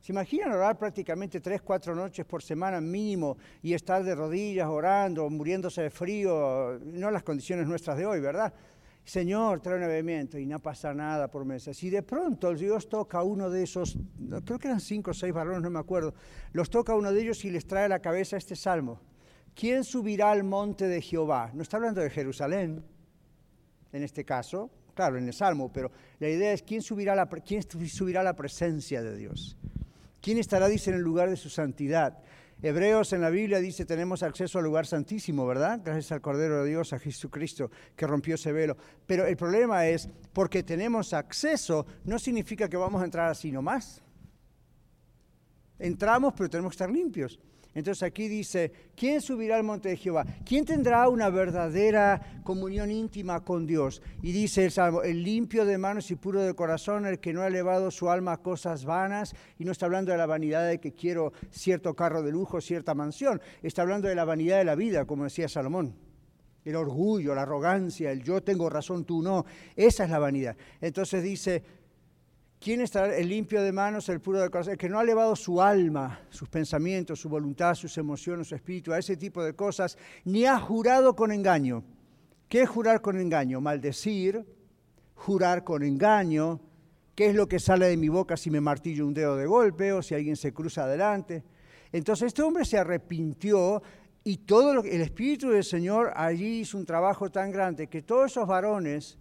¿Se 0.01 0.11
imaginan 0.11 0.51
orar 0.51 0.79
prácticamente 0.79 1.39
tres, 1.39 1.61
cuatro 1.61 1.93
noches 1.93 2.25
por 2.25 2.41
semana 2.41 2.81
mínimo 2.81 3.37
y 3.61 3.75
estar 3.75 4.03
de 4.03 4.15
rodillas 4.15 4.67
orando, 4.67 5.29
muriéndose 5.29 5.83
de 5.83 5.89
frío? 5.91 6.79
No 6.83 7.11
las 7.11 7.21
condiciones 7.21 7.67
nuestras 7.67 7.99
de 7.99 8.07
hoy, 8.07 8.19
¿verdad? 8.19 8.51
Señor, 9.03 9.61
trae 9.61 9.77
un 9.77 9.83
avivamiento 9.83 10.39
y 10.39 10.47
no 10.47 10.59
pasa 10.59 10.91
nada 10.91 11.29
por 11.29 11.45
meses. 11.45 11.83
Y 11.83 11.91
de 11.91 12.01
pronto 12.01 12.51
Dios 12.55 12.89
toca 12.89 13.19
a 13.19 13.23
uno 13.23 13.51
de 13.51 13.61
esos, 13.61 13.95
creo 14.43 14.57
que 14.57 14.69
eran 14.69 14.79
cinco 14.79 15.11
o 15.11 15.13
seis 15.13 15.33
varones, 15.33 15.61
no 15.61 15.69
me 15.69 15.79
acuerdo, 15.79 16.15
los 16.51 16.71
toca 16.71 16.93
a 16.93 16.95
uno 16.95 17.11
de 17.11 17.21
ellos 17.21 17.45
y 17.45 17.51
les 17.51 17.67
trae 17.67 17.85
a 17.85 17.89
la 17.89 17.99
cabeza 17.99 18.37
este 18.37 18.55
salmo. 18.55 18.99
¿Quién 19.53 19.83
subirá 19.83 20.31
al 20.31 20.43
monte 20.43 20.87
de 20.87 20.99
Jehová? 20.99 21.51
No 21.53 21.61
está 21.61 21.77
hablando 21.77 22.01
de 22.01 22.09
Jerusalén, 22.09 22.83
en 23.91 24.01
este 24.01 24.25
caso, 24.25 24.71
claro, 24.95 25.19
en 25.19 25.27
el 25.27 25.33
salmo, 25.33 25.71
pero 25.71 25.91
la 26.17 26.29
idea 26.29 26.53
es 26.53 26.63
quién 26.63 26.81
subirá 26.81 27.29
quién 27.45 27.61
subirá 27.61 28.21
a 28.21 28.23
la 28.23 28.35
presencia 28.35 29.03
de 29.03 29.15
Dios. 29.15 29.57
¿Quién 30.21 30.38
estará, 30.38 30.67
dice, 30.67 30.91
en 30.91 30.97
el 30.97 31.01
lugar 31.01 31.29
de 31.29 31.36
su 31.36 31.49
santidad? 31.49 32.19
Hebreos 32.63 33.12
en 33.13 33.21
la 33.21 33.31
Biblia 33.31 33.60
dice 33.60 33.86
tenemos 33.86 34.21
acceso 34.21 34.60
al 34.60 34.65
lugar 34.65 34.86
santísimo, 34.86 35.47
¿verdad? 35.47 35.81
Gracias 35.84 36.12
al 36.12 36.21
Cordero 36.21 36.63
de 36.63 36.69
Dios, 36.69 36.93
a 36.93 36.99
Jesucristo, 36.99 37.71
que 37.95 38.05
rompió 38.05 38.36
ese 38.36 38.51
velo. 38.51 38.77
Pero 39.07 39.25
el 39.25 39.36
problema 39.36 39.88
es, 39.88 40.07
porque 40.31 40.62
tenemos 40.62 41.12
acceso, 41.13 41.88
no 42.03 42.19
significa 42.19 42.69
que 42.69 42.77
vamos 42.77 43.01
a 43.01 43.05
entrar 43.05 43.31
así 43.31 43.51
nomás. 43.51 44.03
Entramos, 45.79 46.36
pero 46.38 46.51
tenemos 46.51 46.71
que 46.71 46.75
estar 46.75 46.91
limpios. 46.91 47.39
Entonces 47.73 48.03
aquí 48.03 48.27
dice, 48.27 48.71
¿quién 48.95 49.21
subirá 49.21 49.55
al 49.55 49.63
monte 49.63 49.89
de 49.89 49.97
Jehová? 49.97 50.25
¿Quién 50.45 50.65
tendrá 50.65 51.07
una 51.07 51.29
verdadera 51.29 52.41
comunión 52.43 52.91
íntima 52.91 53.45
con 53.45 53.65
Dios? 53.65 54.01
Y 54.21 54.34
dice 54.34 54.65
el 54.65 54.71
Salmo, 54.71 55.03
el 55.03 55.23
limpio 55.23 55.63
de 55.63 55.77
manos 55.77 56.12
y 56.12 56.15
puro 56.15 56.41
de 56.41 56.53
corazón, 56.53 57.05
el 57.05 57.19
que 57.19 57.31
no 57.31 57.41
ha 57.41 57.47
elevado 57.47 57.89
su 57.89 58.10
alma 58.10 58.34
a 58.34 58.38
cosas 58.38 58.84
vanas, 58.84 59.34
y 59.57 59.63
no 59.63 59.71
está 59.71 59.86
hablando 59.86 60.12
de 60.12 60.17
la 60.17 60.25
vanidad 60.25 60.67
de 60.67 60.79
que 60.79 60.93
quiero 60.93 61.31
cierto 61.49 61.95
carro 61.95 62.21
de 62.21 62.31
lujo, 62.31 62.60
cierta 62.60 62.93
mansión, 62.93 63.41
está 63.63 63.84
hablando 63.84 64.10
de 64.10 64.15
la 64.15 64.25
vanidad 64.25 64.57
de 64.57 64.65
la 64.65 64.75
vida, 64.75 65.05
como 65.05 65.23
decía 65.23 65.47
Salomón. 65.47 65.95
El 66.65 66.75
orgullo, 66.75 67.34
la 67.34 67.43
arrogancia, 67.43 68.12
el 68.12 68.21
yo 68.21 68.43
tengo 68.43 68.69
razón, 68.69 69.05
tú 69.05 69.21
no, 69.21 69.45
esa 69.75 70.03
es 70.03 70.10
la 70.10 70.19
vanidad. 70.19 70.55
Entonces 70.79 71.23
dice, 71.23 71.63
¿Quién 72.63 72.82
estará 72.82 73.17
el 73.17 73.28
limpio 73.28 73.63
de 73.63 73.71
manos, 73.71 74.08
el 74.10 74.21
puro 74.21 74.39
de 74.39 74.52
corazón? 74.52 74.74
El 74.74 74.78
que 74.78 74.88
no 74.88 75.00
ha 75.00 75.02
elevado 75.02 75.36
su 75.36 75.60
alma, 75.60 76.21
sus 76.30 76.47
pensamientos, 76.47 77.19
su 77.19 77.28
voluntad, 77.28 77.74
sus 77.74 77.97
emociones, 77.97 78.50
su 78.50 78.54
espíritu, 78.54 78.93
a 78.93 79.00
ese 79.00 79.17
tipo 79.17 79.43
de 79.43 79.56
cosas, 79.56 79.97
ni 80.26 80.45
ha 80.45 80.60
jurado 80.60 81.15
con 81.15 81.32
engaño. 81.32 81.84
¿Qué 82.47 82.62
es 82.62 82.69
jurar 82.69 83.02
con 83.02 83.17
engaño? 83.17 83.62
Maldecir, 83.62 84.45
jurar 85.15 85.63
con 85.63 85.82
engaño. 85.82 86.60
¿Qué 87.15 87.32
es 87.32 87.36
lo 87.36 87.47
que 87.47 87.58
sale 87.58 87.88
de 87.88 87.97
mi 87.97 88.10
boca 88.10 88.38
si 88.38 88.52
me 88.52 88.62
martillo 88.62 89.08
un 89.08 89.15
dedo 89.15 89.36
de 89.38 89.47
golpe 89.47 89.91
o 89.91 90.04
si 90.04 90.13
alguien 90.13 90.36
se 90.36 90.54
cruza 90.54 90.84
adelante? 90.84 91.43
Entonces 91.91 92.28
este 92.28 92.43
hombre 92.43 92.63
se 92.63 92.78
arrepintió 92.78 93.82
y 94.24 94.38
todo 94.38 94.76
lo, 94.76 94.84
el 94.84 95.02
Espíritu 95.02 95.50
del 95.50 95.63
Señor 95.63 96.13
allí 96.15 96.60
hizo 96.60 96.78
un 96.78 96.86
trabajo 96.86 97.32
tan 97.32 97.50
grande 97.50 97.88
que 97.88 98.04
todos 98.04 98.30
esos 98.30 98.47
varones 98.47 99.17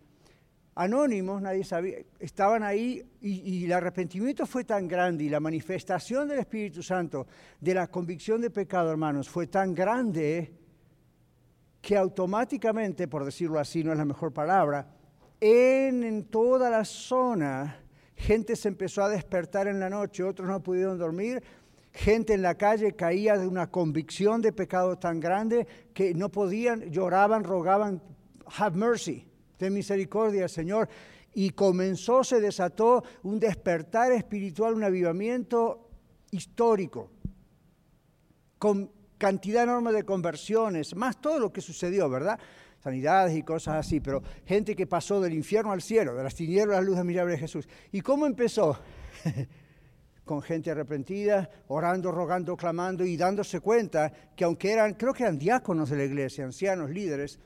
anónimos, 0.82 1.42
nadie 1.42 1.62
sabía, 1.62 1.98
estaban 2.18 2.62
ahí 2.62 3.04
y, 3.20 3.66
el 3.66 3.72
arrepentimiento 3.72 4.46
fue 4.46 4.64
tan 4.64 4.88
grande 4.88 5.24
y 5.24 5.28
la 5.28 5.38
manifestación 5.38 6.26
del 6.26 6.38
Espíritu 6.38 6.82
Santo 6.82 7.26
de 7.60 7.74
la 7.74 7.88
convicción 7.88 8.40
de 8.40 8.48
pecado, 8.48 8.90
hermanos, 8.90 9.28
fue 9.28 9.46
tan 9.46 9.74
grande 9.74 10.54
que 11.82 11.98
automáticamente, 11.98 13.08
por 13.08 13.26
decirlo 13.26 13.58
así, 13.58 13.84
no 13.84 13.92
es 13.92 13.98
la 13.98 14.06
mejor 14.06 14.32
palabra, 14.32 14.88
en, 15.38 16.02
en 16.02 16.24
toda 16.24 16.70
la 16.70 16.86
zona 16.86 17.84
gente 18.16 18.56
se 18.56 18.68
empezó 18.68 19.02
a 19.02 19.10
despertar 19.10 19.68
en 19.68 19.80
la 19.80 19.90
noche, 19.90 20.24
otros 20.24 20.48
no 20.48 20.62
pudieron 20.62 20.98
dormir, 20.98 21.42
gente 21.92 22.32
en 22.32 22.40
la 22.40 22.54
calle 22.54 22.92
caía 22.92 23.36
de 23.36 23.46
una 23.46 23.70
convicción 23.70 24.40
de 24.40 24.52
pecado 24.52 24.96
tan 24.96 25.20
grande 25.20 25.66
que 25.92 26.14
no 26.14 26.30
podían, 26.30 26.90
lloraban, 26.90 27.44
rogaban, 27.44 28.02
have 28.46 28.78
mercy 28.78 29.29
ten 29.61 29.75
misericordia, 29.75 30.49
Señor. 30.49 30.88
Y 31.35 31.51
comenzó, 31.51 32.25
se 32.25 32.40
desató 32.40 33.05
un 33.23 33.38
despertar 33.38 34.11
espiritual, 34.12 34.73
un 34.75 34.85
avivamiento 34.85 35.90
histórico, 36.31 37.11
con 38.59 38.90
cantidad 39.18 39.64
enorme 39.64 39.92
de 39.92 40.05
conversiones, 40.05 40.96
más 40.96 41.20
todo 41.20 41.38
lo 41.38 41.53
que 41.53 41.61
sucedió, 41.61 42.09
¿verdad? 42.09 42.40
Sanidades 42.83 43.37
y 43.37 43.42
cosas 43.42 43.75
así, 43.77 44.01
pero 44.01 44.23
gente 44.46 44.75
que 44.75 44.87
pasó 44.87 45.20
del 45.20 45.35
infierno 45.35 45.73
al 45.73 45.83
cielo, 45.83 46.14
de 46.14 46.25
las 46.25 46.35
tinieblas 46.35 46.79
a 46.79 46.81
la 46.81 46.87
luz 46.87 46.96
admirable 46.96 47.35
de 47.35 47.38
Jesús. 47.38 47.68
¿Y 47.92 48.01
cómo 48.01 48.27
empezó? 48.27 48.79
con 50.25 50.40
gente 50.42 50.70
arrepentida, 50.70 51.51
orando, 51.68 52.12
rogando, 52.12 52.57
clamando 52.57 53.05
y 53.05 53.16
dándose 53.16 53.61
cuenta 53.61 54.12
que 54.35 54.44
aunque 54.44 54.73
eran, 54.73 54.94
creo 54.94 55.12
que 55.12 55.25
eran 55.25 55.38
diáconos 55.38 55.90
de 55.90 55.96
la 55.96 56.05
iglesia, 56.05 56.44
ancianos, 56.44 56.88
líderes, 56.90 57.40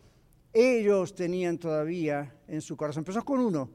ellos 0.55 1.15
tenían 1.15 1.59
todavía 1.59 2.33
en 2.47 2.63
su 2.63 2.77
corazón. 2.77 3.01
Empezó 3.01 3.25
con 3.25 3.41
uno. 3.41 3.69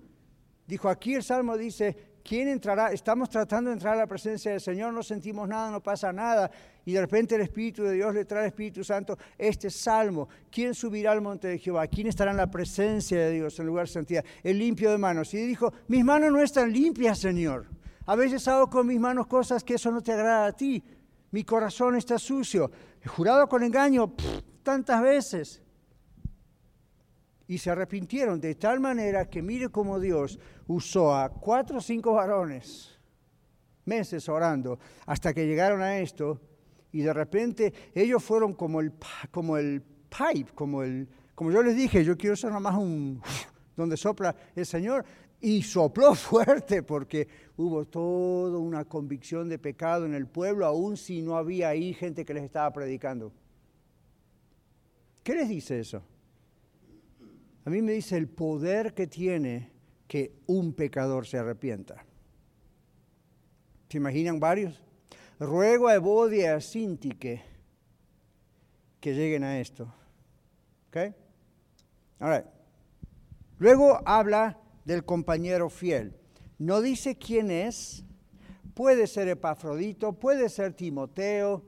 Dijo, 0.66 0.88
aquí 0.88 1.16
el 1.16 1.24
Salmo 1.24 1.58
dice, 1.58 1.96
¿quién 2.24 2.48
entrará? 2.48 2.92
Estamos 2.92 3.30
tratando 3.30 3.70
de 3.70 3.74
entrar 3.74 3.96
a 3.96 3.98
la 3.98 4.08
presencia 4.08 4.52
del 4.52 4.62
Señor, 4.62 4.94
no 4.94 5.04
sentimos 5.04 5.48
nada, 5.50 5.72
no 5.72 5.82
pasa 5.82 6.14
nada. 6.14 6.50
Y 6.86 6.94
de 6.94 7.02
repente 7.02 7.36
el 7.36 7.42
Espíritu 7.42 7.84
de 7.84 7.94
Dios 7.94 8.14
le 8.14 8.24
trae 8.24 8.42
al 8.42 8.48
Espíritu 8.48 8.84
Santo 8.84 9.18
este 9.38 9.70
Salmo. 9.70 10.30
¿Quién 10.50 10.74
subirá 10.74 11.12
al 11.12 11.22
monte 11.22 11.48
de 11.50 11.58
Jehová? 11.58 11.88
¿Quién 11.88 12.08
estará 12.08 12.32
en 12.32 12.38
la 12.38 12.50
presencia 12.50 13.20
de 13.20 13.32
Dios 13.32 13.60
en 13.60 13.66
lugar 13.66 13.88
de 13.88 13.94
santidad? 13.94 14.24
El 14.42 14.60
limpio 14.60 14.90
de 14.92 14.98
manos. 14.98 15.34
Y 15.34 15.38
dijo, 15.38 15.74
mis 15.88 16.06
manos 16.06 16.32
no 16.32 16.42
están 16.42 16.72
limpias, 16.72 17.20
Señor. 17.20 17.68
A 18.06 18.16
veces 18.16 18.48
hago 18.48 18.70
con 18.70 18.88
mis 18.88 19.00
manos 19.00 19.28
cosas 19.28 19.64
que 19.64 19.74
eso 19.74 19.92
no 19.92 20.02
te 20.02 20.14
agrada 20.14 20.46
a 20.48 20.54
ti. 20.54 20.84
Mi 21.32 21.44
corazón 21.44 21.96
está 21.96 22.18
sucio. 22.18 22.72
He 23.04 23.08
jurado 23.08 23.48
con 23.48 23.64
engaño 23.64 24.14
tantas 24.64 25.02
veces 25.02 25.62
y 27.50 27.58
se 27.58 27.72
arrepintieron 27.72 28.40
de 28.40 28.54
tal 28.54 28.80
manera 28.80 29.28
que 29.28 29.42
mire 29.42 29.70
cómo 29.70 30.00
Dios 30.00 30.40
usó 30.68 31.16
a 31.16 31.30
cuatro 31.30 31.80
o 31.80 31.82
cinco 31.82 32.14
varones 32.14 32.96
meses 33.86 34.30
orando 34.30 34.78
hasta 35.08 35.34
que 35.34 35.48
llegaron 35.48 35.82
a 35.82 35.98
esto 35.98 36.40
y 36.92 37.02
de 37.02 37.12
repente 37.12 37.74
ellos 37.96 38.24
fueron 38.24 38.54
como 38.54 38.80
el, 38.80 38.94
como 39.32 39.58
el 39.58 39.82
pipe, 39.82 40.52
como 40.54 40.84
el, 40.84 41.10
como 41.34 41.52
yo 41.52 41.64
les 41.64 41.76
dije, 41.76 42.06
yo 42.06 42.16
quiero 42.16 42.36
ser 42.36 42.52
nomás 42.52 42.76
un 42.76 43.20
donde 43.76 43.98
sopla 43.98 44.36
el 44.56 44.68
Señor 44.68 45.04
y 45.42 45.64
sopló 45.64 46.14
fuerte 46.30 46.84
porque 46.84 47.28
hubo 47.58 47.86
toda 47.86 48.60
una 48.60 48.86
convicción 48.86 49.50
de 49.50 49.58
pecado 49.58 50.06
en 50.06 50.14
el 50.14 50.28
pueblo, 50.28 50.68
aun 50.68 50.98
si 50.98 51.24
no 51.24 51.36
había 51.36 51.70
ahí 51.70 51.96
gente 51.96 52.24
que 52.24 52.36
les 52.36 52.44
estaba 52.44 52.72
predicando. 52.72 53.34
¿Qué 55.24 55.34
les 55.34 55.50
dice 55.50 55.80
eso? 55.80 56.04
A 57.70 57.72
mí 57.72 57.84
me 57.84 57.92
dice 57.92 58.18
el 58.18 58.28
poder 58.28 58.96
que 58.96 59.06
tiene 59.06 59.70
que 60.08 60.34
un 60.48 60.74
pecador 60.74 61.28
se 61.28 61.38
arrepienta. 61.38 62.04
¿Se 63.88 63.98
imaginan 63.98 64.40
varios? 64.40 64.82
Ruego 65.40 65.88
a 65.88 65.94
Evodia 65.94 66.42
y 66.42 66.46
a 66.48 66.62
Sintique 66.62 67.44
que 69.00 69.14
lleguen 69.14 69.44
a 69.44 69.60
esto. 69.60 69.94
¿Ok? 70.88 71.14
All 72.22 72.44
Luego 73.60 74.02
habla 74.04 74.58
del 74.84 75.06
compañero 75.06 75.70
fiel. 75.70 76.18
No 76.58 76.82
dice 76.82 77.20
quién 77.20 77.52
es. 77.52 78.04
Puede 78.74 79.06
ser 79.06 79.28
Epafrodito, 79.28 80.14
puede 80.14 80.50
ser 80.50 80.74
Timoteo 80.74 81.64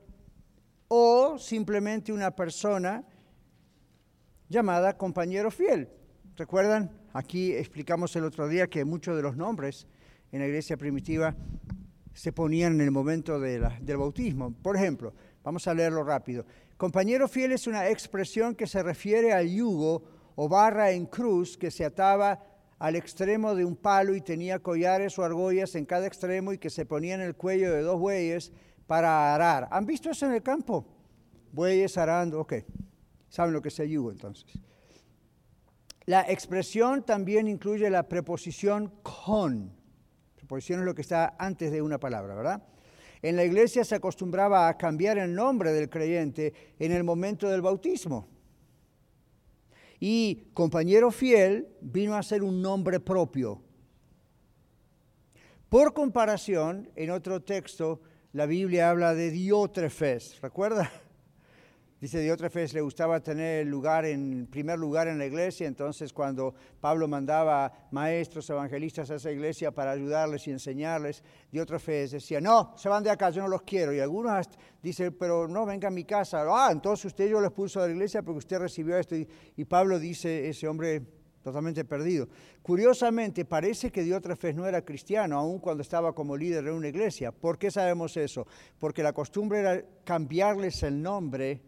o 0.87 1.37
simplemente 1.37 2.11
una 2.11 2.35
persona 2.35 3.05
llamada 4.51 4.97
compañero 4.97 5.49
fiel. 5.49 5.87
¿Recuerdan? 6.35 6.91
Aquí 7.13 7.53
explicamos 7.53 8.15
el 8.17 8.25
otro 8.25 8.49
día 8.49 8.67
que 8.67 8.83
muchos 8.83 9.15
de 9.15 9.23
los 9.23 9.37
nombres 9.37 9.87
en 10.31 10.39
la 10.39 10.47
iglesia 10.47 10.75
primitiva 10.75 11.33
se 12.13 12.33
ponían 12.33 12.73
en 12.73 12.81
el 12.81 12.91
momento 12.91 13.39
del 13.39 13.97
bautismo. 13.97 14.53
Por 14.61 14.75
ejemplo, 14.75 15.13
vamos 15.41 15.67
a 15.67 15.73
leerlo 15.73 16.03
rápido. 16.03 16.45
Compañero 16.75 17.29
fiel 17.29 17.53
es 17.53 17.65
una 17.65 17.89
expresión 17.89 18.53
que 18.53 18.67
se 18.67 18.83
refiere 18.83 19.31
al 19.31 19.47
yugo 19.49 20.03
o 20.35 20.49
barra 20.49 20.91
en 20.91 21.05
cruz 21.05 21.57
que 21.57 21.71
se 21.71 21.85
ataba 21.85 22.43
al 22.77 22.95
extremo 22.97 23.55
de 23.55 23.63
un 23.63 23.77
palo 23.77 24.15
y 24.15 24.21
tenía 24.21 24.59
collares 24.59 25.17
o 25.17 25.23
argollas 25.23 25.75
en 25.75 25.85
cada 25.85 26.07
extremo 26.07 26.51
y 26.51 26.57
que 26.57 26.69
se 26.69 26.85
ponía 26.85 27.15
en 27.15 27.21
el 27.21 27.35
cuello 27.35 27.71
de 27.71 27.83
dos 27.83 27.99
bueyes 27.99 28.51
para 28.85 29.33
arar. 29.33 29.69
¿Han 29.71 29.85
visto 29.85 30.09
eso 30.09 30.25
en 30.25 30.33
el 30.33 30.43
campo? 30.43 30.85
Bueyes 31.53 31.97
arando, 31.97 32.41
ok. 32.41 32.53
¿Saben 33.31 33.53
lo 33.53 33.61
que 33.61 33.69
es 33.69 33.79
el 33.79 33.89
yugo 33.89 34.11
entonces? 34.11 34.45
La 36.05 36.29
expresión 36.29 37.05
también 37.05 37.47
incluye 37.47 37.89
la 37.89 38.09
preposición 38.09 38.91
con. 39.01 39.71
Preposición 40.35 40.81
es 40.81 40.85
lo 40.85 40.93
que 40.93 41.01
está 41.01 41.37
antes 41.39 41.71
de 41.71 41.81
una 41.81 41.97
palabra, 41.97 42.35
¿verdad? 42.35 42.61
En 43.21 43.37
la 43.37 43.45
iglesia 43.45 43.85
se 43.85 43.95
acostumbraba 43.95 44.67
a 44.67 44.77
cambiar 44.77 45.17
el 45.17 45.33
nombre 45.33 45.71
del 45.71 45.89
creyente 45.89 46.53
en 46.77 46.91
el 46.91 47.05
momento 47.05 47.47
del 47.47 47.61
bautismo. 47.61 48.27
Y 49.97 50.49
compañero 50.53 51.09
fiel 51.09 51.69
vino 51.79 52.15
a 52.15 52.23
ser 52.23 52.43
un 52.43 52.61
nombre 52.61 52.99
propio. 52.99 53.61
Por 55.69 55.93
comparación, 55.93 56.89
en 56.97 57.11
otro 57.11 57.43
texto, 57.43 58.01
la 58.33 58.45
Biblia 58.45 58.89
habla 58.89 59.13
de 59.13 59.31
Diótrefes, 59.31 60.41
¿recuerda? 60.41 60.91
Dice 62.01 62.19
Diótrefes 62.19 62.73
le 62.73 62.81
gustaba 62.81 63.19
tener 63.19 63.67
lugar 63.67 64.05
en 64.05 64.47
primer 64.47 64.79
lugar 64.79 65.07
en 65.07 65.19
la 65.19 65.27
iglesia, 65.27 65.67
entonces 65.67 66.11
cuando 66.11 66.55
Pablo 66.79 67.07
mandaba 67.07 67.71
maestros, 67.91 68.49
evangelistas 68.49 69.11
a 69.11 69.15
esa 69.17 69.31
iglesia 69.31 69.69
para 69.69 69.91
ayudarles 69.91 70.47
y 70.47 70.51
enseñarles, 70.51 71.23
Diótrefes 71.51 72.09
decía, 72.09 72.41
no, 72.41 72.73
se 72.75 72.89
van 72.89 73.03
de 73.03 73.11
acá, 73.11 73.29
yo 73.29 73.43
no 73.43 73.47
los 73.47 73.61
quiero. 73.61 73.93
Y 73.93 73.99
algunos 73.99 74.47
dicen, 74.81 75.15
pero 75.19 75.47
no, 75.47 75.63
venga 75.63 75.89
a 75.89 75.91
mi 75.91 76.03
casa. 76.03 76.43
Ah, 76.49 76.69
entonces 76.71 77.05
usted 77.05 77.29
yo 77.29 77.39
lo 77.39 77.45
expulso 77.45 77.79
de 77.81 77.89
la 77.89 77.93
iglesia 77.93 78.23
porque 78.23 78.39
usted 78.39 78.57
recibió 78.57 78.97
esto. 78.97 79.15
Y, 79.15 79.27
y 79.55 79.65
Pablo 79.65 79.99
dice, 79.99 80.49
ese 80.49 80.67
hombre 80.67 81.03
totalmente 81.43 81.85
perdido. 81.85 82.27
Curiosamente, 82.63 83.45
parece 83.45 83.91
que 83.91 84.01
Diótrefes 84.01 84.55
no 84.55 84.65
era 84.65 84.83
cristiano, 84.83 85.37
aun 85.37 85.59
cuando 85.59 85.83
estaba 85.83 86.13
como 86.13 86.35
líder 86.35 86.63
de 86.63 86.71
una 86.71 86.87
iglesia. 86.87 87.31
¿Por 87.31 87.59
qué 87.59 87.69
sabemos 87.69 88.17
eso? 88.17 88.47
Porque 88.79 89.03
la 89.03 89.13
costumbre 89.13 89.59
era 89.59 89.85
cambiarles 90.03 90.81
el 90.81 90.99
nombre 90.99 91.61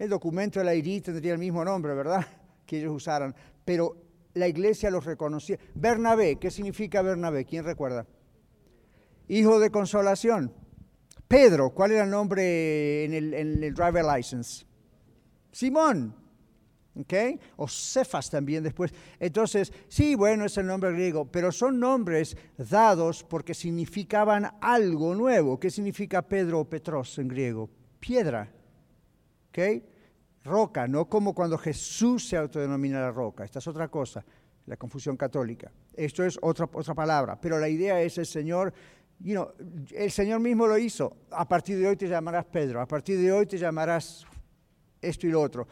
el 0.00 0.08
documento 0.08 0.58
de 0.58 0.64
la 0.64 0.74
ID 0.74 1.02
tendría 1.02 1.34
el 1.34 1.38
mismo 1.38 1.64
nombre, 1.64 1.94
¿verdad? 1.94 2.26
Que 2.66 2.78
ellos 2.78 2.94
usaran. 2.94 3.34
Pero 3.64 3.96
la 4.34 4.48
iglesia 4.48 4.90
los 4.90 5.04
reconocía. 5.04 5.58
Bernabé, 5.74 6.36
¿qué 6.36 6.50
significa 6.50 7.02
Bernabé? 7.02 7.44
¿Quién 7.44 7.64
recuerda? 7.64 8.06
Hijo 9.28 9.58
de 9.58 9.70
consolación. 9.70 10.54
Pedro, 11.28 11.70
¿cuál 11.70 11.92
era 11.92 12.04
el 12.04 12.10
nombre 12.10 13.04
en 13.04 13.12
el, 13.12 13.34
en 13.34 13.62
el 13.62 13.74
driver 13.74 14.04
license? 14.04 14.64
Simón. 15.52 16.14
¿Ok? 16.94 17.14
O 17.56 17.68
Cefas 17.68 18.30
también 18.30 18.62
después. 18.62 18.94
Entonces, 19.18 19.72
sí, 19.88 20.14
bueno, 20.14 20.46
es 20.46 20.56
el 20.56 20.66
nombre 20.66 20.92
griego, 20.92 21.26
pero 21.26 21.52
son 21.52 21.78
nombres 21.78 22.36
dados 22.56 23.22
porque 23.22 23.52
significaban 23.52 24.50
algo 24.60 25.14
nuevo. 25.14 25.60
¿Qué 25.60 25.70
significa 25.70 26.22
Pedro 26.22 26.60
o 26.60 26.64
Petros 26.64 27.18
en 27.18 27.28
griego? 27.28 27.68
Piedra. 28.00 28.50
¿Ok? 29.50 29.58
roca, 30.44 30.88
no 30.88 31.08
como 31.08 31.34
cuando 31.34 31.58
Jesús 31.58 32.28
se 32.28 32.36
autodenomina 32.36 33.00
la 33.00 33.10
roca. 33.10 33.44
Esta 33.44 33.58
es 33.58 33.66
otra 33.66 33.88
cosa, 33.88 34.24
la 34.66 34.76
confusión 34.76 35.16
católica. 35.16 35.70
Esto 35.94 36.24
es 36.24 36.38
otra, 36.40 36.68
otra 36.72 36.94
palabra, 36.94 37.40
pero 37.40 37.58
la 37.58 37.68
idea 37.68 38.00
es 38.00 38.18
el 38.18 38.26
Señor, 38.26 38.72
you 39.20 39.46
el 39.92 40.10
Señor 40.10 40.40
mismo 40.40 40.66
lo 40.66 40.78
hizo. 40.78 41.16
A 41.30 41.46
partir 41.46 41.78
de 41.78 41.88
hoy 41.88 41.96
te 41.96 42.08
llamarás 42.08 42.46
Pedro, 42.46 42.80
a 42.80 42.86
partir 42.86 43.18
de 43.18 43.32
hoy 43.32 43.46
te 43.46 43.58
llamarás 43.58 44.26
esto 45.00 45.26
y 45.26 45.30
lo 45.30 45.40
otro. 45.40 45.66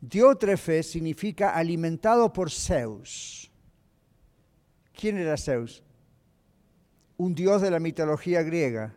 Diótrefe 0.00 0.82
significa 0.82 1.54
alimentado 1.54 2.32
por 2.32 2.50
Zeus. 2.50 3.50
¿Quién 4.98 5.18
era 5.18 5.36
Zeus? 5.36 5.82
Un 7.16 7.34
dios 7.34 7.60
de 7.60 7.70
la 7.70 7.80
mitología 7.80 8.42
griega. 8.42 8.94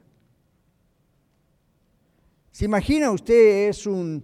¿Se 2.53 2.63
imagina 2.63 3.11
usted 3.11 3.67
es 3.67 3.85
un 3.85 4.23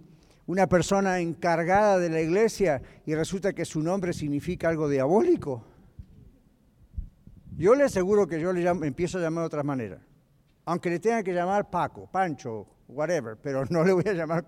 una 0.50 0.66
persona 0.66 1.20
encargada 1.20 2.00
de 2.00 2.08
la 2.08 2.20
iglesia 2.20 2.82
y 3.06 3.14
resulta 3.14 3.52
que 3.52 3.64
su 3.64 3.84
nombre 3.84 4.12
significa 4.12 4.68
algo 4.68 4.88
diabólico. 4.88 5.64
Yo 7.56 7.76
le 7.76 7.84
aseguro 7.84 8.26
que 8.26 8.40
yo 8.40 8.52
le 8.52 8.68
empiezo 8.68 9.18
a 9.18 9.20
llamar 9.20 9.42
de 9.42 9.46
otra 9.46 9.62
manera. 9.62 10.00
Aunque 10.64 10.90
le 10.90 10.98
tenga 10.98 11.22
que 11.22 11.32
llamar 11.32 11.70
Paco, 11.70 12.08
Pancho, 12.10 12.66
whatever, 12.92 13.36
pero 13.36 13.64
no 13.70 13.84
le 13.84 13.92
voy 13.92 14.04
a 14.06 14.12
llamar... 14.12 14.44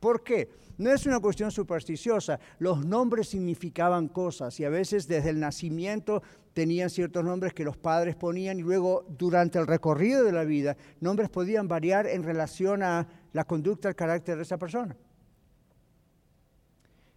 ¿Por 0.00 0.22
qué? 0.22 0.48
No 0.76 0.90
es 0.90 1.06
una 1.06 1.20
cuestión 1.20 1.50
supersticiosa. 1.50 2.38
Los 2.58 2.84
nombres 2.84 3.28
significaban 3.28 4.08
cosas 4.08 4.58
y 4.60 4.64
a 4.64 4.70
veces 4.70 5.06
desde 5.06 5.30
el 5.30 5.40
nacimiento 5.40 6.22
tenían 6.52 6.90
ciertos 6.90 7.24
nombres 7.24 7.52
que 7.54 7.64
los 7.64 7.76
padres 7.76 8.16
ponían 8.16 8.58
y 8.58 8.62
luego 8.62 9.04
durante 9.08 9.58
el 9.58 9.66
recorrido 9.66 10.24
de 10.24 10.32
la 10.32 10.44
vida 10.44 10.76
nombres 11.00 11.28
podían 11.28 11.68
variar 11.68 12.06
en 12.06 12.22
relación 12.22 12.82
a 12.82 13.06
la 13.32 13.44
conducta, 13.44 13.88
el 13.88 13.96
carácter 13.96 14.36
de 14.36 14.42
esa 14.42 14.58
persona. 14.58 14.96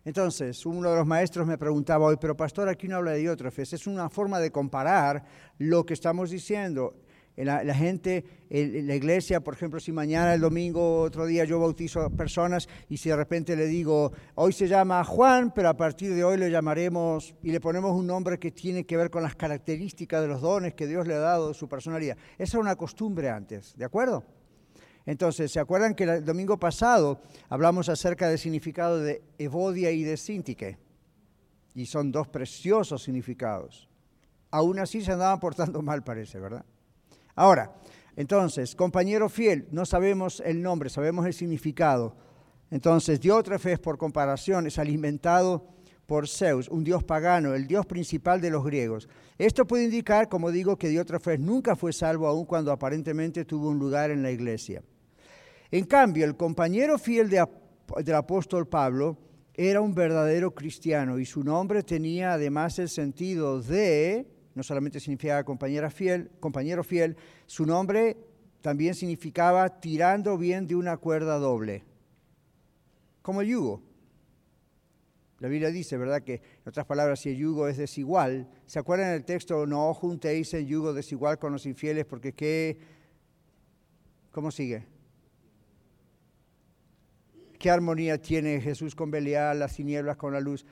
Entonces, 0.08 0.66
uno 0.66 0.90
de 0.90 0.96
los 0.96 1.06
maestros 1.06 1.46
me 1.46 1.58
preguntaba 1.58 2.06
hoy, 2.06 2.16
pero 2.16 2.38
pastor, 2.38 2.70
aquí 2.70 2.88
no 2.88 2.96
habla 2.96 3.12
de 3.12 3.20
diótrofes. 3.20 3.74
Es 3.74 3.88
una 3.88 4.10
forma 4.10 4.40
de 4.40 4.52
comparar 4.52 5.26
lo 5.58 5.86
que 5.86 5.94
estamos 5.94 6.30
diciendo. 6.30 6.96
La, 7.38 7.76
gente, 7.76 8.26
la 8.50 8.96
iglesia, 8.96 9.42
por 9.42 9.54
ejemplo, 9.54 9.80
si 9.80 9.92
mañana, 9.92 10.34
el 10.34 10.42
domingo, 10.42 11.02
otro 11.02 11.28
día 11.28 11.46
yo 11.46 11.60
bautizo 11.60 12.10
personas 12.10 12.68
y 12.90 12.98
si 12.98 13.10
de 13.10 13.16
repente 13.16 13.56
le 13.56 13.68
digo, 13.68 14.12
hoy 14.34 14.54
se 14.54 14.68
llama 14.68 15.04
Juan, 15.04 15.54
pero 15.54 15.70
a 15.70 15.78
partir 15.78 16.16
de 16.16 16.24
hoy 16.24 16.38
le 16.38 16.50
llamaremos 16.50 17.36
y 17.44 17.52
le 17.52 17.60
ponemos 17.60 17.92
un 17.92 18.08
nombre 18.08 18.40
que 18.40 18.50
tiene 18.50 18.88
que 18.88 18.98
ver 18.98 19.12
con 19.12 19.22
las 19.22 19.36
características 19.36 20.24
de 20.24 20.30
los 20.30 20.42
dones 20.42 20.74
que 20.74 20.88
Dios 20.88 21.06
le 21.06 21.14
ha 21.14 21.20
dado, 21.20 21.54
su 21.54 21.70
personalidad. 21.70 22.18
Esa 22.40 22.58
era 22.58 22.62
una 22.62 22.76
costumbre 22.76 23.30
antes, 23.30 23.78
¿de 23.78 23.86
acuerdo? 23.86 24.26
Entonces, 25.06 25.52
¿se 25.52 25.60
acuerdan 25.60 25.94
que 25.94 26.06
el 26.06 26.26
domingo 26.26 26.58
pasado 26.58 27.22
hablamos 27.50 27.88
acerca 27.88 28.28
del 28.30 28.40
significado 28.40 29.00
de 29.00 29.22
Evodia 29.38 29.92
y 29.92 30.02
de 30.02 30.18
Sintique? 30.18 30.80
Y 31.76 31.86
son 31.86 32.12
dos 32.12 32.28
preciosos 32.30 33.04
significados. 33.04 33.88
Aún 34.50 34.80
así 34.80 35.04
se 35.04 35.12
andaban 35.12 35.40
portando 35.40 35.82
mal, 35.84 36.04
parece, 36.04 36.40
¿verdad? 36.40 36.66
Ahora, 37.38 37.72
entonces, 38.16 38.76
compañero 38.76 39.30
fiel, 39.30 39.68
no 39.70 39.86
sabemos 39.86 40.42
el 40.44 40.60
nombre, 40.60 40.90
sabemos 40.90 41.24
el 41.28 41.36
significado. 41.36 42.18
Entonces, 42.72 43.22
Diótrefes, 43.22 43.78
por 43.78 44.00
comparación, 44.00 44.66
es 44.66 44.80
alimentado 44.80 45.68
por 46.08 46.28
Zeus, 46.28 46.68
un 46.68 46.84
dios 46.84 47.04
pagano, 47.04 47.54
el 47.54 47.68
dios 47.68 47.86
principal 47.86 48.42
de 48.42 48.50
los 48.50 48.66
griegos. 48.66 49.08
Esto 49.38 49.68
puede 49.68 49.84
indicar, 49.84 50.30
como 50.30 50.50
digo, 50.50 50.78
que 50.78 50.90
Diótrefes 50.90 51.40
nunca 51.40 51.76
fue 51.76 51.94
salvo, 51.94 52.26
aun 52.26 52.46
cuando 52.46 52.72
aparentemente 52.72 53.46
tuvo 53.46 53.70
un 53.70 53.78
lugar 53.78 54.10
en 54.10 54.24
la 54.24 54.32
iglesia. 54.32 54.82
En 55.70 55.86
cambio, 55.86 56.26
el 56.26 56.36
compañero 56.36 56.98
fiel 56.98 57.30
del 57.30 58.16
apóstol 58.16 58.68
Pablo 58.68 59.16
era 59.54 59.80
un 59.80 59.94
verdadero 59.94 60.56
cristiano 60.56 61.20
y 61.20 61.26
su 61.26 61.44
nombre 61.44 61.84
tenía 61.84 62.34
además 62.34 62.80
el 62.80 62.90
sentido 62.90 63.62
de, 63.62 64.26
no 64.58 64.64
solamente 64.64 65.00
significaba 65.00 65.44
compañera 65.44 65.92
fiel, 65.92 66.32
compañero 66.40 66.84
fiel, 66.84 67.16
su 67.46 67.64
nombre 67.64 68.18
también 68.62 68.96
significaba 68.96 69.80
tirando 69.80 70.36
bien 70.36 70.66
de 70.66 70.76
una 70.76 70.98
cuerda 70.98 71.38
doble, 71.38 71.84
como 73.22 73.42
el 73.42 73.50
yugo. 73.50 73.84
La 75.38 75.48
Biblia 75.48 75.70
dice, 75.70 75.96
¿verdad? 75.96 76.24
Que, 76.24 76.34
en 76.34 76.70
otras 76.70 76.88
palabras, 76.88 77.20
si 77.20 77.30
el 77.30 77.38
yugo 77.38 77.68
es 77.68 77.78
desigual, 77.78 78.50
¿se 78.66 78.80
acuerdan 78.80 79.12
del 79.12 79.26
texto? 79.26 79.68
No 79.68 79.94
juntéis 79.94 80.52
el 80.56 80.66
yugo 80.66 80.92
desigual 80.92 81.38
con 81.38 81.54
los 81.54 81.68
infieles, 81.68 82.06
porque 82.06 82.34
qué. 82.34 82.80
¿Cómo 84.32 84.50
sigue? 84.50 84.88
¿Qué 87.60 87.70
armonía 87.70 88.20
tiene 88.20 88.60
Jesús 88.60 88.96
con 88.96 89.12
Belial, 89.12 89.60
las 89.60 89.76
tinieblas 89.76 90.18
con 90.18 90.34
la 90.34 90.40
luz? 90.40 90.66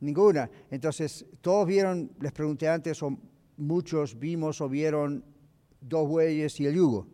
Ninguna. 0.00 0.50
Entonces, 0.70 1.26
todos 1.40 1.66
vieron, 1.66 2.10
les 2.20 2.32
pregunté 2.32 2.68
antes, 2.68 3.02
o 3.02 3.18
muchos 3.56 4.18
vimos 4.18 4.60
o 4.60 4.68
vieron 4.68 5.24
dos 5.80 6.08
bueyes 6.08 6.58
y 6.60 6.66
el 6.66 6.74
yugo. 6.74 7.06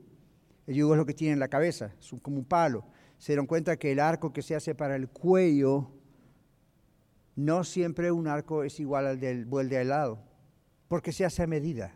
El 0.67 0.77
yugo 0.77 0.95
es 0.95 0.99
lo 0.99 1.07
que 1.07 1.15
tiene 1.15 1.35
en 1.35 1.41
la 1.41 1.49
cabeza, 1.49 1.95
es 1.99 2.15
como 2.23 2.39
un 2.39 2.45
palo. 2.45 2.85
Se 3.19 3.33
dieron 3.33 3.47
cuenta 3.47 3.77
que 3.77 3.93
el 3.93 4.01
arco 4.01 4.33
que 4.33 4.43
se 4.43 4.55
hace 4.55 4.75
para 4.75 4.97
el 4.97 5.09
cuello, 5.09 5.91
no 7.37 7.65
siempre 7.65 8.13
un 8.13 8.29
arco 8.29 8.65
es 8.65 8.79
igual 8.81 9.07
al 9.07 9.21
del 9.21 9.45
buey 9.45 9.69
de 9.69 9.79
al 9.79 9.89
lado, 9.89 10.23
porque 10.89 11.13
se 11.13 11.25
hace 11.25 11.43
a 11.43 11.47
medida. 11.47 11.95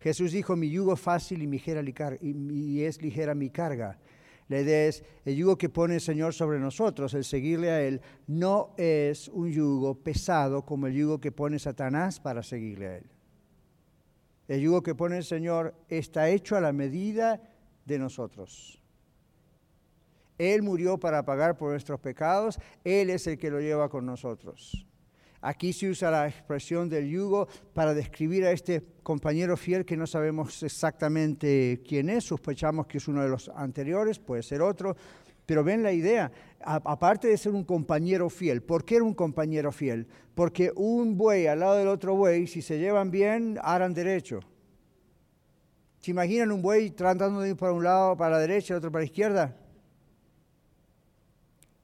Jesús 0.00 0.32
dijo, 0.32 0.56
mi 0.56 0.70
yugo 0.70 0.94
es 0.94 1.00
fácil 1.00 1.42
y, 1.42 2.50
y 2.52 2.84
es 2.84 3.02
ligera 3.02 3.34
mi 3.34 3.50
carga. 3.50 3.98
La 4.50 4.60
idea 4.60 4.88
es 4.88 5.04
el 5.24 5.36
yugo 5.36 5.56
que 5.56 5.68
pone 5.68 5.94
el 5.94 6.00
Señor 6.00 6.34
sobre 6.34 6.58
nosotros, 6.58 7.14
el 7.14 7.22
seguirle 7.22 7.70
a 7.70 7.82
Él, 7.82 8.00
no 8.26 8.74
es 8.76 9.28
un 9.28 9.48
yugo 9.48 9.94
pesado 9.94 10.66
como 10.66 10.88
el 10.88 10.94
yugo 10.94 11.20
que 11.20 11.30
pone 11.30 11.60
Satanás 11.60 12.18
para 12.18 12.42
seguirle 12.42 12.88
a 12.88 12.96
Él. 12.96 13.06
El 14.48 14.60
yugo 14.60 14.82
que 14.82 14.96
pone 14.96 15.18
el 15.18 15.24
Señor 15.24 15.76
está 15.88 16.28
hecho 16.30 16.56
a 16.56 16.60
la 16.60 16.72
medida 16.72 17.40
de 17.84 18.00
nosotros. 18.00 18.82
Él 20.36 20.62
murió 20.62 20.98
para 20.98 21.24
pagar 21.24 21.56
por 21.56 21.70
nuestros 21.70 22.00
pecados, 22.00 22.58
Él 22.82 23.10
es 23.10 23.28
el 23.28 23.38
que 23.38 23.52
lo 23.52 23.60
lleva 23.60 23.88
con 23.88 24.04
nosotros. 24.04 24.84
Aquí 25.42 25.72
se 25.72 25.88
usa 25.88 26.10
la 26.10 26.28
expresión 26.28 26.88
del 26.88 27.08
yugo 27.08 27.48
para 27.72 27.94
describir 27.94 28.44
a 28.44 28.50
este 28.50 28.82
compañero 29.02 29.56
fiel 29.56 29.86
que 29.86 29.96
no 29.96 30.06
sabemos 30.06 30.62
exactamente 30.62 31.80
quién 31.86 32.10
es, 32.10 32.24
sospechamos 32.24 32.86
que 32.86 32.98
es 32.98 33.08
uno 33.08 33.22
de 33.22 33.28
los 33.28 33.48
anteriores, 33.48 34.18
puede 34.18 34.42
ser 34.42 34.60
otro, 34.60 34.94
pero 35.46 35.64
ven 35.64 35.82
la 35.82 35.92
idea, 35.92 36.30
aparte 36.60 37.28
de 37.28 37.38
ser 37.38 37.52
un 37.52 37.64
compañero 37.64 38.28
fiel, 38.28 38.62
¿por 38.62 38.84
qué 38.84 38.96
era 38.96 39.04
un 39.04 39.14
compañero 39.14 39.72
fiel? 39.72 40.06
Porque 40.34 40.72
un 40.76 41.16
buey 41.16 41.46
al 41.46 41.60
lado 41.60 41.76
del 41.76 41.88
otro 41.88 42.14
buey, 42.14 42.46
si 42.46 42.60
se 42.60 42.78
llevan 42.78 43.10
bien, 43.10 43.58
harán 43.62 43.94
derecho. 43.94 44.40
¿Se 46.00 46.10
imaginan 46.10 46.52
un 46.52 46.62
buey 46.62 46.90
tratando 46.90 47.40
de 47.40 47.56
para 47.56 47.72
un 47.72 47.82
lado, 47.82 48.16
para 48.16 48.36
la 48.36 48.38
derecha, 48.38 48.74
el 48.74 48.78
otro 48.78 48.92
para 48.92 49.02
la 49.02 49.06
izquierda? 49.06 49.56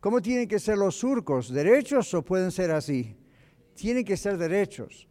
¿Cómo 0.01 0.21
tienen 0.21 0.47
que 0.47 0.59
ser 0.59 0.79
los 0.79 0.95
surcos? 0.95 1.53
¿Derechos 1.53 2.13
o 2.15 2.23
pueden 2.23 2.53
ser 2.53 2.71
así? 2.71 3.17
Tienen 3.77 4.05
que 4.05 4.17
ser 4.17 4.37
derechos. 4.37 5.07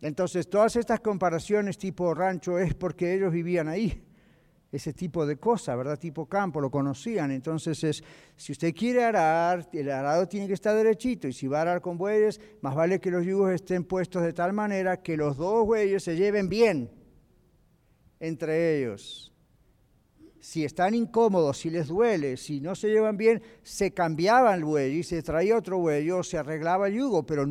Entonces, 0.00 0.48
todas 0.48 0.76
estas 0.76 1.00
comparaciones 1.00 1.76
tipo 1.76 2.14
rancho 2.14 2.58
es 2.58 2.74
porque 2.74 3.14
ellos 3.14 3.32
vivían 3.32 3.68
ahí 3.68 4.02
ese 4.72 4.92
tipo 4.92 5.26
de 5.26 5.36
cosa, 5.36 5.74
¿verdad? 5.74 5.98
Tipo 5.98 6.26
campo, 6.26 6.60
lo 6.60 6.70
conocían. 6.70 7.30
Entonces, 7.32 7.82
es, 7.84 8.04
si 8.36 8.52
usted 8.52 8.74
quiere 8.74 9.04
arar, 9.04 9.68
el 9.72 9.90
arado 9.90 10.26
tiene 10.28 10.46
que 10.46 10.54
estar 10.54 10.74
derechito. 10.76 11.28
Y 11.28 11.32
si 11.32 11.48
va 11.48 11.58
a 11.58 11.62
arar 11.62 11.80
con 11.80 11.98
bueyes, 11.98 12.40
más 12.62 12.74
vale 12.74 13.00
que 13.00 13.10
los 13.10 13.26
yugos 13.26 13.52
estén 13.52 13.84
puestos 13.84 14.22
de 14.22 14.32
tal 14.32 14.52
manera 14.52 15.02
que 15.02 15.16
los 15.16 15.36
dos 15.36 15.66
bueyes 15.66 16.04
se 16.04 16.16
lleven 16.16 16.48
bien 16.48 16.90
entre 18.20 18.78
ellos. 18.78 19.29
Si 20.40 20.64
están 20.64 20.94
incómodos, 20.94 21.58
si 21.58 21.70
les 21.70 21.88
duele, 21.88 22.36
si 22.36 22.60
no 22.60 22.74
se 22.74 22.88
llevan 22.88 23.16
bien, 23.16 23.42
se 23.62 23.92
cambiaba 23.92 24.54
el 24.54 24.64
buey 24.64 24.98
y 24.98 25.02
se 25.02 25.22
traía 25.22 25.56
otro 25.56 25.78
buey 25.78 26.10
o 26.10 26.22
se 26.22 26.38
arreglaba 26.38 26.88
el 26.88 26.94
yugo, 26.94 27.24
pero 27.24 27.46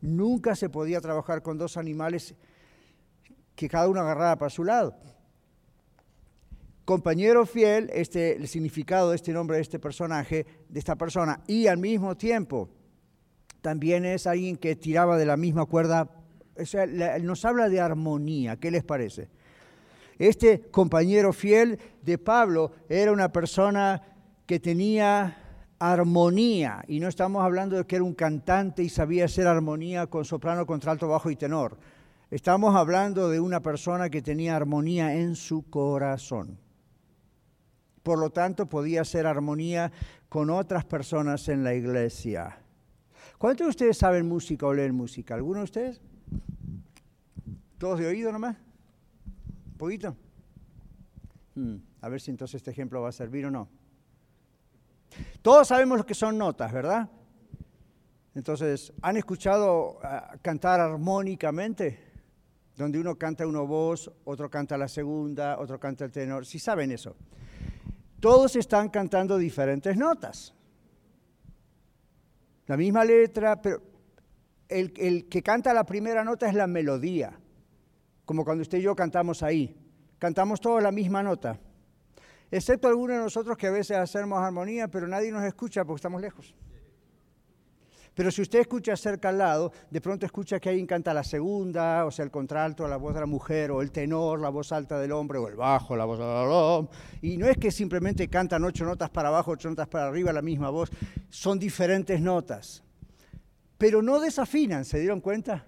nunca 0.00 0.56
se 0.56 0.68
podía 0.68 1.00
trabajar 1.00 1.42
con 1.42 1.56
dos 1.56 1.76
animales 1.76 2.34
que 3.54 3.68
cada 3.68 3.88
uno 3.88 4.00
agarrara 4.00 4.36
para 4.36 4.50
su 4.50 4.64
lado 4.64 4.96
compañero 6.86 7.44
fiel, 7.46 7.90
este, 7.92 8.36
el 8.36 8.46
significado 8.46 9.10
de 9.10 9.16
este 9.16 9.32
nombre 9.32 9.56
de 9.56 9.62
este 9.62 9.80
personaje, 9.80 10.46
de 10.68 10.78
esta 10.78 10.94
persona, 10.94 11.42
y 11.48 11.66
al 11.66 11.78
mismo 11.78 12.16
tiempo 12.16 12.70
también 13.60 14.04
es 14.04 14.28
alguien 14.28 14.56
que 14.56 14.76
tiraba 14.76 15.18
de 15.18 15.26
la 15.26 15.36
misma 15.36 15.66
cuerda, 15.66 16.08
nos 17.20 17.44
habla 17.44 17.68
de 17.68 17.80
armonía, 17.80 18.56
¿qué 18.56 18.70
les 18.70 18.84
parece? 18.84 19.28
Este 20.18 20.62
compañero 20.70 21.32
fiel 21.32 21.78
de 22.02 22.18
Pablo 22.18 22.72
era 22.88 23.12
una 23.12 23.30
persona 23.30 24.02
que 24.46 24.60
tenía 24.60 25.36
armonía, 25.78 26.82
y 26.88 27.00
no 27.00 27.08
estamos 27.08 27.44
hablando 27.44 27.76
de 27.76 27.84
que 27.84 27.96
era 27.96 28.04
un 28.04 28.14
cantante 28.14 28.82
y 28.82 28.88
sabía 28.88 29.26
hacer 29.26 29.46
armonía 29.46 30.06
con 30.06 30.24
soprano, 30.24 30.64
contralto, 30.64 31.08
bajo 31.08 31.30
y 31.30 31.36
tenor. 31.36 31.78
Estamos 32.30 32.74
hablando 32.74 33.28
de 33.28 33.40
una 33.40 33.60
persona 33.60 34.08
que 34.08 34.22
tenía 34.22 34.56
armonía 34.56 35.14
en 35.14 35.36
su 35.36 35.68
corazón. 35.68 36.58
Por 38.02 38.18
lo 38.18 38.30
tanto, 38.30 38.66
podía 38.66 39.02
hacer 39.02 39.26
armonía 39.26 39.92
con 40.28 40.48
otras 40.48 40.84
personas 40.84 41.48
en 41.48 41.62
la 41.62 41.74
iglesia. 41.74 42.58
¿Cuántos 43.36 43.66
de 43.66 43.70
ustedes 43.70 43.98
saben 43.98 44.26
música 44.26 44.66
o 44.66 44.72
leen 44.72 44.94
música? 44.94 45.34
¿Alguno 45.34 45.58
de 45.58 45.64
ustedes? 45.64 46.00
¿Todos 47.78 47.98
de 47.98 48.06
oído 48.06 48.32
nomás? 48.32 48.56
¿Un 49.76 49.78
poquito? 49.78 50.16
Hmm, 51.54 51.76
a 52.00 52.08
ver 52.08 52.20
si 52.20 52.30
entonces 52.30 52.56
este 52.56 52.70
ejemplo 52.70 53.02
va 53.02 53.10
a 53.10 53.12
servir 53.12 53.46
o 53.46 53.50
no. 53.50 53.68
Todos 55.42 55.68
sabemos 55.68 55.98
lo 55.98 56.06
que 56.06 56.14
son 56.14 56.36
notas, 56.36 56.72
¿verdad? 56.72 57.08
Entonces, 58.34 58.92
¿han 59.00 59.16
escuchado 59.16 59.98
ah, 60.02 60.36
cantar 60.42 60.80
armónicamente? 60.80 62.00
Donde 62.76 63.00
uno 63.00 63.16
canta 63.16 63.46
una 63.46 63.60
voz, 63.60 64.10
otro 64.24 64.50
canta 64.50 64.76
la 64.76 64.88
segunda, 64.88 65.58
otro 65.58 65.80
canta 65.80 66.04
el 66.04 66.10
tenor. 66.10 66.44
Si 66.44 66.58
saben 66.58 66.90
eso 66.92 67.16
todos 68.20 68.56
están 68.56 68.88
cantando 68.88 69.38
diferentes 69.38 69.96
notas. 69.96 70.54
La 72.66 72.76
misma 72.76 73.04
letra, 73.04 73.60
pero 73.62 73.80
el, 74.68 74.92
el, 74.96 75.28
que 75.28 75.42
canta 75.42 75.72
la 75.72 75.84
primera 75.84 76.24
nota 76.24 76.48
es 76.48 76.54
la 76.54 76.66
melodía, 76.66 77.38
como 78.26 78.44
cuando 78.44 78.60
usted 78.60 78.78
y 78.78 78.82
yo 78.82 78.94
cantamos 78.94 79.42
ahí. 79.42 79.74
Cantamos 80.18 80.60
todos 80.60 80.82
la 80.82 80.92
misma 80.92 81.22
nota, 81.22 81.58
excepto 82.50 82.88
algunos 82.88 83.16
de 83.16 83.22
nosotros 83.22 83.56
que 83.56 83.66
a 83.66 83.70
veces 83.70 83.96
hacemos 83.96 84.38
armonía, 84.38 84.88
pero 84.88 85.06
nadie 85.06 85.30
nos 85.30 85.44
escucha 85.44 85.84
porque 85.84 86.00
estamos 86.00 86.20
lejos. 86.20 86.54
Pero 88.14 88.30
si 88.30 88.40
usted 88.40 88.60
escucha 88.60 88.96
cerca 88.96 89.28
al 89.28 89.36
lado, 89.36 89.72
de 89.90 90.00
pronto 90.00 90.24
escucha 90.24 90.58
que 90.58 90.70
alguien 90.70 90.86
canta 90.86 91.12
la 91.12 91.22
segunda, 91.22 92.06
o 92.06 92.10
sea, 92.10 92.24
el 92.24 92.30
contralto, 92.30 92.88
la 92.88 92.96
voz 92.96 93.12
de 93.12 93.20
la 93.20 93.26
mujer, 93.26 93.70
o 93.70 93.82
el 93.82 93.92
tenor, 93.92 94.40
la 94.40 94.48
voz 94.48 94.72
alta 94.72 94.98
del 94.98 95.12
hombre, 95.12 95.36
o 95.36 95.48
el 95.48 95.54
bajo, 95.54 95.94
la 95.96 96.06
voz 96.06 96.18
de 96.18 96.24
la 96.24 96.88
Y 97.20 97.36
no 97.36 97.46
es 97.46 97.58
que 97.58 97.70
simplemente 97.70 98.28
cantan 98.28 98.64
ocho 98.64 98.86
notas 98.86 99.10
para 99.10 99.28
abajo, 99.28 99.50
ocho 99.50 99.68
notas 99.68 99.86
para 99.88 100.06
arriba, 100.06 100.32
la 100.32 100.40
misma 100.40 100.70
voz, 100.70 100.88
son 101.28 101.58
diferentes 101.58 102.18
notas. 102.18 102.82
Pero 103.76 104.00
no 104.00 104.18
desafinan, 104.18 104.86
¿se 104.86 104.98
dieron 104.98 105.20
cuenta? 105.20 105.66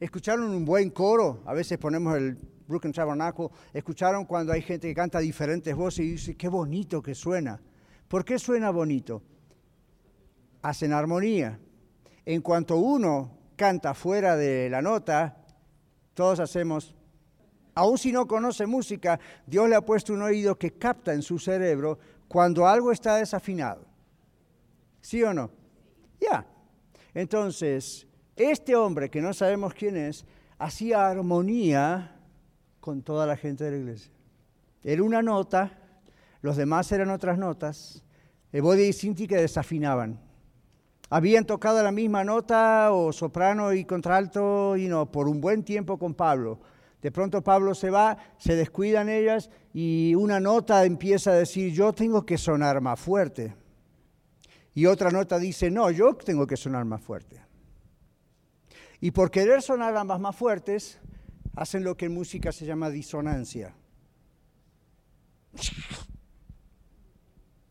¿Escucharon 0.00 0.50
un 0.50 0.64
buen 0.64 0.90
coro? 0.90 1.42
A 1.44 1.54
veces 1.54 1.78
ponemos 1.78 2.16
el 2.16 2.36
Brooklyn 2.66 2.92
Tabernacle. 2.92 3.48
¿Escucharon 3.72 4.24
cuando 4.24 4.52
hay 4.52 4.62
gente 4.62 4.88
que 4.88 4.94
canta 4.94 5.18
diferentes 5.18 5.74
voces 5.74 6.00
y 6.00 6.10
dice, 6.12 6.36
qué 6.36 6.48
bonito 6.48 7.02
que 7.02 7.14
suena? 7.14 7.60
¿Por 8.06 8.24
qué 8.24 8.38
suena 8.38 8.70
bonito? 8.70 9.22
Hacen 10.62 10.92
armonía 10.92 11.58
en 12.28 12.42
cuanto 12.42 12.76
uno 12.76 13.38
canta 13.56 13.94
fuera 13.94 14.36
de 14.36 14.68
la 14.68 14.82
nota, 14.82 15.34
todos 16.12 16.40
hacemos, 16.40 16.94
aun 17.74 17.96
si 17.96 18.12
no 18.12 18.26
conoce 18.26 18.66
música, 18.66 19.18
Dios 19.46 19.66
le 19.66 19.76
ha 19.76 19.80
puesto 19.80 20.12
un 20.12 20.20
oído 20.20 20.58
que 20.58 20.74
capta 20.74 21.14
en 21.14 21.22
su 21.22 21.38
cerebro 21.38 21.98
cuando 22.28 22.66
algo 22.66 22.92
está 22.92 23.16
desafinado. 23.16 23.86
¿Sí 25.00 25.22
o 25.22 25.32
no? 25.32 25.50
Ya. 26.20 26.46
Entonces, 27.14 28.06
este 28.38 28.76
hombre, 28.76 29.10
que 29.10 29.20
no 29.20 29.32
sabemos 29.34 29.74
quién 29.74 29.96
es, 29.96 30.24
hacía 30.58 31.08
armonía 31.08 32.16
con 32.80 33.02
toda 33.02 33.26
la 33.26 33.36
gente 33.36 33.64
de 33.64 33.70
la 33.72 33.76
iglesia. 33.78 34.12
Era 34.82 35.02
una 35.02 35.22
nota, 35.22 35.78
los 36.40 36.56
demás 36.56 36.90
eran 36.92 37.10
otras 37.10 37.38
notas, 37.38 38.02
Evodia 38.52 38.86
y 38.86 38.92
Sinti 38.92 39.26
que 39.26 39.36
desafinaban 39.36 40.18
habían 41.10 41.44
tocado 41.44 41.82
la 41.82 41.92
misma 41.92 42.24
nota 42.24 42.92
o 42.92 43.12
soprano 43.12 43.72
y 43.72 43.84
contralto 43.84 44.76
y 44.76 44.88
no, 44.88 45.10
por 45.10 45.28
un 45.28 45.40
buen 45.40 45.62
tiempo 45.62 45.98
con 45.98 46.14
Pablo. 46.14 46.60
De 47.00 47.12
pronto 47.12 47.42
Pablo 47.42 47.74
se 47.74 47.90
va, 47.90 48.18
se 48.38 48.56
descuidan 48.56 49.08
ellas 49.08 49.50
y 49.72 50.14
una 50.16 50.40
nota 50.40 50.84
empieza 50.84 51.30
a 51.30 51.34
decir, 51.34 51.72
yo 51.72 51.92
tengo 51.92 52.26
que 52.26 52.36
sonar 52.36 52.80
más 52.80 52.98
fuerte. 52.98 53.54
Y 54.74 54.86
otra 54.86 55.10
nota 55.10 55.38
dice, 55.38 55.70
no, 55.70 55.90
yo 55.90 56.14
tengo 56.14 56.46
que 56.46 56.56
sonar 56.56 56.84
más 56.84 57.00
fuerte. 57.00 57.40
Y 59.00 59.12
por 59.12 59.30
querer 59.30 59.62
sonar 59.62 59.96
ambas 59.96 60.20
más 60.20 60.34
fuertes, 60.34 60.98
hacen 61.54 61.84
lo 61.84 61.96
que 61.96 62.06
en 62.06 62.14
música 62.14 62.52
se 62.52 62.66
llama 62.66 62.90
disonancia. 62.90 63.74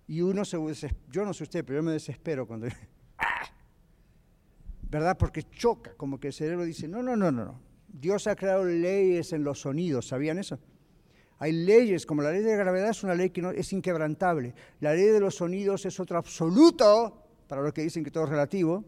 Y 0.07 0.21
uno 0.21 0.45
se 0.45 0.57
yo 1.11 1.25
no 1.25 1.33
sé 1.33 1.43
usted, 1.43 1.65
pero 1.65 1.79
yo 1.79 1.83
me 1.83 1.91
desespero 1.91 2.47
cuando 2.47 2.67
¿verdad? 4.89 5.17
Porque 5.17 5.43
choca, 5.43 5.93
como 5.95 6.19
que 6.19 6.27
el 6.27 6.33
cerebro 6.33 6.63
dice, 6.63 6.87
no, 6.87 7.03
no, 7.03 7.17
no, 7.17 7.31
no, 7.31 7.45
no. 7.45 7.61
Dios 7.87 8.27
ha 8.27 8.35
creado 8.35 8.63
leyes 8.63 9.33
en 9.33 9.43
los 9.43 9.61
sonidos, 9.61 10.07
¿sabían 10.07 10.37
eso? 10.37 10.59
Hay 11.39 11.51
leyes, 11.51 12.05
como 12.05 12.21
la 12.21 12.31
ley 12.31 12.41
de 12.41 12.55
gravedad 12.55 12.89
es 12.89 13.03
una 13.03 13.13
ley 13.13 13.29
que 13.29 13.41
no, 13.41 13.51
es 13.51 13.73
inquebrantable. 13.73 14.55
La 14.79 14.93
ley 14.93 15.07
de 15.07 15.19
los 15.19 15.35
sonidos 15.35 15.85
es 15.85 15.99
otro 15.99 16.17
absoluto, 16.17 17.25
para 17.47 17.61
los 17.61 17.73
que 17.73 17.81
dicen 17.81 18.03
que 18.03 18.11
todo 18.11 18.23
es 18.23 18.29
relativo, 18.29 18.85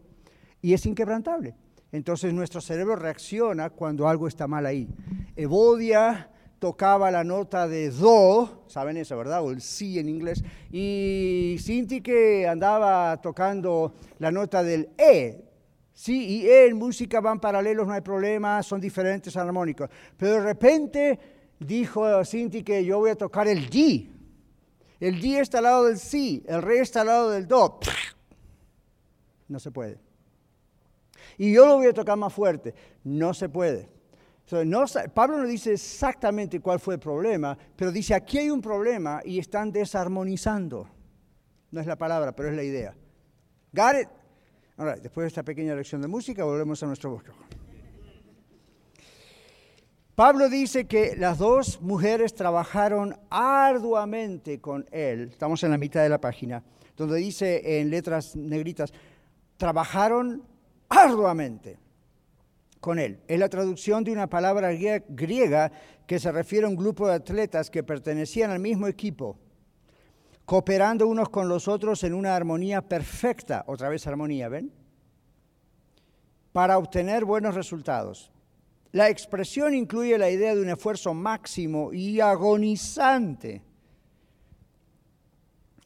y 0.62 0.72
es 0.72 0.86
inquebrantable. 0.86 1.54
Entonces 1.92 2.32
nuestro 2.32 2.60
cerebro 2.60 2.96
reacciona 2.96 3.70
cuando 3.70 4.08
algo 4.08 4.28
está 4.28 4.46
mal 4.46 4.66
ahí. 4.66 4.88
Evodia 5.36 6.30
tocaba 6.58 7.10
la 7.10 7.24
nota 7.24 7.66
de 7.66 7.90
do, 7.90 8.64
saben 8.68 8.96
eso, 8.96 9.16
¿verdad? 9.16 9.42
O 9.42 9.50
el 9.50 9.60
si 9.60 9.98
en 9.98 10.08
inglés. 10.08 10.44
Y 10.70 11.56
Cinti 11.58 12.00
que 12.00 12.46
andaba 12.46 13.20
tocando 13.20 13.94
la 14.18 14.30
nota 14.30 14.62
del 14.62 14.90
e, 14.96 15.50
Sí 15.92 16.40
y 16.40 16.46
E 16.46 16.66
en 16.66 16.78
música 16.78 17.20
van 17.20 17.40
paralelos, 17.40 17.86
no 17.86 17.92
hay 17.92 18.00
problema, 18.00 18.62
son 18.62 18.80
diferentes 18.80 19.36
armónicos. 19.36 19.90
Pero 20.16 20.32
de 20.32 20.40
repente 20.40 21.18
dijo 21.58 22.24
Cinti 22.24 22.62
que 22.62 22.82
yo 22.82 23.00
voy 23.00 23.10
a 23.10 23.16
tocar 23.16 23.46
el 23.48 23.68
G. 23.68 24.08
El 24.98 25.20
di 25.20 25.36
está 25.36 25.58
al 25.58 25.64
lado 25.64 25.84
del 25.84 25.98
sí, 25.98 26.42
el 26.46 26.62
re 26.62 26.80
está 26.80 27.02
al 27.02 27.08
lado 27.08 27.30
del 27.30 27.46
do. 27.46 27.80
No 29.48 29.58
se 29.58 29.70
puede. 29.70 29.98
Y 31.40 31.54
yo 31.54 31.64
lo 31.64 31.76
voy 31.76 31.86
a 31.86 31.94
tocar 31.94 32.18
más 32.18 32.34
fuerte. 32.34 32.74
No 33.02 33.32
se 33.32 33.48
puede. 33.48 33.88
Pablo 35.14 35.38
no 35.38 35.46
dice 35.46 35.72
exactamente 35.72 36.60
cuál 36.60 36.78
fue 36.78 36.94
el 36.94 37.00
problema, 37.00 37.56
pero 37.76 37.90
dice 37.90 38.12
aquí 38.12 38.36
hay 38.36 38.50
un 38.50 38.60
problema 38.60 39.22
y 39.24 39.38
están 39.38 39.72
desarmonizando. 39.72 40.86
No 41.70 41.80
es 41.80 41.86
la 41.86 41.96
palabra, 41.96 42.36
pero 42.36 42.50
es 42.50 42.54
la 42.54 42.62
idea. 42.62 42.94
Got 43.72 44.02
it? 44.02 44.08
después 45.02 45.24
de 45.24 45.28
esta 45.28 45.42
pequeña 45.42 45.74
lección 45.74 46.02
de 46.02 46.08
música, 46.08 46.44
volvemos 46.44 46.82
a 46.82 46.86
nuestro 46.86 47.10
bosque. 47.10 47.30
Pablo 50.14 50.50
dice 50.50 50.84
que 50.84 51.16
las 51.16 51.38
dos 51.38 51.80
mujeres 51.80 52.34
trabajaron 52.34 53.18
arduamente 53.30 54.60
con 54.60 54.86
él. 54.90 55.30
Estamos 55.30 55.64
en 55.64 55.70
la 55.70 55.78
mitad 55.78 56.02
de 56.02 56.10
la 56.10 56.20
página, 56.20 56.62
donde 56.98 57.16
dice 57.16 57.80
en 57.80 57.88
letras 57.88 58.36
negritas, 58.36 58.92
trabajaron 59.56 60.49
arduamente 60.90 61.78
con 62.80 62.98
él. 62.98 63.20
Es 63.26 63.38
la 63.38 63.48
traducción 63.48 64.04
de 64.04 64.12
una 64.12 64.28
palabra 64.28 64.70
griega 65.08 65.72
que 66.06 66.18
se 66.18 66.30
refiere 66.30 66.66
a 66.66 66.68
un 66.68 66.76
grupo 66.76 67.08
de 67.08 67.14
atletas 67.14 67.70
que 67.70 67.82
pertenecían 67.82 68.50
al 68.50 68.60
mismo 68.60 68.86
equipo 68.86 69.38
cooperando 70.50 71.06
unos 71.06 71.28
con 71.28 71.48
los 71.48 71.68
otros 71.68 72.02
en 72.02 72.12
una 72.12 72.34
armonía 72.34 72.82
perfecta, 72.82 73.62
otra 73.68 73.88
vez 73.88 74.04
armonía, 74.08 74.48
¿ven? 74.48 74.72
Para 76.50 76.76
obtener 76.76 77.24
buenos 77.24 77.54
resultados. 77.54 78.32
La 78.90 79.08
expresión 79.08 79.74
incluye 79.74 80.18
la 80.18 80.28
idea 80.28 80.52
de 80.52 80.60
un 80.60 80.70
esfuerzo 80.70 81.14
máximo 81.14 81.92
y 81.92 82.18
agonizante. 82.18 83.62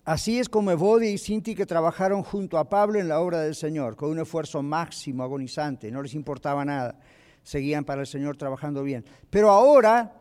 Así 0.05 0.39
es 0.39 0.51
como 0.51 0.71
Evodia 0.71 1.11
y 1.11 1.17
Sinti 1.17 1.55
que 1.55 1.65
trabajaron 1.65 2.23
junto 2.23 2.59
a 2.59 2.69
Pablo 2.69 3.01
en 3.01 3.09
la 3.09 3.21
obra 3.21 3.41
del 3.41 3.55
Señor, 3.55 3.97
con 3.97 4.11
un 4.11 4.19
esfuerzo 4.19 4.63
máximo, 4.63 5.23
agonizante, 5.23 5.91
no 5.91 6.03
les 6.03 6.13
importaba 6.13 6.63
nada, 6.63 6.99
seguían 7.43 7.85
para 7.85 8.03
el 8.03 8.07
Señor 8.07 8.37
trabajando 8.37 8.83
bien. 8.83 9.07
Pero 9.31 9.51
ahora 9.51 10.13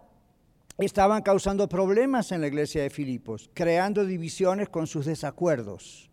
estaban 0.78 1.22
causando 1.22 1.68
problemas 1.68 2.32
en 2.32 2.40
la 2.40 2.48
iglesia 2.48 2.82
de 2.82 2.90
Filipos, 2.90 3.50
creando 3.54 4.06
divisiones 4.06 4.70
con 4.70 4.88
sus 4.88 5.06
desacuerdos. 5.06 6.10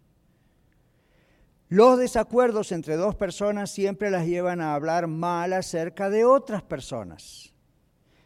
Los 1.69 1.97
desacuerdos 1.97 2.73
entre 2.73 2.97
dos 2.97 3.15
personas 3.15 3.71
siempre 3.71 4.11
las 4.11 4.27
llevan 4.27 4.61
a 4.61 4.75
hablar 4.75 5.07
mal 5.07 5.53
acerca 5.53 6.11
de 6.11 6.25
otras 6.25 6.65
personas. 6.65 7.55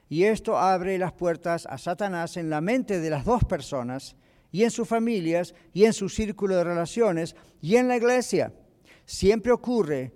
Y 0.09 0.25
esto 0.25 0.57
abre 0.57 0.97
las 0.97 1.13
puertas 1.13 1.67
a 1.67 1.77
Satanás 1.77 2.39
en 2.39 2.49
la 2.49 2.63
mente 2.63 3.01
de 3.01 3.11
las 3.11 3.27
dos 3.27 3.45
personas 3.45 4.17
y 4.55 4.63
en 4.63 4.71
sus 4.71 4.87
familias 4.87 5.53
y 5.73 5.85
en 5.85 5.93
su 5.93 6.09
círculo 6.09 6.55
de 6.55 6.63
relaciones 6.63 7.35
y 7.61 7.75
en 7.75 7.89
la 7.89 7.97
iglesia. 7.97 8.53
Siempre 9.05 9.51
ocurre 9.51 10.13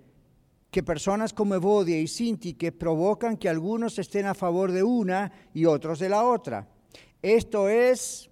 que 0.71 0.85
personas 0.85 1.33
como 1.33 1.57
Evodia 1.57 1.99
y 1.99 2.07
Sinti 2.07 2.55
que 2.55 2.71
provocan 2.71 3.37
que 3.37 3.49
algunos 3.49 3.99
estén 3.99 4.27
a 4.27 4.35
favor 4.35 4.71
de 4.71 4.85
una 4.85 5.33
y 5.53 5.65
otros 5.65 5.99
de 5.99 6.09
la 6.09 6.23
otra. 6.23 6.69
Esto 7.21 7.69
es 7.69 8.31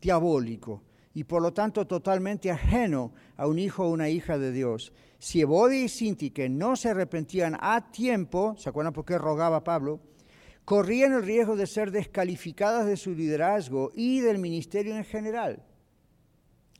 diabólico 0.00 0.82
y 1.14 1.22
por 1.22 1.40
lo 1.40 1.52
tanto 1.52 1.86
totalmente 1.86 2.50
ajeno 2.50 3.12
a 3.36 3.46
un 3.46 3.60
hijo 3.60 3.84
o 3.84 3.90
una 3.90 4.08
hija 4.08 4.38
de 4.38 4.50
Dios. 4.50 4.92
Si 5.20 5.40
Evodia 5.40 5.84
y 5.84 5.88
Sinti 5.88 6.32
que 6.32 6.48
no 6.48 6.74
se 6.74 6.88
arrepentían 6.88 7.56
a 7.60 7.92
tiempo, 7.92 8.56
¿se 8.58 8.68
acuerdan 8.68 8.92
por 8.92 9.04
qué 9.04 9.18
rogaba 9.18 9.62
Pablo? 9.62 10.00
Corrían 10.66 11.12
el 11.12 11.22
riesgo 11.22 11.54
de 11.54 11.68
ser 11.68 11.92
descalificadas 11.92 12.86
de 12.86 12.96
su 12.96 13.12
liderazgo 13.12 13.92
y 13.94 14.18
del 14.18 14.38
ministerio 14.38 14.96
en 14.96 15.04
general. 15.04 15.62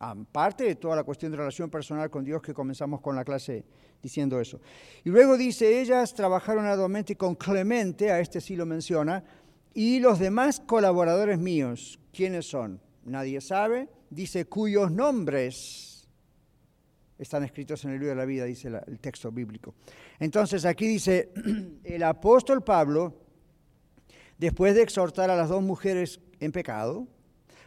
Aparte 0.01 0.65
de 0.65 0.75
toda 0.75 0.97
la 0.97 1.05
cuestión 1.05 1.31
de 1.31 1.39
relación 1.39 1.71
personal 1.71 2.11
con 2.11 2.25
Dios 2.25 2.43
que 2.43 2.53
comenzamos 2.53 3.01
con 3.01 3.15
la 3.15 3.25
clase 3.25 3.65
diciendo 4.03 4.41
eso. 4.41 4.61
Y 5.05 5.11
luego 5.11 5.37
dice, 5.37 5.81
ellas 5.81 6.15
trabajaron 6.15 6.67
arduamente 6.67 7.15
con 7.15 7.37
Clemente, 7.37 8.11
a 8.11 8.19
este 8.19 8.41
sí 8.41 8.57
lo 8.57 8.67
menciona, 8.67 9.23
y 9.73 10.01
los 10.01 10.19
demás 10.19 10.59
colaboradores 10.59 11.39
míos, 11.39 12.01
¿quiénes 12.13 12.47
son? 12.47 12.81
Nadie 13.05 13.41
sabe, 13.41 13.89
dice 14.11 14.47
cuyos 14.47 14.91
nombres 14.91 16.09
están 17.19 17.45
escritos 17.45 17.85
en 17.85 17.93
el 17.93 18.01
libro 18.01 18.11
de 18.11 18.17
la 18.17 18.25
vida, 18.25 18.47
dice 18.47 18.69
el 18.85 18.99
texto 18.99 19.31
bíblico. 19.31 19.77
Entonces 20.19 20.65
aquí 20.65 20.89
dice, 20.89 21.31
el 21.85 22.03
apóstol 22.03 22.65
Pablo, 22.65 23.26
después 24.39 24.75
de 24.75 24.83
exhortar 24.83 25.31
a 25.31 25.37
las 25.37 25.49
dos 25.49 25.63
mujeres 25.63 26.21
en 26.41 26.53
pecado, 26.53 27.07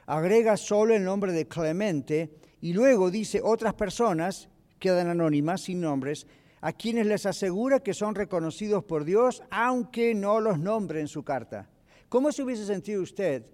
agrega 0.06 0.58
solo 0.58 0.96
el 0.96 1.04
nombre 1.04 1.32
de 1.32 1.48
Clemente 1.48 2.32
y 2.62 2.74
luego 2.74 3.12
dice 3.12 3.42
otras 3.44 3.74
personas, 3.74 4.50
quedan 4.80 5.08
anónimas, 5.08 5.62
sin 5.62 5.82
nombres, 5.82 6.28
a 6.62 6.74
quienes 6.74 7.06
les 7.06 7.26
asegura 7.26 7.80
que 7.80 7.94
son 7.94 8.16
reconocidos 8.16 8.84
por 8.84 9.06
Dios, 9.06 9.44
aunque 9.50 10.14
no 10.14 10.40
los 10.40 10.60
nombre 10.60 11.00
en 11.00 11.08
su 11.08 11.24
carta. 11.24 11.70
¿Cómo 12.10 12.32
se 12.32 12.44
hubiese 12.44 12.66
sentido 12.66 13.02
usted 13.02 13.46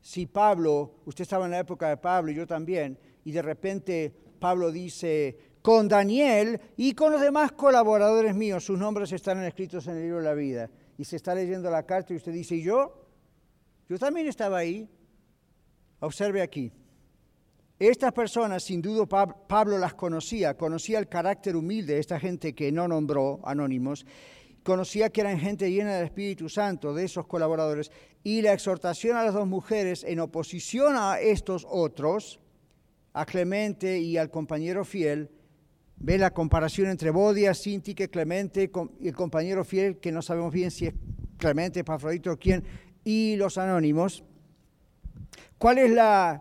si 0.00 0.26
Pablo, 0.26 0.94
usted 1.04 1.22
estaba 1.22 1.44
en 1.44 1.50
la 1.50 1.58
época 1.58 1.88
de 1.88 1.96
Pablo 1.96 2.30
y 2.30 2.34
yo 2.34 2.46
también, 2.46 2.98
y 3.24 3.32
de 3.32 3.42
repente 3.42 4.14
Pablo 4.38 4.70
dice, 4.70 5.36
con 5.60 5.88
Daniel 5.88 6.60
y 6.76 6.94
con 6.94 7.12
los 7.12 7.20
demás 7.20 7.52
colaboradores 7.52 8.34
míos, 8.34 8.64
sus 8.64 8.78
nombres 8.78 9.12
están 9.12 9.42
escritos 9.42 9.86
en 9.86 9.96
el 9.96 10.02
libro 10.02 10.18
de 10.18 10.24
la 10.24 10.34
vida, 10.34 10.70
y 10.98 11.04
se 11.04 11.16
está 11.16 11.34
leyendo 11.34 11.70
la 11.70 11.84
carta 11.84 12.12
y 12.12 12.16
usted 12.16 12.32
dice, 12.32 12.56
¿y 12.56 12.62
yo? 12.62 13.06
Yo 13.88 13.98
también 13.98 14.26
estaba 14.26 14.58
ahí, 14.58 14.90
Observe 16.00 16.42
aquí. 16.42 16.70
Estas 17.78 18.12
personas, 18.12 18.64
sin 18.64 18.82
duda 18.82 19.06
Pablo 19.06 19.78
las 19.78 19.94
conocía, 19.94 20.56
conocía 20.56 20.98
el 20.98 21.08
carácter 21.08 21.56
humilde 21.56 21.94
de 21.94 22.00
esta 22.00 22.18
gente 22.18 22.54
que 22.54 22.72
no 22.72 22.88
nombró 22.88 23.40
anónimos, 23.44 24.04
conocía 24.64 25.10
que 25.10 25.20
eran 25.20 25.38
gente 25.38 25.70
llena 25.70 25.94
del 25.94 26.06
Espíritu 26.06 26.48
Santo, 26.48 26.92
de 26.92 27.04
esos 27.04 27.26
colaboradores, 27.26 27.90
y 28.24 28.42
la 28.42 28.52
exhortación 28.52 29.16
a 29.16 29.24
las 29.24 29.34
dos 29.34 29.46
mujeres 29.46 30.04
en 30.04 30.20
oposición 30.20 30.94
a 30.96 31.20
estos 31.20 31.66
otros, 31.68 32.40
a 33.12 33.24
Clemente 33.24 33.98
y 33.98 34.16
al 34.16 34.30
compañero 34.30 34.84
fiel, 34.84 35.30
ve 36.00 36.18
la 36.18 36.30
comparación 36.30 36.88
entre 36.88 37.10
Bodia, 37.10 37.54
Sintique, 37.54 38.08
Clemente 38.08 38.70
y 39.00 39.08
el 39.08 39.14
compañero 39.14 39.64
fiel, 39.64 39.98
que 39.98 40.12
no 40.12 40.22
sabemos 40.22 40.52
bien 40.52 40.70
si 40.70 40.86
es 40.86 40.94
Clemente, 41.38 41.84
Pafrodito 41.84 42.32
o 42.32 42.36
quién, 42.36 42.64
y 43.04 43.36
los 43.36 43.58
anónimos, 43.58 44.24
¿Cuál 45.58 45.78
es 45.78 45.90
la, 45.90 46.40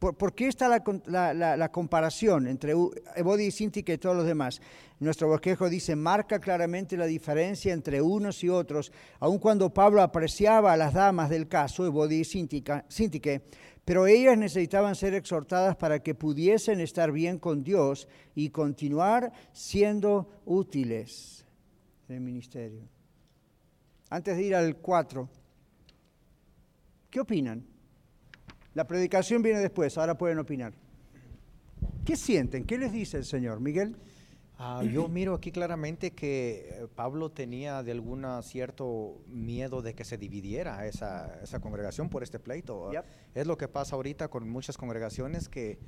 por, 0.00 0.34
qué 0.34 0.48
está 0.48 0.68
la, 0.68 1.68
comparación 1.70 2.48
entre 2.48 2.74
Ebodi 3.14 3.44
y 3.44 3.50
Sinti 3.52 3.84
y 3.86 3.98
todos 3.98 4.16
los 4.16 4.26
demás? 4.26 4.60
Nuestro 4.98 5.28
bosquejo 5.28 5.68
dice, 5.68 5.94
marca 5.94 6.40
claramente 6.40 6.96
la 6.96 7.06
diferencia 7.06 7.72
entre 7.72 8.02
unos 8.02 8.42
y 8.42 8.48
otros, 8.48 8.90
aun 9.20 9.38
cuando 9.38 9.72
Pablo 9.72 10.02
apreciaba 10.02 10.72
a 10.72 10.76
las 10.76 10.92
damas 10.92 11.30
del 11.30 11.46
caso, 11.46 11.86
Ebodi 11.86 12.16
y 12.16 12.24
Sintique, 12.24 13.42
pero 13.88 14.06
ellas 14.06 14.36
necesitaban 14.36 14.94
ser 14.94 15.14
exhortadas 15.14 15.74
para 15.74 16.02
que 16.02 16.14
pudiesen 16.14 16.78
estar 16.78 17.10
bien 17.10 17.38
con 17.38 17.64
Dios 17.64 18.06
y 18.34 18.50
continuar 18.50 19.32
siendo 19.54 20.42
útiles 20.44 21.46
en 22.06 22.16
el 22.16 22.20
ministerio. 22.20 22.86
Antes 24.10 24.36
de 24.36 24.42
ir 24.42 24.54
al 24.54 24.76
4, 24.76 25.26
¿qué 27.08 27.20
opinan? 27.20 27.64
La 28.74 28.86
predicación 28.86 29.40
viene 29.40 29.60
después, 29.60 29.96
ahora 29.96 30.18
pueden 30.18 30.38
opinar. 30.38 30.74
¿Qué 32.04 32.14
sienten? 32.14 32.66
¿Qué 32.66 32.76
les 32.76 32.92
dice 32.92 33.16
el 33.16 33.24
Señor? 33.24 33.58
Miguel. 33.58 33.96
Ah, 34.60 34.82
yo 34.82 35.06
miro 35.06 35.34
aquí 35.34 35.52
claramente 35.52 36.10
que 36.10 36.68
eh, 36.68 36.86
Pablo 36.92 37.30
tenía 37.30 37.84
de 37.84 37.92
alguna 37.92 38.42
cierto 38.42 39.22
miedo 39.28 39.82
de 39.82 39.94
que 39.94 40.04
se 40.04 40.18
dividiera 40.18 40.84
esa, 40.86 41.38
esa 41.42 41.60
congregación 41.60 42.08
por 42.08 42.24
este 42.24 42.40
pleito. 42.40 42.90
Es 43.34 43.46
lo 43.46 43.56
que 43.56 43.68
pasa 43.68 43.94
ahorita 43.94 44.26
con 44.26 44.48
muchas 44.48 44.76
congregaciones 44.76 45.48
que 45.48 45.78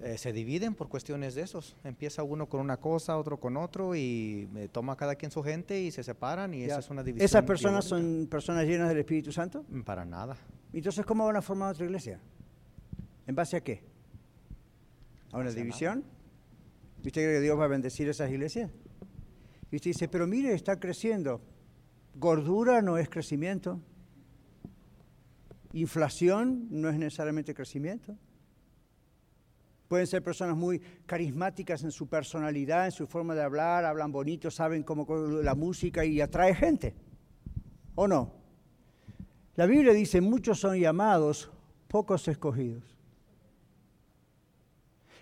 eh, 0.00 0.18
se 0.18 0.32
dividen 0.32 0.74
por 0.74 0.88
cuestiones 0.88 1.36
de 1.36 1.42
esos. 1.42 1.76
Empieza 1.84 2.24
uno 2.24 2.48
con 2.48 2.60
una 2.60 2.78
cosa, 2.78 3.16
otro 3.16 3.38
con 3.38 3.56
otro 3.56 3.94
y 3.94 4.48
eh, 4.56 4.68
toma 4.72 4.96
cada 4.96 5.14
quien 5.14 5.30
su 5.30 5.44
gente 5.44 5.80
y 5.80 5.92
se 5.92 6.02
separan 6.02 6.52
y 6.52 6.64
esa 6.64 6.80
es 6.80 6.90
una 6.90 7.04
división. 7.04 7.24
¿Esas 7.24 7.44
personas 7.44 7.84
son 7.84 8.26
personas 8.28 8.66
llenas 8.66 8.88
del 8.88 8.98
Espíritu 8.98 9.30
Santo? 9.30 9.64
Mm, 9.68 9.82
para 9.82 10.04
nada. 10.04 10.36
Entonces, 10.72 11.06
¿cómo 11.06 11.24
van 11.24 11.36
a 11.36 11.42
formar 11.42 11.70
otra 11.70 11.86
iglesia? 11.86 12.18
¿En 13.26 13.36
base 13.36 13.56
a 13.56 13.60
qué? 13.60 13.84
¿A 15.30 15.38
una 15.38 15.50
división? 15.50 16.15
¿Y 17.02 17.08
usted 17.08 17.22
cree 17.22 17.34
que 17.34 17.40
Dios 17.40 17.58
va 17.58 17.64
a 17.64 17.68
bendecir 17.68 18.08
esas 18.08 18.30
iglesias? 18.30 18.70
Y 19.70 19.76
usted 19.76 19.90
dice, 19.90 20.08
pero 20.08 20.26
mire, 20.26 20.54
está 20.54 20.78
creciendo. 20.78 21.40
Gordura 22.14 22.82
no 22.82 22.98
es 22.98 23.08
crecimiento. 23.08 23.80
Inflación 25.72 26.68
no 26.70 26.88
es 26.88 26.98
necesariamente 26.98 27.52
crecimiento. 27.54 28.16
Pueden 29.88 30.06
ser 30.06 30.22
personas 30.22 30.56
muy 30.56 30.80
carismáticas 31.06 31.84
en 31.84 31.92
su 31.92 32.08
personalidad, 32.08 32.86
en 32.86 32.92
su 32.92 33.06
forma 33.06 33.34
de 33.34 33.42
hablar, 33.42 33.84
hablan 33.84 34.10
bonito, 34.10 34.50
saben 34.50 34.82
cómo 34.82 35.06
la 35.42 35.54
música 35.54 36.04
y 36.04 36.20
atrae 36.20 36.54
gente. 36.54 36.94
¿O 37.94 38.08
no? 38.08 38.32
La 39.54 39.66
Biblia 39.66 39.92
dice, 39.92 40.20
muchos 40.20 40.58
son 40.58 40.76
llamados, 40.78 41.50
pocos 41.88 42.26
escogidos. 42.28 42.95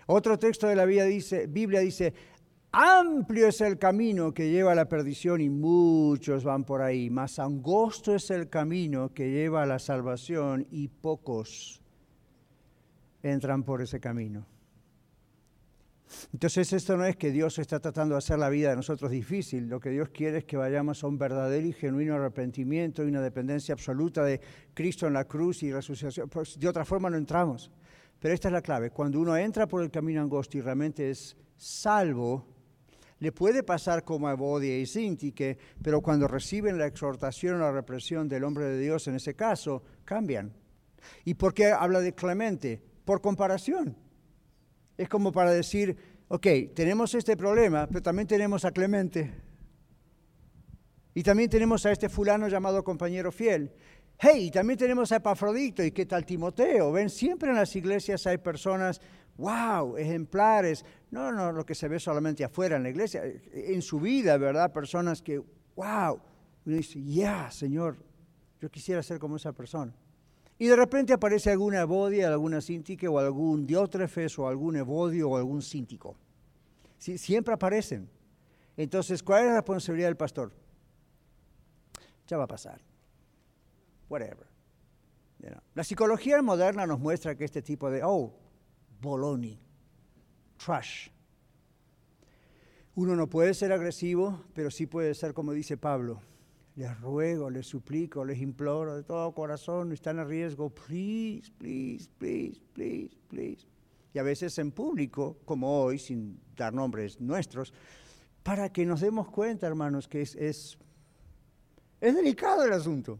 Otro 0.07 0.37
texto 0.37 0.67
de 0.67 0.75
la 0.75 0.85
Biblia 0.85 1.05
dice, 1.05 2.13
amplio 2.71 3.47
es 3.47 3.61
el 3.61 3.79
camino 3.79 4.33
que 4.33 4.51
lleva 4.51 4.73
a 4.73 4.75
la 4.75 4.89
perdición 4.89 5.41
y 5.41 5.49
muchos 5.49 6.43
van 6.43 6.63
por 6.63 6.81
ahí, 6.81 7.09
más 7.09 7.39
angosto 7.39 8.13
es 8.13 8.29
el 8.29 8.49
camino 8.49 9.13
que 9.13 9.31
lleva 9.31 9.63
a 9.63 9.65
la 9.65 9.79
salvación 9.79 10.67
y 10.69 10.89
pocos 10.89 11.81
entran 13.23 13.63
por 13.63 13.81
ese 13.81 13.99
camino. 13.99 14.45
Entonces 16.33 16.71
esto 16.71 16.95
no 16.97 17.05
es 17.05 17.15
que 17.15 17.31
Dios 17.31 17.57
está 17.57 17.79
tratando 17.79 18.13
de 18.13 18.19
hacer 18.19 18.37
la 18.37 18.49
vida 18.49 18.69
de 18.69 18.75
nosotros 18.75 19.09
difícil, 19.09 19.67
lo 19.67 19.79
que 19.79 19.89
Dios 19.89 20.09
quiere 20.09 20.39
es 20.39 20.43
que 20.43 20.57
vayamos 20.57 21.03
a 21.03 21.07
un 21.07 21.17
verdadero 21.17 21.65
y 21.65 21.73
genuino 21.73 22.15
arrepentimiento 22.15 23.03
y 23.03 23.07
una 23.07 23.21
dependencia 23.21 23.73
absoluta 23.73 24.23
de 24.23 24.39
Cristo 24.73 25.07
en 25.07 25.13
la 25.13 25.25
cruz 25.25 25.63
y 25.63 25.73
resucitación. 25.73 26.29
Pues 26.29 26.59
de 26.59 26.67
otra 26.67 26.85
forma 26.85 27.09
no 27.09 27.17
entramos. 27.17 27.71
Pero 28.25 28.33
esta 28.33 28.47
es 28.47 28.53
la 28.53 28.63
clave, 28.63 28.89
cuando 28.89 29.19
uno 29.19 29.37
entra 29.37 29.67
por 29.67 29.83
el 29.83 29.91
camino 29.91 30.19
angosto 30.19 30.57
y 30.57 30.61
realmente 30.61 31.11
es 31.11 31.37
salvo, 31.57 32.47
le 33.19 33.31
puede 33.31 33.61
pasar 33.61 34.03
como 34.03 34.27
a 34.27 34.33
Bodia 34.33 34.79
y 34.79 34.87
Sintique, 34.87 35.59
pero 35.79 36.01
cuando 36.01 36.27
reciben 36.27 36.79
la 36.79 36.87
exhortación 36.87 37.57
o 37.57 37.59
la 37.59 37.71
represión 37.71 38.27
del 38.27 38.43
hombre 38.43 38.65
de 38.65 38.79
Dios 38.79 39.07
en 39.07 39.13
ese 39.13 39.35
caso, 39.35 39.83
cambian. 40.05 40.51
¿Y 41.23 41.35
por 41.35 41.53
qué 41.53 41.67
habla 41.67 41.99
de 41.99 42.15
Clemente? 42.15 42.81
Por 43.05 43.21
comparación. 43.21 43.95
Es 44.97 45.07
como 45.07 45.31
para 45.31 45.51
decir, 45.51 45.95
ok, 46.27 46.47
tenemos 46.73 47.13
este 47.13 47.37
problema, 47.37 47.85
pero 47.85 48.01
también 48.01 48.27
tenemos 48.27 48.65
a 48.65 48.71
Clemente. 48.71 49.35
Y 51.13 51.21
también 51.21 51.51
tenemos 51.51 51.85
a 51.85 51.91
este 51.91 52.09
fulano 52.09 52.47
llamado 52.47 52.83
compañero 52.83 53.31
fiel. 53.31 53.71
Hey, 54.17 54.49
también 54.49 54.79
tenemos 54.79 55.11
a 55.11 55.17
Epafrodito 55.17 55.83
y 55.83 55.91
qué 55.91 56.05
tal 56.05 56.25
Timoteo. 56.25 56.91
Ven, 56.91 57.09
siempre 57.09 57.49
en 57.49 57.55
las 57.55 57.75
iglesias 57.75 58.25
hay 58.27 58.37
personas, 58.37 59.01
wow, 59.37 59.97
ejemplares. 59.97 60.85
No, 61.11 61.31
no, 61.31 61.51
lo 61.51 61.65
que 61.65 61.75
se 61.75 61.87
ve 61.87 61.99
solamente 61.99 62.43
afuera 62.43 62.77
en 62.77 62.83
la 62.83 62.89
iglesia, 62.89 63.23
en 63.53 63.81
su 63.81 63.99
vida, 63.99 64.37
¿verdad? 64.37 64.71
Personas 64.71 65.21
que, 65.21 65.41
wow. 65.75 66.19
Uno 66.65 66.77
dice, 66.77 67.03
ya, 67.03 67.51
Señor, 67.51 67.97
yo 68.61 68.69
quisiera 68.71 69.03
ser 69.03 69.19
como 69.19 69.35
esa 69.35 69.51
persona. 69.51 69.93
Y 70.57 70.67
de 70.67 70.75
repente 70.75 71.11
aparece 71.11 71.51
alguna 71.51 71.81
Evodia, 71.81 72.29
alguna 72.29 72.61
Sintique 72.61 73.07
o 73.09 73.19
algún 73.19 73.67
Diótrefes 73.67 74.39
o 74.39 74.47
algún 74.47 74.77
Evodio 74.77 75.29
o 75.29 75.37
algún 75.37 75.61
Síntico. 75.61 76.15
siempre 76.97 77.53
aparecen. 77.53 78.09
Entonces, 78.77 79.21
¿cuál 79.21 79.43
es 79.43 79.49
la 79.49 79.55
responsabilidad 79.55 80.07
del 80.07 80.17
pastor? 80.17 80.53
Ya 82.27 82.37
va 82.37 82.45
a 82.45 82.47
pasar. 82.47 82.84
Whatever. 84.09 84.47
La 85.73 85.83
psicología 85.83 86.41
moderna 86.41 86.87
nos 86.87 86.99
muestra 86.99 87.35
que 87.35 87.45
este 87.45 87.61
tipo 87.61 87.91
de, 87.91 88.01
oh, 88.03 88.33
boloni, 89.01 89.59
trash. 90.57 91.09
Uno 92.95 93.15
no 93.15 93.27
puede 93.27 93.53
ser 93.53 93.71
agresivo, 93.71 94.45
pero 94.53 94.71
sí 94.71 94.87
puede 94.87 95.13
ser 95.13 95.33
como 95.33 95.51
dice 95.51 95.77
Pablo, 95.77 96.21
les 96.75 96.99
ruego, 97.01 97.49
les 97.49 97.67
suplico, 97.67 98.23
les 98.23 98.39
imploro 98.39 98.95
de 98.95 99.03
todo 99.03 99.33
corazón, 99.33 99.91
están 99.91 100.19
en 100.19 100.27
riesgo, 100.27 100.69
please, 100.69 101.51
please, 101.57 102.09
please, 102.17 102.59
please, 102.73 103.15
please. 103.27 103.67
Y 104.13 104.19
a 104.19 104.23
veces 104.23 104.57
en 104.59 104.71
público, 104.71 105.37
como 105.43 105.83
hoy, 105.83 105.99
sin 105.99 106.39
dar 106.55 106.73
nombres 106.73 107.19
nuestros, 107.19 107.73
para 108.43 108.71
que 108.71 108.85
nos 108.85 109.01
demos 109.01 109.29
cuenta, 109.29 109.67
hermanos, 109.67 110.07
que 110.07 110.21
es, 110.21 110.35
es, 110.35 110.77
es 111.99 112.15
delicado 112.15 112.63
el 112.63 112.71
asunto. 112.71 113.19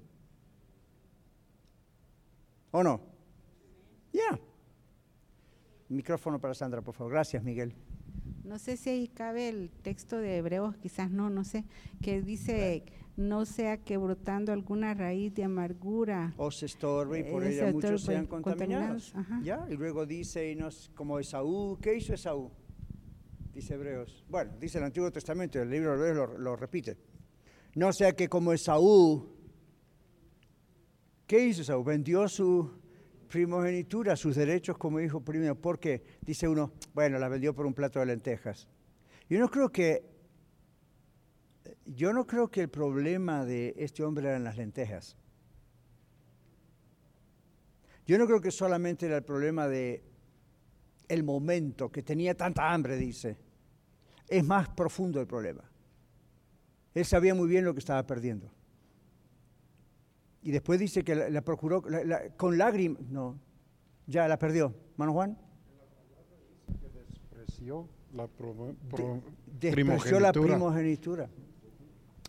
¿O 2.75 2.83
no? 2.83 2.99
Ya. 4.11 4.37
Micrófono 5.87 6.41
para 6.41 6.53
Sandra, 6.53 6.81
por 6.81 6.93
favor. 6.93 7.13
Gracias, 7.13 7.41
Miguel. 7.41 7.73
No 8.43 8.59
sé 8.59 8.75
si 8.75 8.89
ahí 8.89 9.07
cabe 9.07 9.47
el 9.47 9.69
texto 9.69 10.17
de 10.17 10.35
Hebreos, 10.35 10.75
quizás 10.75 11.09
no, 11.09 11.29
no 11.29 11.45
sé, 11.45 11.63
que 12.01 12.21
dice 12.21 12.83
no 13.15 13.45
sea 13.45 13.77
que 13.77 13.95
brotando 13.95 14.51
alguna 14.51 14.93
raíz 14.93 15.33
de 15.33 15.45
amargura. 15.45 16.33
O 16.35 16.51
se 16.51 16.65
estorbe 16.65 17.19
y 17.19 17.23
por 17.23 17.45
ella 17.45 17.71
muchos 17.71 18.01
sean 18.01 18.25
contaminados. 18.25 19.13
¿Ya? 19.41 19.65
Y 19.69 19.77
luego 19.77 20.05
dice, 20.05 20.51
y 20.51 20.55
nos, 20.57 20.91
como 20.95 21.17
Esaú, 21.17 21.77
¿qué 21.81 21.95
hizo 21.95 22.13
Esaú? 22.13 22.51
Dice 23.53 23.75
Hebreos. 23.75 24.25
Bueno, 24.27 24.51
dice 24.59 24.79
el 24.79 24.83
Antiguo 24.83 25.09
Testamento, 25.13 25.61
el 25.61 25.69
libro 25.69 25.97
de 25.97 26.09
Hebreos 26.09 26.37
lo, 26.37 26.57
repite. 26.57 26.97
No 27.73 27.93
sea 27.93 28.11
que 28.11 28.27
como 28.27 28.51
Esaú, 28.51 29.34
¿qué 31.27 31.45
hizo 31.45 31.61
Esaú? 31.61 31.83
Vendió 31.83 32.27
su 32.27 32.71
primogenitura, 33.27 34.15
sus 34.15 34.35
derechos 34.35 34.77
como 34.77 34.99
hijo 34.99 35.21
primero, 35.21 35.55
porque 35.55 36.03
dice 36.21 36.47
uno, 36.47 36.71
bueno, 36.93 37.19
la 37.19 37.27
vendió 37.27 37.53
por 37.53 37.65
un 37.65 37.73
plato 37.73 37.99
de 37.99 38.05
lentejas. 38.05 38.67
Yo 39.29 39.39
no 39.39 39.49
creo 39.49 39.71
que 39.71 40.15
yo 41.85 42.13
no 42.13 42.25
creo 42.27 42.49
que 42.49 42.61
el 42.61 42.69
problema 42.69 43.45
de 43.45 43.73
este 43.77 44.03
hombre 44.03 44.27
eran 44.27 44.43
las 44.43 44.57
lentejas. 44.57 45.17
Yo 48.05 48.17
no 48.17 48.27
creo 48.27 48.39
que 48.39 48.51
solamente 48.51 49.07
era 49.07 49.17
el 49.17 49.23
problema 49.23 49.67
de 49.67 50.03
el 51.07 51.23
momento, 51.23 51.91
que 51.91 52.03
tenía 52.03 52.35
tanta 52.35 52.71
hambre, 52.71 52.97
dice. 52.97 53.37
Es 54.27 54.43
más 54.43 54.69
profundo 54.69 55.19
el 55.19 55.27
problema. 55.27 55.63
Él 56.93 57.05
sabía 57.05 57.35
muy 57.35 57.47
bien 57.47 57.65
lo 57.65 57.73
que 57.73 57.79
estaba 57.79 58.05
perdiendo. 58.05 58.51
Y 60.45 60.51
después 60.51 60.79
dice 60.79 61.03
que 61.03 61.15
la, 61.15 61.41
procuró 61.41 61.83
con 62.37 62.57
lágrimas. 62.57 63.01
No, 63.09 63.35
ya 64.05 64.27
la 64.27 64.37
perdió. 64.37 64.75
Mano 64.95 65.11
Juan. 65.11 65.35
despreció 66.67 67.89
la, 68.13 68.29
despreció 69.59 70.19
la 70.19 70.31
primogenitura 70.31 71.27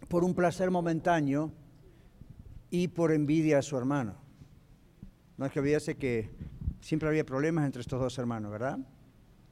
por 0.08 0.24
un 0.24 0.34
placer 0.34 0.70
momentáneo 0.70 1.52
y 2.70 2.88
por 2.88 3.12
envidia 3.12 3.58
a 3.58 3.62
su 3.62 3.76
hermano. 3.76 4.14
No 5.36 5.44
es 5.44 5.52
que 5.52 5.60
olvídese 5.60 5.96
que 5.96 6.30
siempre 6.80 7.10
había 7.10 7.26
problemas 7.26 7.66
entre 7.66 7.82
estos 7.82 8.00
dos 8.00 8.16
hermanos, 8.16 8.50
¿verdad? 8.50 8.78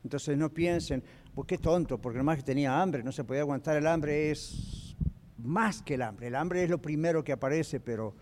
Entonces 0.02 0.38
no 0.38 0.48
piensen, 0.48 1.04
pues 1.34 1.46
qué 1.46 1.58
tonto, 1.58 2.00
porque 2.00 2.16
nomás 2.16 2.38
que 2.38 2.44
tenía 2.44 2.80
hambre, 2.80 3.02
no 3.02 3.12
se 3.12 3.24
podía 3.24 3.42
aguantar 3.42 3.76
el 3.76 3.86
hambre, 3.86 4.30
es 4.30 4.96
más 5.36 5.82
que 5.82 5.94
el 5.94 6.02
hambre. 6.02 6.28
El 6.28 6.34
hambre 6.34 6.64
es 6.64 6.70
lo 6.70 6.80
primero 6.80 7.22
que 7.22 7.32
aparece, 7.32 7.78
pero 7.78 8.14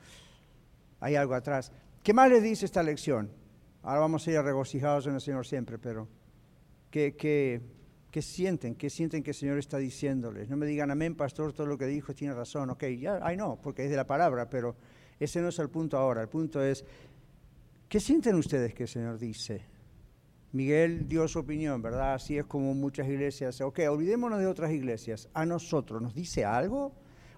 hay 1.03 1.17
algo 1.17 1.35
atrás. 1.35 1.73
¿Qué 2.03 2.15
más 2.15 2.31
les 2.31 2.43
dice 2.43 2.65
esta 2.65 2.83
lección? 2.83 3.31
Ahora 3.83 4.01
vamos 4.01 4.27
a 4.27 4.31
ir 4.31 4.41
regocijados 4.41 5.07
en 5.09 5.15
el 5.15 5.21
Señor 5.21 5.45
siempre, 5.45 5.77
pero 5.77 6.09
¿qué, 6.91 7.17
qué, 7.17 7.61
¿Qué 8.13 8.23
sienten? 8.23 8.77
¿Qué 8.77 8.89
sienten 8.89 9.23
que 9.23 9.31
el 9.31 9.35
Señor 9.35 9.59
está 9.59 9.79
diciéndoles? 9.79 10.49
No 10.49 10.57
me 10.57 10.67
digan, 10.67 10.91
amén, 10.91 11.17
pastor, 11.17 11.53
todo 11.53 11.67
lo 11.67 11.77
que 11.77 11.87
dijo 11.87 12.15
tiene 12.15 12.35
razón. 12.35 12.71
Ok, 12.71 12.85
ya, 13.01 13.19
ay 13.21 13.37
no, 13.37 13.59
porque 13.61 13.85
es 13.85 13.91
de 13.91 13.97
la 13.97 14.07
palabra, 14.07 14.49
pero 14.49 14.77
ese 15.19 15.41
no 15.41 15.49
es 15.49 15.59
el 15.59 15.71
punto 15.71 15.97
ahora. 15.97 16.23
El 16.23 16.29
punto 16.29 16.63
es, 16.63 16.85
¿qué 17.89 17.99
sienten 17.99 18.37
ustedes 18.37 18.73
que 18.73 18.85
el 18.85 18.89
Señor 18.89 19.19
dice? 19.19 19.63
Miguel 20.53 21.09
dio 21.09 21.27
su 21.27 21.41
opinión, 21.41 21.83
¿verdad? 21.83 22.15
Así 22.15 22.39
es 22.39 22.45
como 22.45 22.75
muchas 22.75 23.09
iglesias. 23.09 23.61
Ok, 23.61 23.81
olvidémonos 23.89 24.39
de 24.39 24.47
otras 24.47 24.71
iglesias. 24.71 25.29
¿A 25.35 25.45
nosotros 25.47 26.01
nos 26.01 26.15
dice 26.15 26.45
algo? 26.45 26.93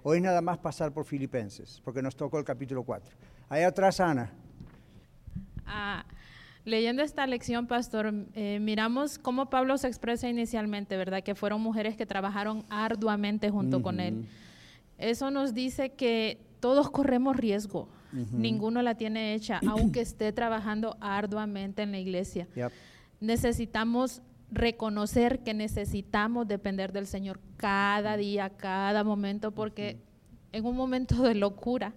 ¿O 0.05 0.15
es 0.15 0.23
nada 0.23 0.41
más 0.43 0.59
pasar 0.59 0.93
por 0.93 1.07
Filipenses? 1.07 1.81
Porque 1.83 2.03
nos 2.03 2.15
tocó 2.15 2.39
el 2.39 2.45
capítulo 2.45 2.85
4. 2.85 3.11
Ahí 3.49 3.63
atrás, 3.63 3.99
Ana. 4.01 4.31
Ah, 5.67 6.05
Leyendo 6.67 7.03
esta 7.03 7.27
lección, 7.27 7.67
pastor, 7.67 8.15
eh, 8.35 8.59
miramos 8.59 9.19
cómo 9.19 9.51
Pablo 9.51 9.77
se 9.77 9.87
expresa 9.87 10.31
inicialmente, 10.31 10.97
¿verdad? 10.97 11.23
Que 11.23 11.35
fueron 11.35 11.61
mujeres 11.61 11.95
que 11.95 12.07
trabajaron 12.07 12.65
arduamente 12.71 13.51
junto 13.51 13.83
con 13.83 14.01
él. 14.01 14.27
Eso 14.97 15.31
nos 15.31 15.53
dice 15.53 15.91
que 15.91 16.39
todos 16.61 16.91
corremos 16.91 17.37
riesgo. 17.37 17.89
Ninguno 18.33 18.81
la 18.81 18.95
tiene 18.95 19.35
hecha, 19.35 19.61
aunque 19.69 20.01
esté 20.01 20.33
trabajando 20.33 20.97
arduamente 21.01 21.83
en 21.83 21.93
la 21.93 21.99
iglesia. 21.99 22.49
Necesitamos 23.21 24.23
reconocer 24.51 25.41
que 25.41 25.55
necesitamos 25.55 26.47
depender 26.47 26.93
del 26.93 27.07
Señor 27.07 27.41
cada 27.57 28.17
día, 28.17 28.51
cada 28.51 29.05
momento, 29.05 29.53
porque 29.53 29.99
en 30.53 30.65
un 30.65 30.77
momento 30.77 31.23
de 31.23 31.35
locura 31.35 31.95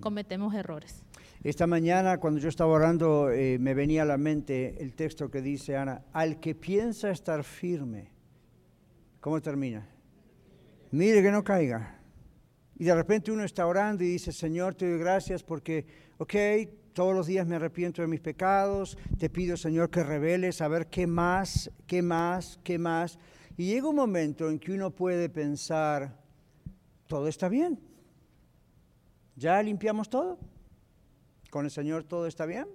cometemos 0.00 0.54
errores. 0.54 1.02
Esta 1.42 1.66
mañana 1.66 2.18
cuando 2.18 2.38
yo 2.38 2.48
estaba 2.48 2.72
orando 2.72 3.30
eh, 3.30 3.58
me 3.58 3.72
venía 3.72 4.02
a 4.02 4.04
la 4.04 4.18
mente 4.18 4.82
el 4.82 4.94
texto 4.94 5.30
que 5.30 5.40
dice 5.40 5.76
Ana, 5.76 6.02
al 6.12 6.38
que 6.38 6.54
piensa 6.54 7.10
estar 7.10 7.44
firme, 7.44 8.10
¿cómo 9.20 9.40
termina? 9.40 9.88
Mire 10.90 11.22
que 11.22 11.30
no 11.30 11.42
caiga. 11.42 11.98
Y 12.78 12.84
de 12.84 12.94
repente 12.94 13.30
uno 13.30 13.44
está 13.44 13.66
orando 13.66 14.02
y 14.04 14.08
dice, 14.08 14.32
Señor, 14.32 14.74
te 14.74 14.88
doy 14.88 14.98
gracias 14.98 15.42
porque, 15.42 15.86
ok, 16.18 16.34
todos 16.92 17.14
los 17.14 17.26
días 17.26 17.46
me 17.46 17.56
arrepiento 17.56 18.02
de 18.02 18.08
mis 18.08 18.20
pecados, 18.20 18.98
te 19.18 19.30
pido, 19.30 19.56
Señor, 19.56 19.90
que 19.90 20.02
reveles 20.02 20.60
a 20.60 20.68
ver 20.68 20.88
qué 20.88 21.06
más, 21.06 21.70
qué 21.86 22.02
más, 22.02 22.58
qué 22.62 22.78
más. 22.78 23.18
Y 23.56 23.66
llega 23.66 23.88
un 23.88 23.96
momento 23.96 24.48
en 24.48 24.58
que 24.58 24.72
uno 24.72 24.90
puede 24.90 25.28
pensar, 25.28 26.16
todo 27.06 27.28
está 27.28 27.48
bien, 27.48 27.80
ya 29.36 29.62
limpiamos 29.62 30.08
todo 30.08 30.38
con 31.50 31.64
el 31.64 31.70
Señor 31.70 32.04
todo 32.04 32.26
está 32.26 32.46
bien. 32.46 32.66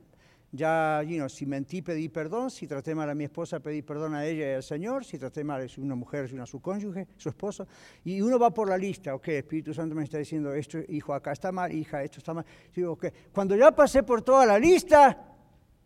Ya, 0.55 1.01
you 1.03 1.17
know, 1.17 1.29
si 1.29 1.45
mentí, 1.45 1.81
pedí 1.81 2.09
perdón, 2.09 2.49
si 2.49 2.67
traté 2.67 2.95
mal 2.95 3.09
a 3.09 3.15
mi 3.15 3.25
esposa, 3.25 3.59
pedí 3.59 3.81
perdón 3.81 4.15
a 4.15 4.25
ella 4.25 4.51
y 4.51 4.53
al 4.55 4.63
Señor, 4.63 5.05
si 5.05 5.17
traté 5.17 5.43
mal 5.43 5.61
a 5.61 5.81
una 5.81 5.95
mujer, 5.95 6.29
a 6.39 6.45
su 6.45 6.61
cónyuge, 6.61 7.07
su 7.17 7.29
esposo, 7.29 7.67
y 8.03 8.21
uno 8.21 8.37
va 8.39 8.53
por 8.53 8.69
la 8.69 8.77
lista, 8.77 9.15
ok, 9.15 9.27
Espíritu 9.29 9.73
Santo 9.73 9.95
me 9.95 10.03
está 10.03 10.17
diciendo 10.17 10.53
esto, 10.53 10.79
hijo, 10.87 11.13
acá 11.13 11.31
está 11.31 11.51
mal, 11.51 11.71
hija, 11.71 12.03
esto 12.03 12.19
está 12.19 12.33
mal. 12.33 12.45
Digo, 12.75 12.93
okay. 12.93 13.11
Cuando 13.31 13.55
ya 13.55 13.71
pasé 13.71 14.03
por 14.03 14.21
toda 14.21 14.45
la 14.45 14.59
lista, 14.59 15.17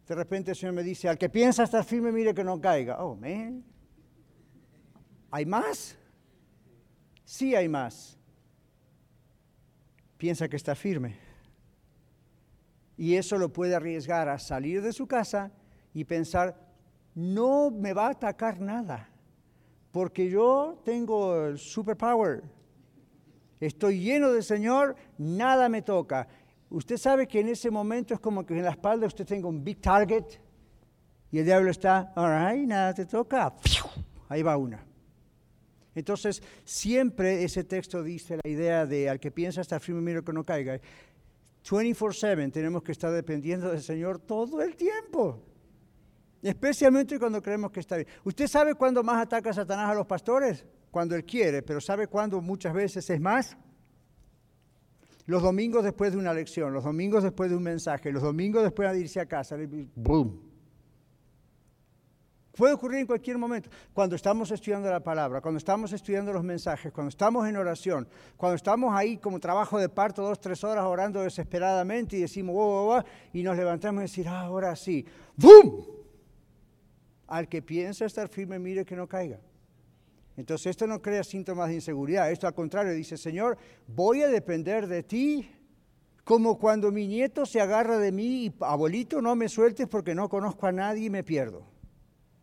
de 0.08 0.16
repente 0.16 0.52
el 0.52 0.58
Señor 0.58 0.74
me 0.74 0.84
dice, 0.84 1.08
al 1.08 1.18
que 1.18 1.30
piensa 1.30 1.64
estar 1.64 1.84
firme, 1.84 2.12
mire 2.12 2.34
que 2.34 2.44
no 2.44 2.60
caiga. 2.60 3.04
Oh, 3.04 3.16
man. 3.16 3.64
¿Hay 5.32 5.46
más? 5.46 5.98
Sí 7.24 7.56
hay 7.56 7.70
más. 7.70 8.18
Piensa 10.18 10.48
que 10.50 10.56
está 10.56 10.76
firme 10.76 11.29
y 13.00 13.16
eso 13.16 13.38
lo 13.38 13.48
puede 13.48 13.76
arriesgar 13.76 14.28
a 14.28 14.38
salir 14.38 14.82
de 14.82 14.92
su 14.92 15.08
casa 15.08 15.54
y 15.94 16.04
pensar, 16.04 16.54
no 17.16 17.72
me 17.72 17.94
va 17.94 18.08
a 18.08 18.12
atacar 18.12 18.60
nada, 18.60 19.10
porque 19.90 20.30
yo 20.30 20.82
tengo 20.84 21.46
el 21.46 21.58
superpower, 21.58 22.44
estoy 23.62 24.02
lleno 24.02 24.34
del 24.34 24.44
Señor, 24.44 24.98
nada 25.18 25.70
me 25.70 25.82
toca. 25.82 26.28
Usted 26.70 26.98
sabe 26.98 27.26
que 27.26 27.40
en 27.40 27.48
ese 27.48 27.72
momento 27.72 28.14
es 28.14 28.20
como 28.20 28.46
que 28.46 28.58
en 28.58 28.66
la 28.66 28.72
espalda 28.72 29.08
usted 29.08 29.26
tenga 29.26 29.48
un 29.48 29.64
big 29.64 29.80
target 29.80 30.26
y 31.32 31.40
el 31.40 31.46
diablo 31.46 31.72
está, 31.72 32.12
all 32.18 32.68
nada 32.68 32.94
te 32.94 33.06
toca, 33.06 33.56
ahí 34.28 34.44
va 34.44 34.58
una. 34.58 34.86
Entonces, 35.96 36.44
siempre 36.66 37.46
ese 37.46 37.64
texto 37.64 38.04
dice 38.04 38.38
la 38.44 38.50
idea 38.50 38.86
de 38.86 39.10
al 39.10 39.22
que 39.22 39.32
piensa 39.32 39.62
estar 39.62 39.80
firme, 39.80 40.02
miro 40.02 40.22
que 40.22 40.34
no 40.34 40.44
caiga. 40.44 40.82
24/7 41.64 42.52
tenemos 42.52 42.84
que 42.84 42.92
estar 42.92 43.12
dependiendo 43.12 43.70
del 43.70 43.82
Señor 43.82 44.20
todo 44.20 44.62
el 44.62 44.76
tiempo. 44.76 45.44
Especialmente 46.42 47.20
cuando 47.20 47.42
creemos 47.42 47.72
que 47.72 47.82
está 47.82 47.98
bien. 47.98 48.08
¿Usted 48.24 48.48
sabe 48.48 48.76
cuándo 48.76 49.04
más 49.04 49.22
ataca 49.22 49.52
Satanás 49.54 49.90
a 49.90 49.94
los 49.94 50.06
pastores? 50.06 50.66
Cuando 50.90 51.16
él 51.16 51.24
quiere, 51.26 51.62
pero 51.62 51.82
¿sabe 51.82 52.08
cuándo 52.08 52.42
muchas 52.42 52.74
veces 52.74 53.10
es 53.10 53.20
más? 53.20 53.58
Los 55.26 55.44
domingos 55.44 55.84
después 55.84 56.12
de 56.12 56.18
una 56.18 56.34
lección, 56.34 56.74
los 56.74 56.84
domingos 56.84 57.24
después 57.24 57.52
de 57.52 57.58
un 57.58 57.64
mensaje, 57.64 58.12
los 58.12 58.24
domingos 58.24 58.64
después 58.64 58.92
de 58.92 59.00
irse 59.00 59.20
a 59.20 59.28
casa. 59.28 59.58
¡Boom! 59.96 60.49
Puede 62.60 62.74
ocurrir 62.74 63.00
en 63.00 63.08
cualquier 63.08 63.38
momento. 63.38 63.70
Cuando 63.94 64.18
estamos 64.18 64.52
estudiando 64.52 64.92
la 64.92 65.00
palabra, 65.00 65.40
cuando 65.40 65.60
estamos 65.60 65.94
estudiando 65.94 66.34
los 66.34 66.44
mensajes, 66.44 66.92
cuando 66.92 67.08
estamos 67.08 67.48
en 67.48 67.56
oración, 67.56 68.06
cuando 68.36 68.58
estamos 68.58 68.94
ahí 68.94 69.16
como 69.16 69.40
trabajo 69.40 69.80
de 69.80 69.88
parto, 69.88 70.24
dos, 70.24 70.42
tres 70.42 70.62
horas 70.66 70.84
orando 70.84 71.24
desesperadamente 71.24 72.18
y 72.18 72.20
decimos, 72.20 72.54
wow, 72.54 72.86
wow, 72.88 73.04
y 73.32 73.44
nos 73.44 73.56
levantamos 73.56 74.02
y 74.02 74.08
decimos, 74.08 74.34
ah, 74.34 74.42
ahora 74.42 74.76
sí. 74.76 75.06
¡Bum! 75.38 75.86
Al 77.28 77.48
que 77.48 77.62
piensa 77.62 78.04
estar 78.04 78.28
firme, 78.28 78.60
mire 78.60 78.84
que 78.84 78.98
no 78.98 79.08
caiga. 79.08 79.40
Entonces 80.36 80.72
esto 80.72 80.86
no 80.86 81.02
crea 81.02 81.24
síntomas 81.24 81.70
de 81.70 81.76
inseguridad. 81.76 82.30
Esto 82.30 82.46
al 82.46 82.54
contrario 82.54 82.92
dice, 82.92 83.16
Señor, 83.16 83.58
voy 83.88 84.22
a 84.22 84.28
depender 84.28 84.88
de 84.88 85.04
ti 85.04 85.50
como 86.26 86.60
cuando 86.60 86.92
mi 86.92 87.08
nieto 87.08 87.46
se 87.46 87.62
agarra 87.62 87.98
de 88.00 88.12
mí 88.12 88.48
y 88.48 88.54
abuelito 88.60 89.22
no 89.22 89.38
me 89.38 89.48
sueltes 89.48 89.88
porque 89.88 90.14
no 90.14 90.28
conozco 90.28 90.68
a 90.68 90.74
nadie 90.74 91.06
y 91.06 91.10
me 91.10 91.24
pierdo. 91.24 91.79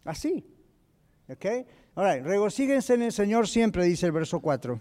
Así. 0.07 0.45
¿Ok? 1.29 1.45
Ahora, 1.97 2.21
regocíguense 2.21 2.95
en 2.95 3.03
el 3.03 3.13
Señor 3.13 3.49
siempre, 3.49 3.85
dice 3.85 4.07
el 4.07 4.13
verso 4.13 4.41
4. 4.41 4.79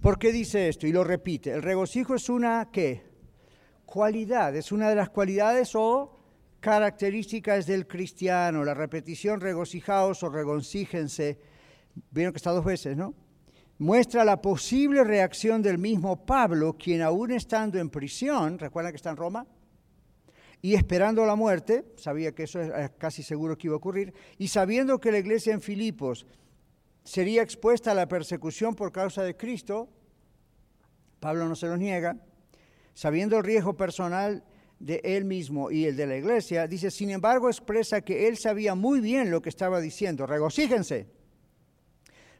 ¿Por 0.00 0.18
qué 0.18 0.32
dice 0.32 0.68
esto? 0.68 0.86
Y 0.86 0.92
lo 0.92 1.04
repite. 1.04 1.50
El 1.50 1.62
regocijo 1.62 2.14
es 2.14 2.28
una, 2.28 2.70
¿qué? 2.72 3.02
Cualidad, 3.84 4.54
es 4.56 4.72
una 4.72 4.88
de 4.88 4.96
las 4.96 5.10
cualidades 5.10 5.74
o 5.74 6.18
características 6.60 7.66
del 7.66 7.86
cristiano. 7.86 8.64
La 8.64 8.74
repetición 8.74 9.40
regocijaos 9.40 10.22
o 10.22 10.30
regocíjense, 10.30 11.38
vieron 12.10 12.32
que 12.32 12.38
está 12.38 12.52
dos 12.52 12.64
veces, 12.64 12.96
¿no? 12.96 13.14
Muestra 13.78 14.24
la 14.24 14.40
posible 14.40 15.02
reacción 15.02 15.60
del 15.60 15.78
mismo 15.78 16.24
Pablo, 16.24 16.76
quien 16.78 17.02
aún 17.02 17.32
estando 17.32 17.78
en 17.78 17.90
prisión, 17.90 18.58
¿recuerdan 18.58 18.92
que 18.92 18.96
está 18.96 19.10
en 19.10 19.16
Roma? 19.16 19.46
Y 20.62 20.74
esperando 20.76 21.26
la 21.26 21.34
muerte, 21.34 21.84
sabía 21.96 22.32
que 22.32 22.44
eso 22.44 22.60
es 22.60 22.90
casi 22.96 23.24
seguro 23.24 23.58
que 23.58 23.66
iba 23.66 23.74
a 23.74 23.78
ocurrir, 23.78 24.14
y 24.38 24.46
sabiendo 24.46 25.00
que 25.00 25.10
la 25.10 25.18
iglesia 25.18 25.52
en 25.52 25.60
Filipos 25.60 26.24
sería 27.02 27.42
expuesta 27.42 27.90
a 27.90 27.94
la 27.94 28.06
persecución 28.06 28.76
por 28.76 28.92
causa 28.92 29.24
de 29.24 29.36
Cristo, 29.36 29.88
Pablo 31.18 31.48
no 31.48 31.56
se 31.56 31.66
lo 31.66 31.76
niega, 31.76 32.16
sabiendo 32.94 33.38
el 33.38 33.44
riesgo 33.44 33.76
personal 33.76 34.44
de 34.78 35.00
él 35.02 35.24
mismo 35.24 35.70
y 35.72 35.86
el 35.86 35.96
de 35.96 36.06
la 36.06 36.16
iglesia, 36.16 36.68
dice, 36.68 36.92
sin 36.92 37.10
embargo 37.10 37.48
expresa 37.48 38.00
que 38.00 38.28
él 38.28 38.36
sabía 38.36 38.76
muy 38.76 39.00
bien 39.00 39.32
lo 39.32 39.42
que 39.42 39.48
estaba 39.48 39.80
diciendo, 39.80 40.26
regocíjense. 40.26 41.08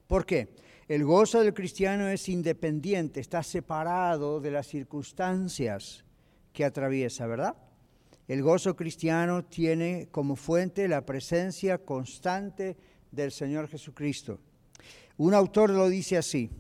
¿Por 0.07 0.25
qué? 0.27 0.55
El 0.87 1.05
gozo 1.05 1.41
del 1.41 1.55
cristiano 1.55 2.09
es 2.09 2.29
independiente, 2.29 3.19
está 3.19 3.43
separado 3.43 4.41
de 4.41 4.51
las 4.53 4.69
circunstancias 4.69 6.05
que 6.53 6.65
atraviesa, 6.65 7.27
¿verdad? 7.27 7.57
El 8.29 8.43
gozo 8.43 8.77
cristiano 8.77 9.45
tiene 9.45 10.09
como 10.11 10.37
fuente 10.37 10.89
la 10.89 11.05
presencia 11.05 11.79
constante 11.79 12.77
del 13.11 13.33
Señor 13.33 13.69
Jesucristo. 13.69 14.39
Un 15.17 15.35
autor 15.35 15.71
lo 15.71 15.89
dice 15.89 16.17
así, 16.17 16.51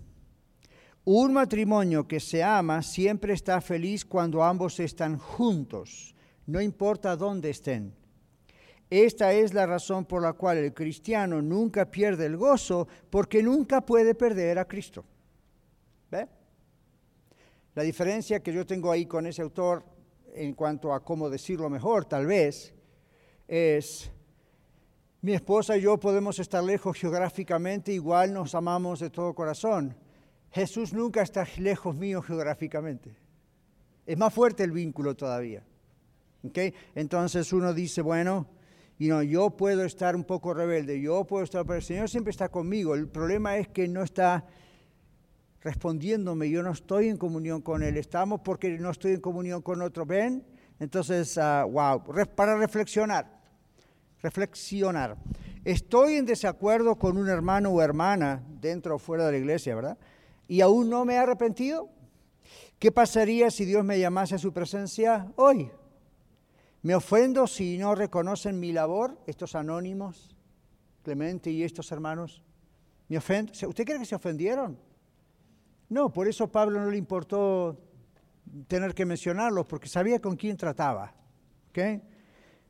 un 1.04 1.32
matrimonio 1.32 2.06
que 2.06 2.20
se 2.20 2.44
ama 2.44 2.82
siempre 2.82 3.32
está 3.32 3.60
feliz 3.60 4.04
cuando 4.04 4.42
ambos 4.42 4.78
están 4.78 5.18
juntos, 5.18 6.14
no 6.46 6.60
importa 6.60 7.16
dónde 7.16 7.50
estén. 7.50 7.94
Esta 8.88 9.32
es 9.32 9.54
la 9.54 9.64
razón 9.64 10.04
por 10.04 10.22
la 10.22 10.34
cual 10.34 10.58
el 10.58 10.74
cristiano 10.74 11.40
nunca 11.40 11.90
pierde 11.90 12.26
el 12.26 12.36
gozo, 12.36 12.86
porque 13.08 13.42
nunca 13.42 13.80
puede 13.80 14.14
perder 14.14 14.58
a 14.58 14.68
Cristo. 14.68 15.04
¿Ve? 16.10 16.28
La 17.74 17.82
diferencia 17.82 18.42
que 18.42 18.52
yo 18.52 18.66
tengo 18.66 18.92
ahí 18.92 19.06
con 19.06 19.26
ese 19.26 19.40
autor 19.40 19.82
en 20.32 20.54
cuanto 20.54 20.92
a 20.92 21.04
cómo 21.04 21.28
decirlo 21.30 21.68
mejor, 21.70 22.04
tal 22.04 22.26
vez, 22.26 22.74
es, 23.46 24.10
mi 25.20 25.34
esposa 25.34 25.76
y 25.76 25.82
yo 25.82 25.98
podemos 25.98 26.38
estar 26.38 26.64
lejos 26.64 26.96
geográficamente, 26.96 27.92
igual 27.92 28.32
nos 28.32 28.54
amamos 28.54 29.00
de 29.00 29.10
todo 29.10 29.34
corazón. 29.34 29.94
Jesús 30.50 30.92
nunca 30.92 31.22
está 31.22 31.46
lejos 31.58 31.94
mío 31.94 32.20
geográficamente. 32.22 33.14
Es 34.04 34.18
más 34.18 34.34
fuerte 34.34 34.64
el 34.64 34.72
vínculo 34.72 35.14
todavía. 35.14 35.64
¿Okay? 36.44 36.74
Entonces 36.94 37.52
uno 37.52 37.72
dice, 37.72 38.02
bueno, 38.02 38.48
yo 38.98 39.50
puedo 39.50 39.84
estar 39.84 40.16
un 40.16 40.24
poco 40.24 40.54
rebelde, 40.54 41.00
yo 41.00 41.24
puedo 41.24 41.44
estar, 41.44 41.64
pero 41.64 41.76
el 41.76 41.82
Señor 41.82 42.08
siempre 42.08 42.30
está 42.30 42.48
conmigo. 42.48 42.94
El 42.94 43.08
problema 43.08 43.56
es 43.56 43.68
que 43.68 43.88
no 43.88 44.02
está 44.02 44.44
respondiéndome, 45.62 46.50
yo 46.50 46.62
no 46.62 46.72
estoy 46.72 47.08
en 47.08 47.16
comunión 47.16 47.62
con 47.62 47.82
Él, 47.82 47.96
estamos 47.96 48.40
porque 48.40 48.78
no 48.78 48.90
estoy 48.90 49.12
en 49.12 49.20
comunión 49.20 49.62
con 49.62 49.80
otro, 49.82 50.04
¿ven? 50.04 50.44
Entonces, 50.80 51.36
wow, 51.36 52.02
ah, 52.06 52.24
para 52.34 52.56
reflexionar, 52.56 53.40
reflexionar. 54.20 55.16
Estoy 55.64 56.14
en 56.14 56.26
desacuerdo 56.26 56.96
con 56.96 57.16
un 57.16 57.28
hermano 57.28 57.70
o 57.70 57.80
hermana 57.80 58.42
dentro 58.60 58.96
o 58.96 58.98
fuera 58.98 59.26
de 59.26 59.32
la 59.32 59.38
iglesia, 59.38 59.76
¿verdad? 59.76 59.96
Y 60.48 60.60
aún 60.60 60.90
no 60.90 61.04
me 61.04 61.14
he 61.14 61.18
arrepentido. 61.18 61.88
¿Qué 62.80 62.90
pasaría 62.90 63.48
si 63.52 63.64
Dios 63.64 63.84
me 63.84 64.00
llamase 64.00 64.34
a 64.34 64.38
su 64.38 64.52
presencia 64.52 65.32
hoy? 65.36 65.70
¿Me 66.82 66.96
ofendo 66.96 67.46
si 67.46 67.78
no 67.78 67.94
reconocen 67.94 68.58
mi 68.58 68.72
labor, 68.72 69.16
estos 69.28 69.54
anónimos, 69.54 70.34
Clemente 71.04 71.50
y 71.50 71.62
estos 71.62 71.92
hermanos? 71.92 72.42
¿Me 73.08 73.18
ofendo? 73.18 73.52
¿Usted 73.68 73.84
cree 73.84 74.00
que 74.00 74.04
se 74.04 74.16
ofendieron? 74.16 74.76
No, 75.92 76.10
por 76.10 76.26
eso 76.26 76.50
Pablo 76.50 76.80
no 76.80 76.90
le 76.90 76.96
importó 76.96 77.78
tener 78.66 78.94
que 78.94 79.04
mencionarlos, 79.04 79.66
porque 79.66 79.88
sabía 79.88 80.20
con 80.22 80.36
quién 80.36 80.56
trataba. 80.56 81.12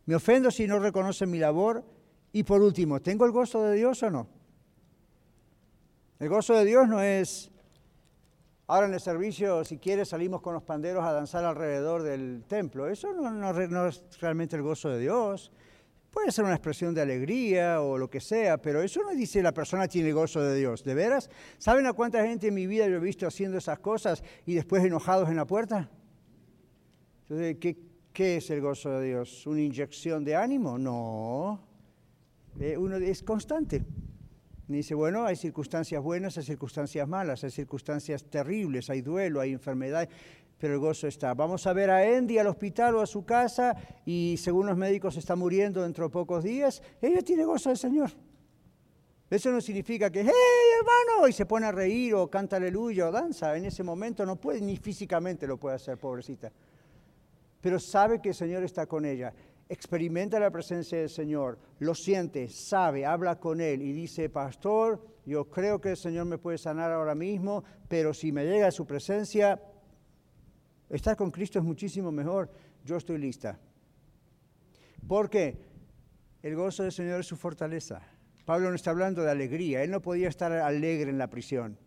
Me 0.06 0.16
ofendo 0.16 0.50
si 0.50 0.66
no 0.66 0.80
reconocen 0.80 1.30
mi 1.30 1.38
labor. 1.38 1.84
Y 2.32 2.42
por 2.42 2.60
último, 2.62 3.00
¿tengo 3.00 3.24
el 3.24 3.30
gozo 3.30 3.62
de 3.62 3.76
Dios 3.76 4.02
o 4.02 4.10
no? 4.10 4.26
El 6.18 6.30
gozo 6.30 6.54
de 6.54 6.64
Dios 6.64 6.88
no 6.88 7.00
es, 7.00 7.52
ahora 8.66 8.88
en 8.88 8.94
el 8.94 9.00
servicio, 9.00 9.64
si 9.64 9.78
quieres, 9.78 10.08
salimos 10.08 10.40
con 10.40 10.54
los 10.54 10.64
panderos 10.64 11.04
a 11.04 11.12
danzar 11.12 11.44
alrededor 11.44 12.02
del 12.02 12.42
templo. 12.48 12.88
Eso 12.88 13.12
no, 13.12 13.30
no 13.30 13.86
es 13.86 14.02
realmente 14.20 14.56
el 14.56 14.62
gozo 14.62 14.88
de 14.88 14.98
Dios. 14.98 15.52
Puede 16.12 16.30
ser 16.30 16.44
una 16.44 16.54
expresión 16.54 16.94
de 16.94 17.00
alegría 17.00 17.80
o 17.80 17.96
lo 17.96 18.10
que 18.10 18.20
sea, 18.20 18.58
pero 18.58 18.82
eso 18.82 19.00
no 19.02 19.12
dice 19.12 19.42
la 19.42 19.54
persona 19.54 19.88
tiene 19.88 20.12
gozo 20.12 20.42
de 20.42 20.58
Dios. 20.58 20.84
¿De 20.84 20.94
veras? 20.94 21.30
¿Saben 21.56 21.86
a 21.86 21.94
cuánta 21.94 22.22
gente 22.26 22.48
en 22.48 22.54
mi 22.54 22.66
vida 22.66 22.86
yo 22.86 22.96
he 22.96 23.00
visto 23.00 23.26
haciendo 23.26 23.56
esas 23.56 23.78
cosas 23.78 24.22
y 24.44 24.52
después 24.54 24.84
enojados 24.84 25.30
en 25.30 25.36
la 25.36 25.46
puerta? 25.46 25.90
Entonces, 27.22 27.56
¿qué, 28.12 28.36
es 28.36 28.50
el 28.50 28.60
gozo 28.60 28.90
de 28.90 29.06
Dios? 29.08 29.46
¿Una 29.46 29.62
inyección 29.62 30.22
de 30.22 30.36
ánimo? 30.36 30.76
No. 30.76 31.66
Eh, 32.60 32.76
uno 32.76 32.96
es 32.96 33.22
constante. 33.22 33.82
Dice, 34.68 34.94
bueno, 34.94 35.24
hay 35.24 35.36
circunstancias 35.36 36.02
buenas, 36.02 36.36
hay 36.36 36.44
circunstancias 36.44 37.08
malas, 37.08 37.42
hay 37.42 37.50
circunstancias 37.50 38.24
terribles, 38.24 38.90
hay 38.90 39.00
duelo, 39.00 39.40
hay 39.40 39.52
enfermedad, 39.52 40.08
pero 40.62 40.74
el 40.74 40.78
gozo 40.78 41.08
está. 41.08 41.34
Vamos 41.34 41.66
a 41.66 41.72
ver 41.72 41.90
a 41.90 41.98
Andy 42.16 42.38
al 42.38 42.46
hospital 42.46 42.94
o 42.94 43.00
a 43.00 43.06
su 43.06 43.24
casa 43.24 43.74
y 44.06 44.36
según 44.38 44.68
los 44.68 44.76
médicos 44.76 45.16
está 45.16 45.34
muriendo 45.34 45.82
dentro 45.82 46.04
de 46.04 46.10
pocos 46.12 46.44
días. 46.44 46.80
Ella 47.00 47.20
tiene 47.20 47.44
gozo 47.44 47.70
del 47.70 47.78
Señor. 47.78 48.12
Eso 49.28 49.50
no 49.50 49.60
significa 49.60 50.08
que, 50.08 50.20
hey 50.20 50.30
hermano, 50.78 51.26
y 51.26 51.32
se 51.32 51.46
pone 51.46 51.66
a 51.66 51.72
reír 51.72 52.14
o 52.14 52.30
canta 52.30 52.58
aleluya 52.58 53.08
o 53.08 53.10
danza. 53.10 53.56
En 53.56 53.64
ese 53.64 53.82
momento 53.82 54.24
no 54.24 54.36
puede, 54.36 54.60
ni 54.60 54.76
físicamente 54.76 55.48
lo 55.48 55.56
puede 55.56 55.74
hacer, 55.74 55.98
pobrecita. 55.98 56.52
Pero 57.60 57.80
sabe 57.80 58.22
que 58.22 58.28
el 58.28 58.36
Señor 58.36 58.62
está 58.62 58.86
con 58.86 59.04
ella. 59.04 59.34
Experimenta 59.68 60.38
la 60.38 60.52
presencia 60.52 60.96
del 60.96 61.10
Señor, 61.10 61.58
lo 61.80 61.92
siente, 61.92 62.48
sabe, 62.48 63.04
habla 63.04 63.40
con 63.40 63.60
Él 63.60 63.82
y 63.82 63.92
dice, 63.92 64.28
pastor, 64.28 65.04
yo 65.26 65.44
creo 65.50 65.80
que 65.80 65.90
el 65.90 65.96
Señor 65.96 66.26
me 66.26 66.38
puede 66.38 66.58
sanar 66.58 66.92
ahora 66.92 67.16
mismo, 67.16 67.64
pero 67.88 68.14
si 68.14 68.30
me 68.30 68.44
llega 68.44 68.68
a 68.68 68.70
su 68.70 68.86
presencia, 68.86 69.60
estar 70.96 71.16
con 71.16 71.30
Cristo 71.30 71.58
es 71.58 71.64
muchísimo 71.64 72.12
mejor. 72.12 72.50
Yo 72.84 72.96
estoy 72.96 73.18
lista. 73.18 73.58
Porque 75.08 75.58
el 76.42 76.54
gozo 76.54 76.82
del 76.82 76.92
Señor 76.92 77.20
es 77.20 77.26
su 77.26 77.36
fortaleza. 77.36 78.02
Pablo 78.44 78.68
no 78.68 78.76
está 78.76 78.90
hablando 78.90 79.22
de 79.22 79.30
alegría, 79.30 79.82
él 79.82 79.90
no 79.90 80.02
podía 80.02 80.28
estar 80.28 80.52
alegre 80.52 81.10
en 81.10 81.18
la 81.18 81.28
prisión. 81.28 81.78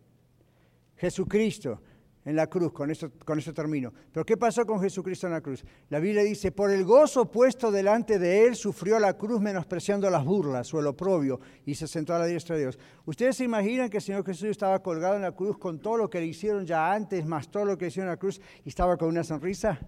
Jesucristo 0.97 1.81
en 2.25 2.35
la 2.35 2.47
cruz, 2.47 2.73
con 2.73 2.89
eso, 2.89 3.11
con 3.23 3.39
termino. 3.39 3.93
Pero 4.11 4.25
¿qué 4.25 4.35
pasó 4.35 4.65
con 4.65 4.81
Jesucristo 4.81 5.27
en 5.27 5.33
la 5.33 5.41
cruz? 5.41 5.63
La 5.89 5.99
Biblia 5.99 6.23
dice, 6.23 6.51
por 6.51 6.71
el 6.71 6.83
gozo 6.83 7.29
puesto 7.29 7.71
delante 7.71 8.17
de 8.17 8.47
él, 8.47 8.55
sufrió 8.55 8.97
la 8.97 9.15
cruz 9.15 9.39
menospreciando 9.39 10.09
las 10.09 10.25
burlas 10.25 10.73
o 10.73 10.79
el 10.79 10.87
oprobio 10.87 11.39
y 11.65 11.75
se 11.75 11.87
sentó 11.87 12.15
a 12.15 12.19
la 12.19 12.25
diestra 12.25 12.55
de 12.55 12.63
Dios. 12.63 12.79
¿Ustedes 13.05 13.37
se 13.37 13.43
imaginan 13.43 13.89
que 13.89 13.97
el 13.97 14.03
Señor 14.03 14.25
Jesús 14.25 14.49
estaba 14.49 14.81
colgado 14.81 15.15
en 15.15 15.21
la 15.21 15.33
cruz 15.33 15.59
con 15.59 15.79
todo 15.79 15.97
lo 15.97 16.09
que 16.09 16.19
le 16.19 16.25
hicieron 16.25 16.65
ya 16.65 16.91
antes, 16.91 17.23
más 17.25 17.47
todo 17.49 17.63
lo 17.63 17.77
que 17.77 17.87
hicieron 17.87 18.07
en 18.07 18.13
la 18.13 18.17
cruz, 18.17 18.41
y 18.63 18.69
estaba 18.69 18.97
con 18.97 19.09
una 19.09 19.23
sonrisa? 19.23 19.79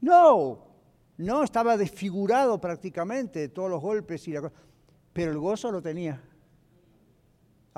No, 0.00 0.68
no, 1.16 1.42
estaba 1.42 1.76
desfigurado 1.76 2.60
prácticamente 2.60 3.40
de 3.40 3.48
todos 3.48 3.68
los 3.68 3.82
golpes 3.82 4.28
y 4.28 4.32
la 4.32 4.52
pero 5.12 5.32
el 5.32 5.38
gozo 5.38 5.72
lo 5.72 5.82
tenía. 5.82 6.22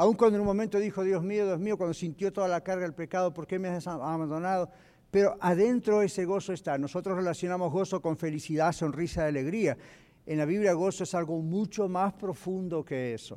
Aun 0.00 0.14
cuando 0.14 0.38
en 0.38 0.40
un 0.40 0.46
momento 0.46 0.78
dijo, 0.78 1.04
Dios 1.04 1.22
mío, 1.22 1.44
Dios 1.44 1.60
mío, 1.60 1.76
cuando 1.76 1.92
sintió 1.92 2.32
toda 2.32 2.48
la 2.48 2.62
carga 2.62 2.84
del 2.84 2.94
pecado, 2.94 3.34
¿por 3.34 3.46
qué 3.46 3.58
me 3.58 3.68
has 3.68 3.86
abandonado? 3.86 4.70
Pero 5.10 5.36
adentro 5.42 6.00
ese 6.00 6.24
gozo 6.24 6.54
está. 6.54 6.78
Nosotros 6.78 7.18
relacionamos 7.18 7.70
gozo 7.70 8.00
con 8.00 8.16
felicidad, 8.16 8.72
sonrisa, 8.72 9.26
alegría. 9.26 9.76
En 10.24 10.38
la 10.38 10.46
Biblia 10.46 10.72
gozo 10.72 11.04
es 11.04 11.14
algo 11.14 11.42
mucho 11.42 11.86
más 11.86 12.14
profundo 12.14 12.82
que 12.82 13.12
eso. 13.12 13.36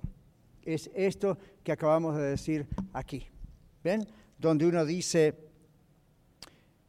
Es 0.63 0.89
esto 0.95 1.37
que 1.65 1.73
acabamos 1.73 2.15
de 2.15 2.23
decir 2.23 2.65
aquí. 2.93 3.27
¿Ven? 3.83 4.07
Donde 4.37 4.65
uno 4.65 4.85
dice, 4.85 5.35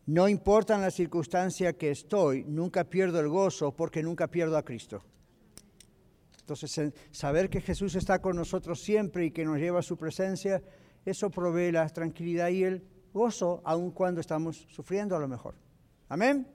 no 0.06 0.28
importa 0.28 0.76
en 0.76 0.82
la 0.82 0.92
circunstancia 0.92 1.72
que 1.72 1.90
estoy, 1.90 2.44
nunca 2.44 2.84
pierdo 2.84 3.18
el 3.18 3.28
gozo 3.28 3.72
porque 3.72 4.04
nunca 4.04 4.28
pierdo 4.28 4.56
a 4.56 4.64
Cristo. 4.64 5.02
Entonces, 6.44 6.92
saber 7.10 7.48
que 7.48 7.62
Jesús 7.62 7.94
está 7.94 8.20
con 8.20 8.36
nosotros 8.36 8.82
siempre 8.82 9.24
y 9.24 9.30
que 9.30 9.46
nos 9.46 9.56
lleva 9.56 9.78
a 9.78 9.82
su 9.82 9.96
presencia, 9.96 10.62
eso 11.06 11.30
provee 11.30 11.72
la 11.72 11.88
tranquilidad 11.88 12.50
y 12.50 12.64
el 12.64 12.86
gozo, 13.14 13.62
aun 13.64 13.90
cuando 13.92 14.20
estamos 14.20 14.66
sufriendo 14.68 15.16
a 15.16 15.20
lo 15.20 15.26
mejor. 15.26 15.54
Amén. 16.10 16.46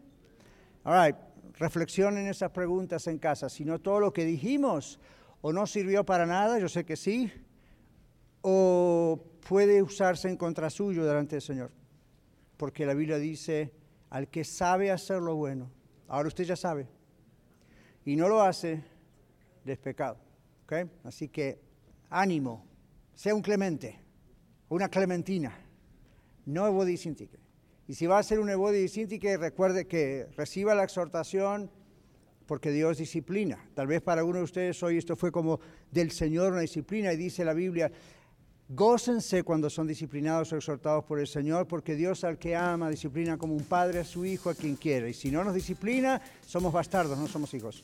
All 0.83 0.93
right. 0.93 1.15
Reflexionen 1.57 2.27
esas 2.27 2.51
preguntas 2.51 3.07
en 3.07 3.17
casa. 3.17 3.49
Si 3.49 3.65
no 3.65 3.79
todo 3.79 3.99
lo 3.99 4.13
que 4.13 4.25
dijimos 4.25 4.99
o 5.41 5.51
no 5.51 5.65
sirvió 5.65 6.05
para 6.05 6.27
nada, 6.27 6.59
yo 6.59 6.69
sé 6.69 6.85
que 6.85 6.95
sí, 6.95 7.31
o 8.43 9.19
puede 9.47 9.81
usarse 9.81 10.29
en 10.29 10.37
contra 10.37 10.69
suyo 10.69 11.03
delante 11.03 11.37
del 11.37 11.41
Señor. 11.41 11.71
Porque 12.57 12.85
la 12.85 12.93
Biblia 12.93 13.17
dice, 13.17 13.73
al 14.11 14.27
que 14.27 14.43
sabe 14.43 14.91
hacer 14.91 15.19
lo 15.19 15.35
bueno, 15.35 15.71
ahora 16.07 16.27
usted 16.27 16.43
ya 16.43 16.55
sabe, 16.55 16.87
y 18.05 18.15
no 18.15 18.29
lo 18.29 18.43
hace, 18.43 18.83
es 19.65 19.77
pecado. 19.77 20.17
Así 21.03 21.29
que 21.29 21.59
ánimo, 22.09 22.65
sea 23.15 23.33
un 23.33 23.41
clemente, 23.41 23.99
una 24.69 24.89
clementina, 24.89 25.57
no 26.45 26.67
Ebodi 26.67 26.95
Y 27.87 27.93
si 27.93 28.05
va 28.05 28.19
a 28.19 28.23
ser 28.23 28.39
un 28.39 28.49
Ebodi 28.49 28.87
recuerde 29.37 29.87
que 29.87 30.27
reciba 30.37 30.75
la 30.75 30.83
exhortación 30.83 31.71
porque 32.45 32.71
Dios 32.71 32.97
disciplina. 32.97 33.63
Tal 33.75 33.87
vez 33.87 34.01
para 34.01 34.23
uno 34.23 34.39
de 34.39 34.43
ustedes 34.43 34.81
hoy 34.81 34.97
esto 34.97 35.15
fue 35.15 35.31
como 35.31 35.59
del 35.91 36.11
Señor 36.11 36.51
una 36.51 36.61
disciplina 36.61 37.13
y 37.13 37.17
dice 37.17 37.45
la 37.45 37.53
Biblia, 37.53 37.91
gócense 38.69 39.43
cuando 39.43 39.69
son 39.69 39.87
disciplinados 39.87 40.53
o 40.53 40.55
exhortados 40.55 41.03
por 41.03 41.19
el 41.19 41.27
Señor, 41.27 41.67
porque 41.67 41.95
Dios 41.95 42.23
al 42.23 42.37
que 42.37 42.55
ama 42.55 42.89
disciplina 42.89 43.37
como 43.37 43.55
un 43.55 43.63
padre 43.63 43.99
a 43.99 44.03
su 44.03 44.25
hijo, 44.25 44.49
a 44.49 44.55
quien 44.55 44.75
quiere. 44.75 45.09
Y 45.09 45.13
si 45.13 45.31
no 45.31 45.43
nos 45.43 45.55
disciplina, 45.55 46.21
somos 46.45 46.71
bastardos, 46.71 47.17
no 47.17 47.27
somos 47.27 47.53
hijos. 47.53 47.83